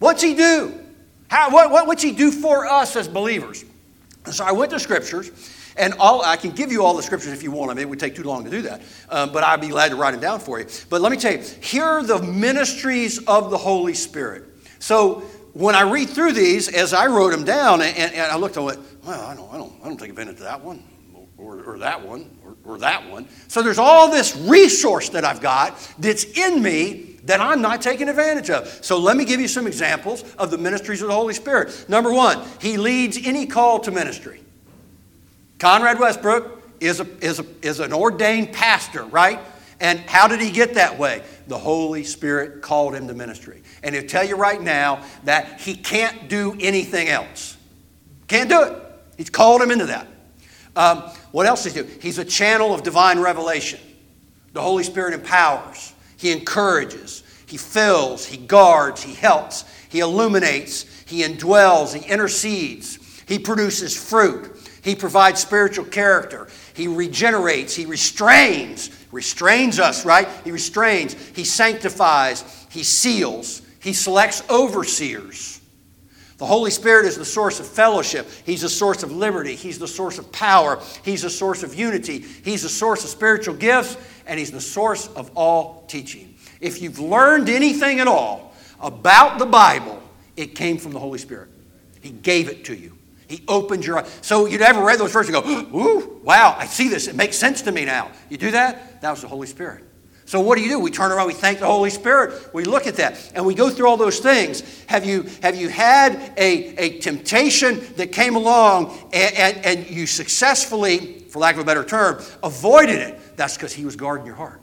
What's 0.00 0.22
He 0.22 0.34
do? 0.34 0.74
How, 1.28 1.50
what, 1.50 1.70
what, 1.70 1.86
what's 1.86 2.02
He 2.02 2.12
do 2.12 2.32
for 2.32 2.66
us 2.66 2.96
as 2.96 3.06
believers? 3.08 3.64
so 4.30 4.44
I 4.44 4.52
went 4.52 4.70
to 4.72 4.80
scriptures 4.80 5.30
and 5.78 5.94
all, 5.98 6.22
I 6.24 6.36
can 6.36 6.50
give 6.50 6.72
you 6.72 6.84
all 6.84 6.94
the 6.94 7.02
scriptures 7.02 7.32
if 7.32 7.42
you 7.42 7.50
want 7.50 7.70
I 7.70 7.74
mean, 7.74 7.82
It 7.82 7.88
would 7.88 8.00
take 8.00 8.14
too 8.14 8.24
long 8.24 8.44
to 8.44 8.50
do 8.50 8.62
that. 8.62 8.82
Um, 9.08 9.32
but 9.32 9.44
I'd 9.44 9.60
be 9.60 9.68
glad 9.68 9.90
to 9.90 9.96
write 9.96 10.12
them 10.12 10.20
down 10.20 10.40
for 10.40 10.58
you. 10.58 10.66
But 10.90 11.00
let 11.00 11.12
me 11.12 11.18
tell 11.18 11.32
you, 11.32 11.42
here 11.60 11.84
are 11.84 12.02
the 12.02 12.20
ministries 12.20 13.18
of 13.26 13.50
the 13.50 13.58
Holy 13.58 13.94
Spirit. 13.94 14.44
So 14.78 15.22
when 15.52 15.74
I 15.74 15.82
read 15.82 16.08
through 16.08 16.32
these, 16.32 16.68
as 16.68 16.92
I 16.92 17.06
wrote 17.06 17.30
them 17.30 17.44
down, 17.44 17.82
and, 17.82 17.96
and 17.96 18.32
I 18.32 18.36
looked, 18.36 18.56
I 18.56 18.60
went, 18.60 18.80
well, 19.04 19.24
I 19.24 19.34
don't, 19.34 19.52
I 19.52 19.56
don't, 19.56 19.72
I 19.82 19.88
don't 19.88 19.96
take 19.96 20.10
advantage 20.10 20.34
of 20.34 20.40
that 20.40 20.62
one, 20.62 20.84
or, 21.36 21.62
or 21.62 21.78
that 21.78 22.06
one, 22.06 22.30
or, 22.44 22.56
or 22.64 22.78
that 22.78 23.08
one. 23.10 23.28
So 23.48 23.62
there's 23.62 23.78
all 23.78 24.10
this 24.10 24.36
resource 24.36 25.08
that 25.10 25.24
I've 25.24 25.40
got 25.40 25.76
that's 25.98 26.24
in 26.24 26.62
me 26.62 27.16
that 27.24 27.40
I'm 27.40 27.60
not 27.60 27.82
taking 27.82 28.08
advantage 28.08 28.50
of. 28.50 28.68
So 28.84 28.98
let 28.98 29.16
me 29.16 29.24
give 29.24 29.40
you 29.40 29.48
some 29.48 29.66
examples 29.66 30.22
of 30.36 30.50
the 30.50 30.58
ministries 30.58 31.02
of 31.02 31.08
the 31.08 31.14
Holy 31.14 31.34
Spirit. 31.34 31.86
Number 31.88 32.12
one, 32.12 32.40
He 32.60 32.76
leads 32.76 33.18
any 33.22 33.46
call 33.46 33.80
to 33.80 33.90
ministry. 33.90 34.40
Conrad 35.58 35.98
Westbrook 35.98 36.62
is, 36.80 37.00
a, 37.00 37.06
is, 37.20 37.40
a, 37.40 37.46
is 37.62 37.80
an 37.80 37.92
ordained 37.92 38.52
pastor, 38.52 39.04
right? 39.04 39.40
And 39.80 40.00
how 40.00 40.28
did 40.28 40.40
he 40.40 40.50
get 40.50 40.74
that 40.74 40.98
way? 40.98 41.22
The 41.46 41.58
Holy 41.58 42.04
Spirit 42.04 42.62
called 42.62 42.94
him 42.94 43.08
to 43.08 43.14
ministry. 43.14 43.62
And 43.82 43.94
he'll 43.94 44.06
tell 44.06 44.24
you 44.24 44.36
right 44.36 44.60
now 44.60 45.04
that 45.24 45.60
he 45.60 45.74
can't 45.74 46.28
do 46.28 46.56
anything 46.60 47.08
else. 47.08 47.56
Can't 48.26 48.48
do 48.48 48.62
it. 48.62 48.82
He's 49.16 49.30
called 49.30 49.62
him 49.62 49.70
into 49.70 49.86
that. 49.86 50.06
Um, 50.76 50.98
what 51.32 51.46
else 51.46 51.64
does 51.64 51.74
he 51.74 51.82
do? 51.82 51.88
He's 52.00 52.18
a 52.18 52.24
channel 52.24 52.74
of 52.74 52.82
divine 52.82 53.18
revelation. 53.18 53.80
The 54.52 54.62
Holy 54.62 54.84
Spirit 54.84 55.14
empowers, 55.14 55.92
he 56.16 56.32
encourages, 56.32 57.22
he 57.46 57.56
fills, 57.56 58.24
he 58.26 58.36
guards, 58.36 59.02
he 59.02 59.14
helps, 59.14 59.64
he 59.88 60.00
illuminates, 60.00 60.84
he 61.06 61.22
indwells, 61.22 61.94
he 61.94 62.08
intercedes, 62.08 62.98
he 63.26 63.38
produces 63.38 63.96
fruit. 63.96 64.57
He 64.88 64.94
provides 64.94 65.38
spiritual 65.38 65.84
character. 65.84 66.48
He 66.72 66.88
regenerates. 66.88 67.74
He 67.74 67.84
restrains. 67.84 68.88
Restrains 69.12 69.78
us, 69.78 70.06
right? 70.06 70.26
He 70.44 70.50
restrains. 70.50 71.12
He 71.12 71.44
sanctifies. 71.44 72.66
He 72.70 72.82
seals. 72.82 73.60
He 73.82 73.92
selects 73.92 74.48
overseers. 74.48 75.60
The 76.38 76.46
Holy 76.46 76.70
Spirit 76.70 77.04
is 77.04 77.18
the 77.18 77.24
source 77.26 77.60
of 77.60 77.66
fellowship. 77.66 78.30
He's 78.46 78.62
the 78.62 78.70
source 78.70 79.02
of 79.02 79.12
liberty. 79.12 79.56
He's 79.56 79.78
the 79.78 79.86
source 79.86 80.18
of 80.18 80.32
power. 80.32 80.80
He's 81.04 81.20
the 81.20 81.28
source 81.28 81.62
of 81.62 81.74
unity. 81.74 82.20
He's 82.20 82.62
the 82.62 82.70
source 82.70 83.04
of 83.04 83.10
spiritual 83.10 83.56
gifts. 83.56 83.98
And 84.26 84.38
He's 84.38 84.52
the 84.52 84.58
source 84.58 85.08
of 85.08 85.30
all 85.34 85.84
teaching. 85.86 86.34
If 86.62 86.80
you've 86.80 86.98
learned 86.98 87.50
anything 87.50 88.00
at 88.00 88.08
all 88.08 88.54
about 88.80 89.38
the 89.38 89.44
Bible, 89.44 90.02
it 90.34 90.54
came 90.54 90.78
from 90.78 90.92
the 90.92 90.98
Holy 90.98 91.18
Spirit. 91.18 91.50
He 92.00 92.08
gave 92.08 92.48
it 92.48 92.64
to 92.64 92.74
you. 92.74 92.97
He 93.28 93.44
opened 93.46 93.84
your 93.84 93.98
eyes. 93.98 94.18
So 94.22 94.46
you'd 94.46 94.62
ever 94.62 94.82
read 94.82 94.98
those 94.98 95.12
verses 95.12 95.34
and 95.34 95.44
go, 95.44 95.50
ooh, 95.78 96.20
wow, 96.24 96.56
I 96.58 96.66
see 96.66 96.88
this. 96.88 97.06
It 97.06 97.14
makes 97.14 97.36
sense 97.36 97.62
to 97.62 97.72
me 97.72 97.84
now. 97.84 98.10
You 98.30 98.38
do 98.38 98.50
that? 98.52 99.00
That 99.02 99.10
was 99.10 99.20
the 99.20 99.28
Holy 99.28 99.46
Spirit. 99.46 99.84
So 100.28 100.40
what 100.40 100.58
do 100.58 100.62
you 100.62 100.68
do? 100.68 100.78
We 100.78 100.90
turn 100.90 101.10
around, 101.10 101.26
we 101.26 101.32
thank 101.32 101.58
the 101.58 101.66
Holy 101.66 101.88
Spirit, 101.88 102.52
we 102.52 102.64
look 102.64 102.86
at 102.86 102.96
that, 102.96 103.32
and 103.34 103.46
we 103.46 103.54
go 103.54 103.70
through 103.70 103.88
all 103.88 103.96
those 103.96 104.18
things. 104.18 104.62
Have 104.84 105.06
you, 105.06 105.22
have 105.42 105.56
you 105.56 105.70
had 105.70 106.34
a, 106.36 106.76
a 106.76 106.98
temptation 106.98 107.80
that 107.96 108.12
came 108.12 108.36
along 108.36 108.94
and, 109.14 109.34
and, 109.34 109.64
and 109.64 109.90
you 109.90 110.06
successfully, 110.06 111.20
for 111.30 111.38
lack 111.38 111.54
of 111.54 111.62
a 111.62 111.64
better 111.64 111.82
term, 111.82 112.22
avoided 112.42 112.98
it? 112.98 113.38
That's 113.38 113.54
because 113.54 113.72
He 113.72 113.86
was 113.86 113.96
guarding 113.96 114.26
your 114.26 114.34
heart. 114.34 114.60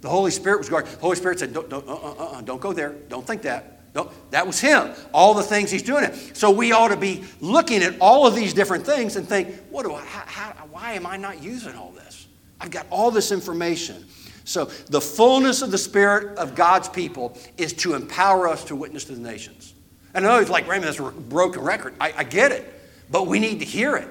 The 0.00 0.08
Holy 0.08 0.30
Spirit 0.30 0.56
was 0.56 0.70
guarding. 0.70 0.90
The 0.90 1.00
Holy 1.00 1.16
Spirit 1.16 1.38
said, 1.38 1.52
don't, 1.52 1.68
don't, 1.68 1.86
uh, 1.86 1.92
uh, 1.94 2.14
uh, 2.14 2.40
don't 2.40 2.62
go 2.62 2.72
there. 2.72 2.94
Don't 3.10 3.26
think 3.26 3.42
that. 3.42 3.73
No, 3.94 4.10
that 4.30 4.46
was 4.46 4.60
him. 4.60 4.92
All 5.12 5.34
the 5.34 5.42
things 5.42 5.70
he's 5.70 5.82
doing 5.82 6.04
it. 6.04 6.36
So 6.36 6.50
we 6.50 6.72
ought 6.72 6.88
to 6.88 6.96
be 6.96 7.24
looking 7.40 7.82
at 7.82 7.94
all 8.00 8.26
of 8.26 8.34
these 8.34 8.52
different 8.52 8.84
things 8.84 9.16
and 9.16 9.28
think, 9.28 9.54
what 9.70 9.84
do 9.84 9.94
I, 9.94 10.00
how, 10.00 10.52
how, 10.52 10.66
why 10.66 10.92
am 10.92 11.06
I 11.06 11.16
not 11.16 11.42
using 11.42 11.74
all 11.76 11.92
this? 11.92 12.26
I've 12.60 12.70
got 12.70 12.86
all 12.90 13.10
this 13.10 13.30
information. 13.30 14.04
So, 14.44 14.66
the 14.90 15.00
fullness 15.00 15.62
of 15.62 15.70
the 15.70 15.78
Spirit 15.78 16.36
of 16.36 16.54
God's 16.54 16.88
people 16.88 17.38
is 17.56 17.72
to 17.74 17.94
empower 17.94 18.46
us 18.46 18.62
to 18.64 18.76
witness 18.76 19.04
to 19.04 19.14
the 19.14 19.20
nations. 19.20 19.72
And 20.12 20.26
I 20.26 20.28
know 20.28 20.38
it's 20.38 20.50
like, 20.50 20.68
Raymond, 20.68 20.84
that's 20.84 20.98
a 20.98 21.10
broken 21.10 21.62
record. 21.62 21.94
I, 21.98 22.12
I 22.18 22.24
get 22.24 22.52
it. 22.52 22.70
But 23.10 23.26
we 23.26 23.38
need 23.38 23.60
to 23.60 23.64
hear 23.64 23.96
it. 23.96 24.08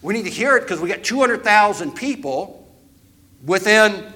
We 0.00 0.14
need 0.14 0.24
to 0.24 0.30
hear 0.30 0.56
it 0.56 0.60
because 0.62 0.80
we 0.80 0.88
got 0.88 1.02
200,000 1.02 1.92
people 1.92 2.68
within, 3.44 4.12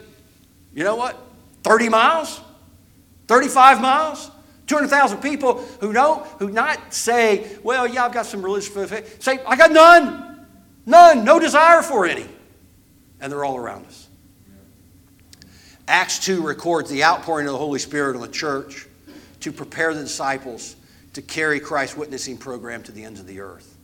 you 0.75 0.85
know 0.85 0.97
what, 0.97 1.19
30 1.65 1.89
miles? 1.89 2.41
35 3.27 3.81
miles? 3.81 4.31
200,000 4.67 5.19
people 5.19 5.63
who 5.81 5.93
don't, 5.93 6.27
who 6.39 6.51
not 6.51 6.93
say, 6.93 7.57
well, 7.63 7.87
yeah, 7.87 8.05
I've 8.05 8.13
got 8.13 8.27
some 8.27 8.43
religious 8.43 8.69
faith. 8.69 9.23
Say, 9.23 9.39
I 9.47 9.57
got 9.57 9.71
none. 9.71 10.47
None. 10.87 11.25
No 11.25 11.39
desire 11.39 11.83
for 11.83 12.07
any. 12.07 12.27
And 13.21 13.33
they're 13.33 13.45
all 13.45 13.57
around 13.57 13.87
us. 13.87 14.09
Acts 15.89 16.19
2 16.19 16.45
records 16.45 16.91
the 16.91 17.05
outpouring 17.05 17.47
of 17.47 17.53
the 17.53 17.59
Holy 17.59 17.79
Spirit 17.79 18.17
on 18.17 18.23
the 18.23 18.29
church 18.29 18.87
to 19.41 19.53
prepare 19.53 19.95
the 19.95 20.03
disciples 20.03 20.75
to 21.13 21.23
carry 21.23 21.61
Christ's 21.61 21.97
witnessing 21.97 22.37
program 22.37 22.83
to 22.83 22.93
the 22.93 23.05
ends 23.05 23.21
of 23.21 23.27
the 23.27 23.41
earth. 23.41 23.77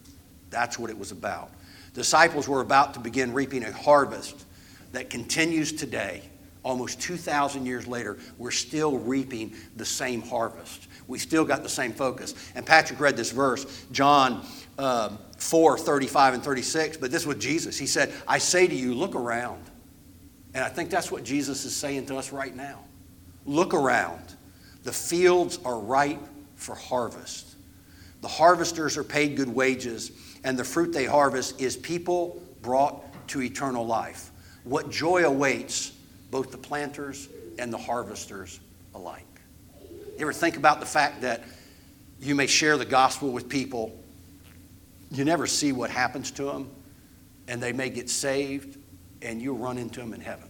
That's 0.51 0.78
what 0.78 0.91
it 0.91 0.99
was 0.99 1.12
about. 1.12 1.51
Disciples 1.95 2.49
were 2.49 2.61
about 2.61 2.95
to 2.95 3.01
begin 3.01 3.33
reaping 3.33 3.64
a 3.64 3.72
harvest 3.72 4.45
that 4.93 5.09
continues 5.11 5.72
today. 5.72 6.22
Almost 6.62 7.00
2,000 7.00 7.66
years 7.66 7.86
later, 7.86 8.18
we're 8.38 8.52
still 8.52 8.98
reaping 8.98 9.54
the 9.76 9.84
same 9.84 10.22
harvest. 10.22 10.86
We 11.08 11.18
still 11.18 11.44
got 11.44 11.62
the 11.62 11.68
same 11.68 11.92
focus. 11.92 12.34
And 12.54 12.64
Patrick 12.64 13.00
read 13.00 13.16
this 13.16 13.32
verse, 13.32 13.84
John 13.90 14.46
um, 14.78 15.18
4 15.38 15.76
35 15.76 16.34
and 16.34 16.42
36, 16.42 16.98
but 16.98 17.10
this 17.10 17.26
was 17.26 17.38
Jesus. 17.38 17.76
He 17.76 17.86
said, 17.86 18.12
I 18.28 18.38
say 18.38 18.66
to 18.66 18.74
you, 18.74 18.94
look 18.94 19.16
around. 19.16 19.64
And 20.54 20.62
I 20.62 20.68
think 20.68 20.90
that's 20.90 21.10
what 21.10 21.24
Jesus 21.24 21.64
is 21.64 21.74
saying 21.74 22.06
to 22.06 22.16
us 22.16 22.32
right 22.32 22.54
now. 22.54 22.84
Look 23.44 23.74
around. 23.74 24.22
The 24.84 24.92
fields 24.92 25.58
are 25.64 25.78
ripe 25.78 26.20
for 26.54 26.74
harvest. 26.74 27.56
The 28.20 28.28
harvesters 28.28 28.96
are 28.96 29.04
paid 29.04 29.36
good 29.36 29.48
wages, 29.48 30.12
and 30.44 30.56
the 30.56 30.64
fruit 30.64 30.92
they 30.92 31.06
harvest 31.06 31.60
is 31.60 31.76
people 31.76 32.40
brought 32.60 33.28
to 33.28 33.42
eternal 33.42 33.84
life. 33.84 34.30
What 34.62 34.90
joy 34.90 35.24
awaits 35.24 35.92
both 36.33 36.51
the 36.51 36.59
planters 36.59 37.28
and 37.59 37.72
the 37.72 37.78
harvesters 37.78 38.59
alike. 38.95 39.26
You 40.16 40.22
ever 40.22 40.33
think 40.33 40.57
about 40.57 40.80
the 40.80 40.87
fact 40.87 41.20
that 41.20 41.45
you 42.20 42.35
may 42.35 42.47
share 42.47 42.78
the 42.78 42.87
gospel 42.87 43.30
with 43.30 43.49
people, 43.49 43.97
you 45.11 45.24
never 45.24 45.47
see 45.47 45.72
what 45.72 45.91
happens 45.91 46.30
to 46.33 46.45
them, 46.45 46.70
and 47.49 47.62
they 47.62 47.72
may 47.72 47.91
get 47.91 48.09
saved, 48.09 48.78
and 49.20 49.43
you'll 49.43 49.59
run 49.59 49.76
into 49.76 50.01
them 50.01 50.14
in 50.14 50.22
heaven. 50.22 50.49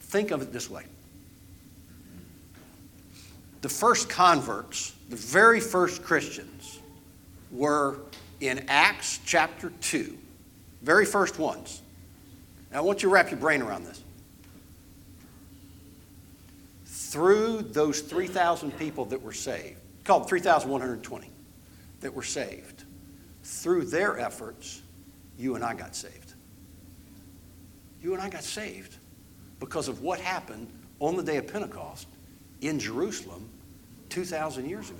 Think 0.00 0.32
of 0.32 0.42
it 0.42 0.52
this 0.52 0.68
way 0.68 0.84
the 3.60 3.68
first 3.68 4.08
converts, 4.08 4.94
the 5.08 5.16
very 5.16 5.60
first 5.60 6.02
Christians, 6.02 6.80
were 7.52 7.98
in 8.40 8.64
Acts 8.68 9.20
chapter 9.24 9.70
2, 9.80 10.18
very 10.82 11.04
first 11.04 11.38
ones. 11.38 11.82
Now, 12.70 12.78
I 12.78 12.80
want 12.82 13.02
you 13.02 13.08
to 13.08 13.14
wrap 13.14 13.30
your 13.30 13.40
brain 13.40 13.62
around 13.62 13.84
this. 13.84 14.02
Through 16.84 17.62
those 17.62 18.00
3,000 18.00 18.76
people 18.78 19.06
that 19.06 19.22
were 19.22 19.32
saved, 19.32 19.78
called 20.04 20.28
3,120 20.28 21.30
that 22.00 22.14
were 22.14 22.22
saved, 22.22 22.84
through 23.42 23.86
their 23.86 24.18
efforts, 24.18 24.82
you 25.38 25.54
and 25.54 25.64
I 25.64 25.74
got 25.74 25.96
saved. 25.96 26.34
You 28.02 28.12
and 28.12 28.22
I 28.22 28.28
got 28.28 28.44
saved 28.44 28.96
because 29.58 29.88
of 29.88 30.02
what 30.02 30.20
happened 30.20 30.68
on 31.00 31.16
the 31.16 31.22
day 31.22 31.36
of 31.36 31.46
Pentecost 31.46 32.06
in 32.60 32.78
Jerusalem 32.78 33.48
2,000 34.10 34.68
years 34.68 34.90
ago. 34.90 34.98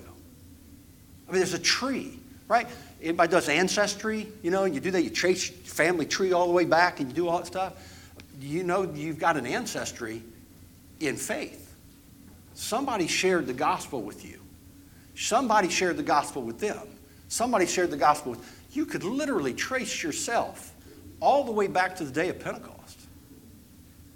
I 1.29 1.33
mean, 1.33 1.41
there's 1.41 1.55
a 1.55 1.59
tree, 1.59 2.19
right? 2.49 2.67
Anybody 3.03 3.31
does 3.31 3.49
ancestry, 3.49 4.27
you 4.43 4.51
know, 4.51 4.65
you 4.65 4.81
do 4.81 4.91
that, 4.91 5.03
you 5.03 5.11
trace 5.11 5.49
family 5.49 6.07
tree 6.07 6.33
all 6.33 6.47
the 6.47 6.53
way 6.53 6.65
back 6.65 7.01
and 7.01 7.09
you 7.09 7.15
do 7.15 7.29
all 7.29 7.39
that 7.39 7.47
stuff. 7.47 7.75
You 8.41 8.65
know, 8.65 8.83
you've 8.83 9.19
got 9.19 9.37
an 9.37 9.47
ancestry 9.47 10.23
in 11.01 11.17
faith. 11.17 11.75
Somebody 12.55 13.07
shared 13.07 13.47
the 13.47 13.53
gospel 13.53 14.03
with 14.03 14.25
you. 14.25 14.41
Somebody 15.15 15.69
shared 15.69 15.97
the 15.97 16.03
gospel 16.03 16.43
with 16.43 16.59
them. 16.59 16.87
Somebody 17.29 17.67
shared 17.67 17.91
the 17.91 17.97
gospel 17.97 18.33
with 18.33 18.59
you 18.73 18.87
could 18.87 19.05
literally 19.05 19.55
trace 19.55 20.03
yourself 20.03 20.73
all 21.21 21.45
the 21.45 21.53
way 21.53 21.67
back 21.67 21.97
to 21.97 22.05
the 22.05 22.13
day 22.13 22.29
of 22.29 22.39
Pentecost. 22.39 23.01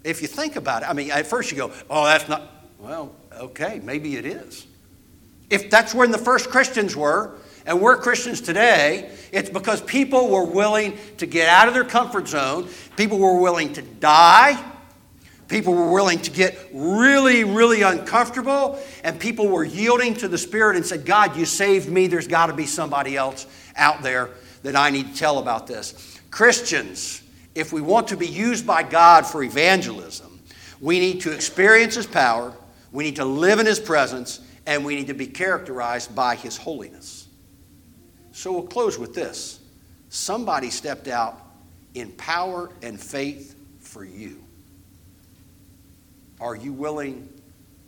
If 0.05 0.21
you 0.23 0.29
think 0.29 0.57
about 0.57 0.83
it, 0.83 0.89
I 0.89 0.93
mean, 0.93 1.11
at 1.11 1.27
first 1.27 1.51
you 1.51 1.57
go, 1.57 1.73
oh, 1.89 2.05
that's 2.05 2.29
not, 2.29 2.43
well, 2.79 3.15
okay, 3.33 3.81
maybe 3.83 4.17
it 4.17 4.27
is. 4.27 4.67
If 5.51 5.71
that's 5.71 5.95
when 5.95 6.11
the 6.11 6.19
first 6.19 6.51
Christians 6.51 6.97
were, 6.97 7.35
and 7.67 7.81
we're 7.81 7.97
Christians 7.97 8.41
today, 8.41 9.11
it's 9.31 9.51
because 9.51 9.81
people 9.81 10.29
were 10.31 10.45
willing 10.45 10.99
to 11.19 11.27
get 11.27 11.49
out 11.49 11.69
of 11.69 11.75
their 11.75 11.85
comfort 11.85 12.29
zone. 12.29 12.69
People 12.97 13.19
were 13.19 13.41
willing 13.41 13.73
to 13.75 13.83
die. 13.83 14.63
People 15.49 15.75
were 15.75 15.93
willing 15.93 16.19
to 16.21 16.31
get 16.31 16.59
really, 16.73 17.45
really 17.45 17.83
uncomfortable. 17.83 18.79
And 19.05 19.21
people 19.21 19.49
were 19.49 19.65
yielding 19.65 20.15
to 20.15 20.29
the 20.29 20.39
Spirit 20.39 20.77
and 20.77 20.85
said, 20.85 21.05
God, 21.05 21.37
you 21.37 21.45
saved 21.45 21.89
me. 21.89 22.07
There's 22.09 22.27
got 22.27 22.47
to 22.47 22.55
be 22.55 22.67
somebody 22.67 23.17
else 23.17 23.47
out 23.77 24.03
there 24.03 24.31
that 24.63 24.77
I 24.77 24.91
need 24.91 25.13
to 25.13 25.15
tell 25.15 25.39
about 25.39 25.67
this. 25.67 26.19
Christians, 26.31 27.23
if 27.55 27.73
we 27.73 27.81
want 27.81 28.09
to 28.09 28.17
be 28.17 28.27
used 28.27 28.67
by 28.67 28.83
God 28.83 29.27
for 29.27 29.43
evangelism, 29.43 30.41
we 30.81 30.99
need 30.99 31.21
to 31.23 31.33
experience 31.33 31.95
His 31.95 32.07
power, 32.07 32.53
we 32.91 33.05
need 33.05 33.17
to 33.17 33.25
live 33.25 33.61
in 33.61 33.67
His 33.67 33.79
presence, 33.79 34.41
and 34.67 34.85
we 34.85 34.97
need 34.97 35.09
to 35.09 35.15
be 35.15 35.27
characterized 35.27 36.15
by 36.15 36.35
His 36.35 36.57
holiness. 36.57 37.29
So 38.33 38.53
we'll 38.53 38.63
close 38.63 38.99
with 38.99 39.15
this 39.15 39.61
somebody 40.09 40.71
stepped 40.71 41.09
out 41.09 41.41
in 41.95 42.11
power 42.13 42.71
and 42.83 43.01
faith 43.01 43.57
for 43.81 44.05
you. 44.05 44.43
Are 46.41 46.57
you 46.57 46.73
willing 46.73 47.29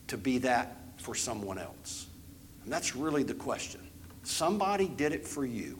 to 0.06 0.16
be 0.16 0.38
that 0.38 0.76
for 0.98 1.14
someone 1.14 1.58
else? 1.58 2.06
And 2.62 2.72
that's 2.72 2.94
really 2.94 3.22
the 3.22 3.34
question. 3.34 3.80
Somebody 4.22 4.88
did 4.88 5.12
it 5.12 5.26
for 5.26 5.44
you. 5.44 5.78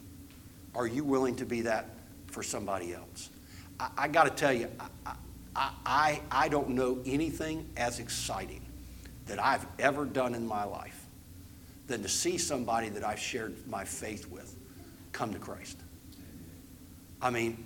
Are 0.75 0.87
you 0.87 1.05
willing 1.05 1.37
to 1.37 1.47
be 1.47 1.61
that 1.63 1.87
for 2.27 2.43
somebody 2.43 2.93
else? 2.93 3.31
I, 3.79 3.91
I 3.97 4.09
got 4.09 4.25
to 4.25 4.31
tell 4.31 4.53
you, 4.53 4.69
I, 5.07 5.15
I, 5.57 5.71
I, 5.87 6.21
I 6.31 6.49
don't 6.49 6.71
know 6.71 6.99
anything 7.07 7.69
as 7.77 8.01
exciting 8.01 8.63
that 9.27 9.43
I've 9.43 9.67
ever 9.79 10.05
done 10.05 10.35
in 10.35 10.47
my 10.47 10.65
life 10.65 11.07
than 11.87 12.03
to 12.03 12.09
see 12.09 12.39
somebody 12.39 12.89
that 12.91 13.05
I've 13.05 13.21
shared 13.21 13.55
my 13.69 13.85
faith 13.85 14.27
with 14.29 14.54
come 15.15 15.33
to 15.33 15.39
Christ. 15.39 15.79
I 17.23 17.31
mean, 17.31 17.65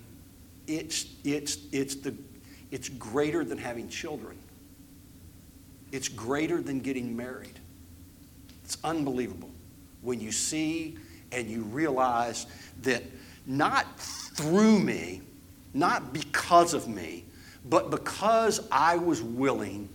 it's, 0.67 1.07
it's, 1.25 1.57
it's, 1.73 1.95
the, 1.95 2.15
it's 2.71 2.87
greater 2.87 3.43
than 3.43 3.57
having 3.57 3.89
children. 3.89 4.37
It's 5.91 6.07
greater 6.07 6.61
than 6.61 6.79
getting 6.79 7.17
married. 7.17 7.59
It's 8.63 8.77
unbelievable 8.83 9.49
when 10.01 10.21
you 10.21 10.31
see 10.31 10.97
and 11.31 11.49
you 11.49 11.63
realize 11.63 12.45
that 12.83 13.03
not 13.45 13.99
through 13.99 14.79
me, 14.79 15.21
not 15.73 16.13
because 16.13 16.73
of 16.73 16.87
me, 16.87 17.25
but 17.65 17.89
because 17.89 18.67
I 18.71 18.95
was 18.95 19.21
willing 19.21 19.89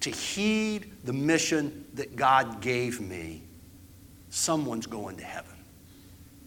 to 0.00 0.10
heed 0.10 0.92
the 1.04 1.12
mission 1.12 1.84
that 1.94 2.14
God 2.14 2.60
gave 2.60 3.00
me, 3.00 3.42
someone's 4.30 4.86
going 4.86 5.16
to 5.16 5.24
heaven. 5.24 5.49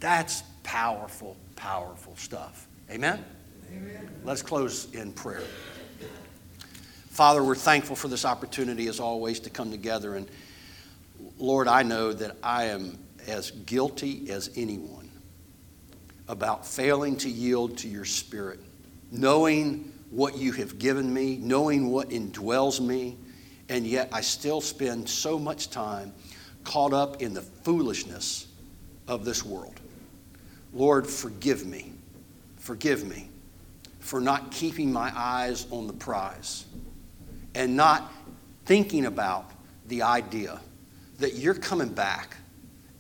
That's 0.04 0.44
powerful, 0.64 1.38
powerful 1.56 2.18
stuff. 2.18 2.68
Amen? 2.92 3.24
Amen. 3.74 4.10
Let's 4.26 4.42
close 4.42 4.94
in 4.94 5.14
prayer. 5.14 5.44
Father, 7.08 7.42
we're 7.42 7.56
thankful 7.56 7.96
for 7.96 8.10
this 8.10 8.26
opportunity, 8.26 8.88
as 8.88 9.00
always, 9.00 9.40
to 9.40 9.50
come 9.50 9.72
together. 9.72 10.18
And 10.18 10.28
Lord, 11.38 11.70
I 11.70 11.84
know 11.84 12.12
that 12.12 12.36
I 12.44 12.66
am 12.66 13.00
as 13.28 13.52
guilty 13.52 14.30
as 14.30 14.50
anyone 14.58 15.10
about 16.28 16.68
failing 16.68 17.16
to 17.20 17.30
yield 17.30 17.78
to 17.78 17.88
your 17.88 18.04
spirit 18.04 18.60
knowing 19.10 19.94
what 20.10 20.38
you 20.38 20.52
have 20.52 20.80
given 20.80 21.14
me, 21.14 21.38
knowing 21.38 21.90
what 21.90 22.10
indwells 22.10 22.86
me, 22.86 23.16
and 23.70 23.88
yet 23.88 24.10
I 24.12 24.20
still 24.20 24.60
spend 24.60 25.08
so 25.08 25.40
much 25.40 25.70
time 25.70 26.12
caught 26.66 26.92
up 26.92 27.22
in 27.22 27.34
the 27.34 27.42
foolishness 27.42 28.48
of 29.08 29.24
this 29.24 29.46
world. 29.46 29.80
Lord, 30.74 31.08
forgive 31.08 31.66
me. 31.66 31.94
Forgive 32.58 33.06
me 33.06 33.30
for 34.00 34.20
not 34.20 34.52
keeping 34.52 34.92
my 34.92 35.12
eyes 35.16 35.68
on 35.72 35.88
the 35.88 35.94
prize 35.94 36.66
and 37.56 37.76
not 37.76 38.12
thinking 38.66 39.06
about 39.06 39.52
the 39.88 40.02
idea 40.02 40.60
that 41.20 41.36
you're 41.36 41.54
coming 41.54 41.90
back 41.90 42.36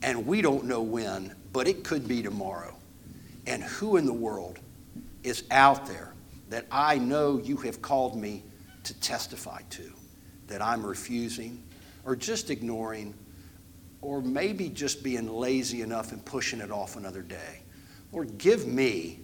and 0.01 0.27
we 0.27 0.41
don't 0.41 0.65
know 0.65 0.81
when, 0.81 1.35
but 1.51 1.67
it 1.67 1.83
could 1.83 2.07
be 2.07 2.21
tomorrow. 2.21 2.75
And 3.47 3.63
who 3.63 3.97
in 3.97 4.05
the 4.05 4.13
world 4.13 4.59
is 5.23 5.43
out 5.49 5.85
there 5.87 6.13
that 6.49 6.65
I 6.71 6.97
know 6.97 7.37
you 7.37 7.57
have 7.57 7.81
called 7.81 8.15
me 8.15 8.43
to 8.83 8.93
testify 8.99 9.61
to 9.71 9.91
that 10.47 10.61
I'm 10.61 10.85
refusing 10.85 11.63
or 12.05 12.15
just 12.15 12.49
ignoring 12.49 13.13
or 14.01 14.21
maybe 14.21 14.69
just 14.69 15.03
being 15.03 15.27
lazy 15.27 15.81
enough 15.81 16.11
and 16.11 16.23
pushing 16.23 16.59
it 16.59 16.69
off 16.69 16.97
another 16.97 17.21
day. 17.21 17.62
Lord, 18.13 18.37
give 18.37 18.67
me, 18.67 19.19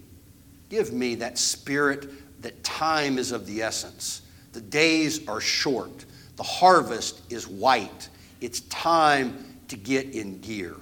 give 0.70 0.92
me 0.92 1.16
that 1.16 1.38
spirit 1.38 2.42
that 2.42 2.64
time 2.64 3.18
is 3.18 3.32
of 3.32 3.46
the 3.46 3.62
essence. 3.62 4.24
The 4.52 4.62
days 4.62 5.28
are 5.28 5.40
short. 5.40 6.06
The 6.36 6.44
harvest 6.44 7.22
is 7.32 7.48
white. 7.48 8.10
It's 8.42 8.62
time 8.62 9.46
to 9.68 9.78
get 9.78 10.16
in 10.16 10.40
gear. 10.42 10.76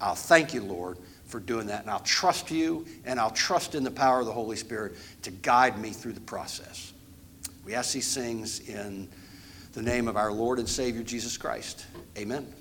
I'll 0.00 0.14
thank 0.14 0.54
you, 0.54 0.62
Lord, 0.62 0.96
for 1.26 1.40
doing 1.40 1.66
that. 1.66 1.82
And 1.82 1.90
I'll 1.90 2.00
trust 2.00 2.50
you 2.50 2.86
and 3.04 3.20
I'll 3.20 3.30
trust 3.30 3.74
in 3.74 3.84
the 3.84 3.90
power 3.90 4.20
of 4.20 4.26
the 4.26 4.32
Holy 4.32 4.56
Spirit 4.56 4.94
to 5.22 5.30
guide 5.30 5.78
me 5.78 5.90
through 5.90 6.14
the 6.14 6.20
process. 6.20 6.92
We 7.64 7.74
ask 7.74 7.92
these 7.92 8.14
things 8.14 8.60
in 8.68 9.08
the 9.72 9.82
name 9.82 10.08
of 10.08 10.16
our 10.16 10.32
Lord 10.32 10.58
and 10.58 10.68
Savior 10.68 11.02
Jesus 11.02 11.36
Christ. 11.36 11.84
Amen. 12.16 12.52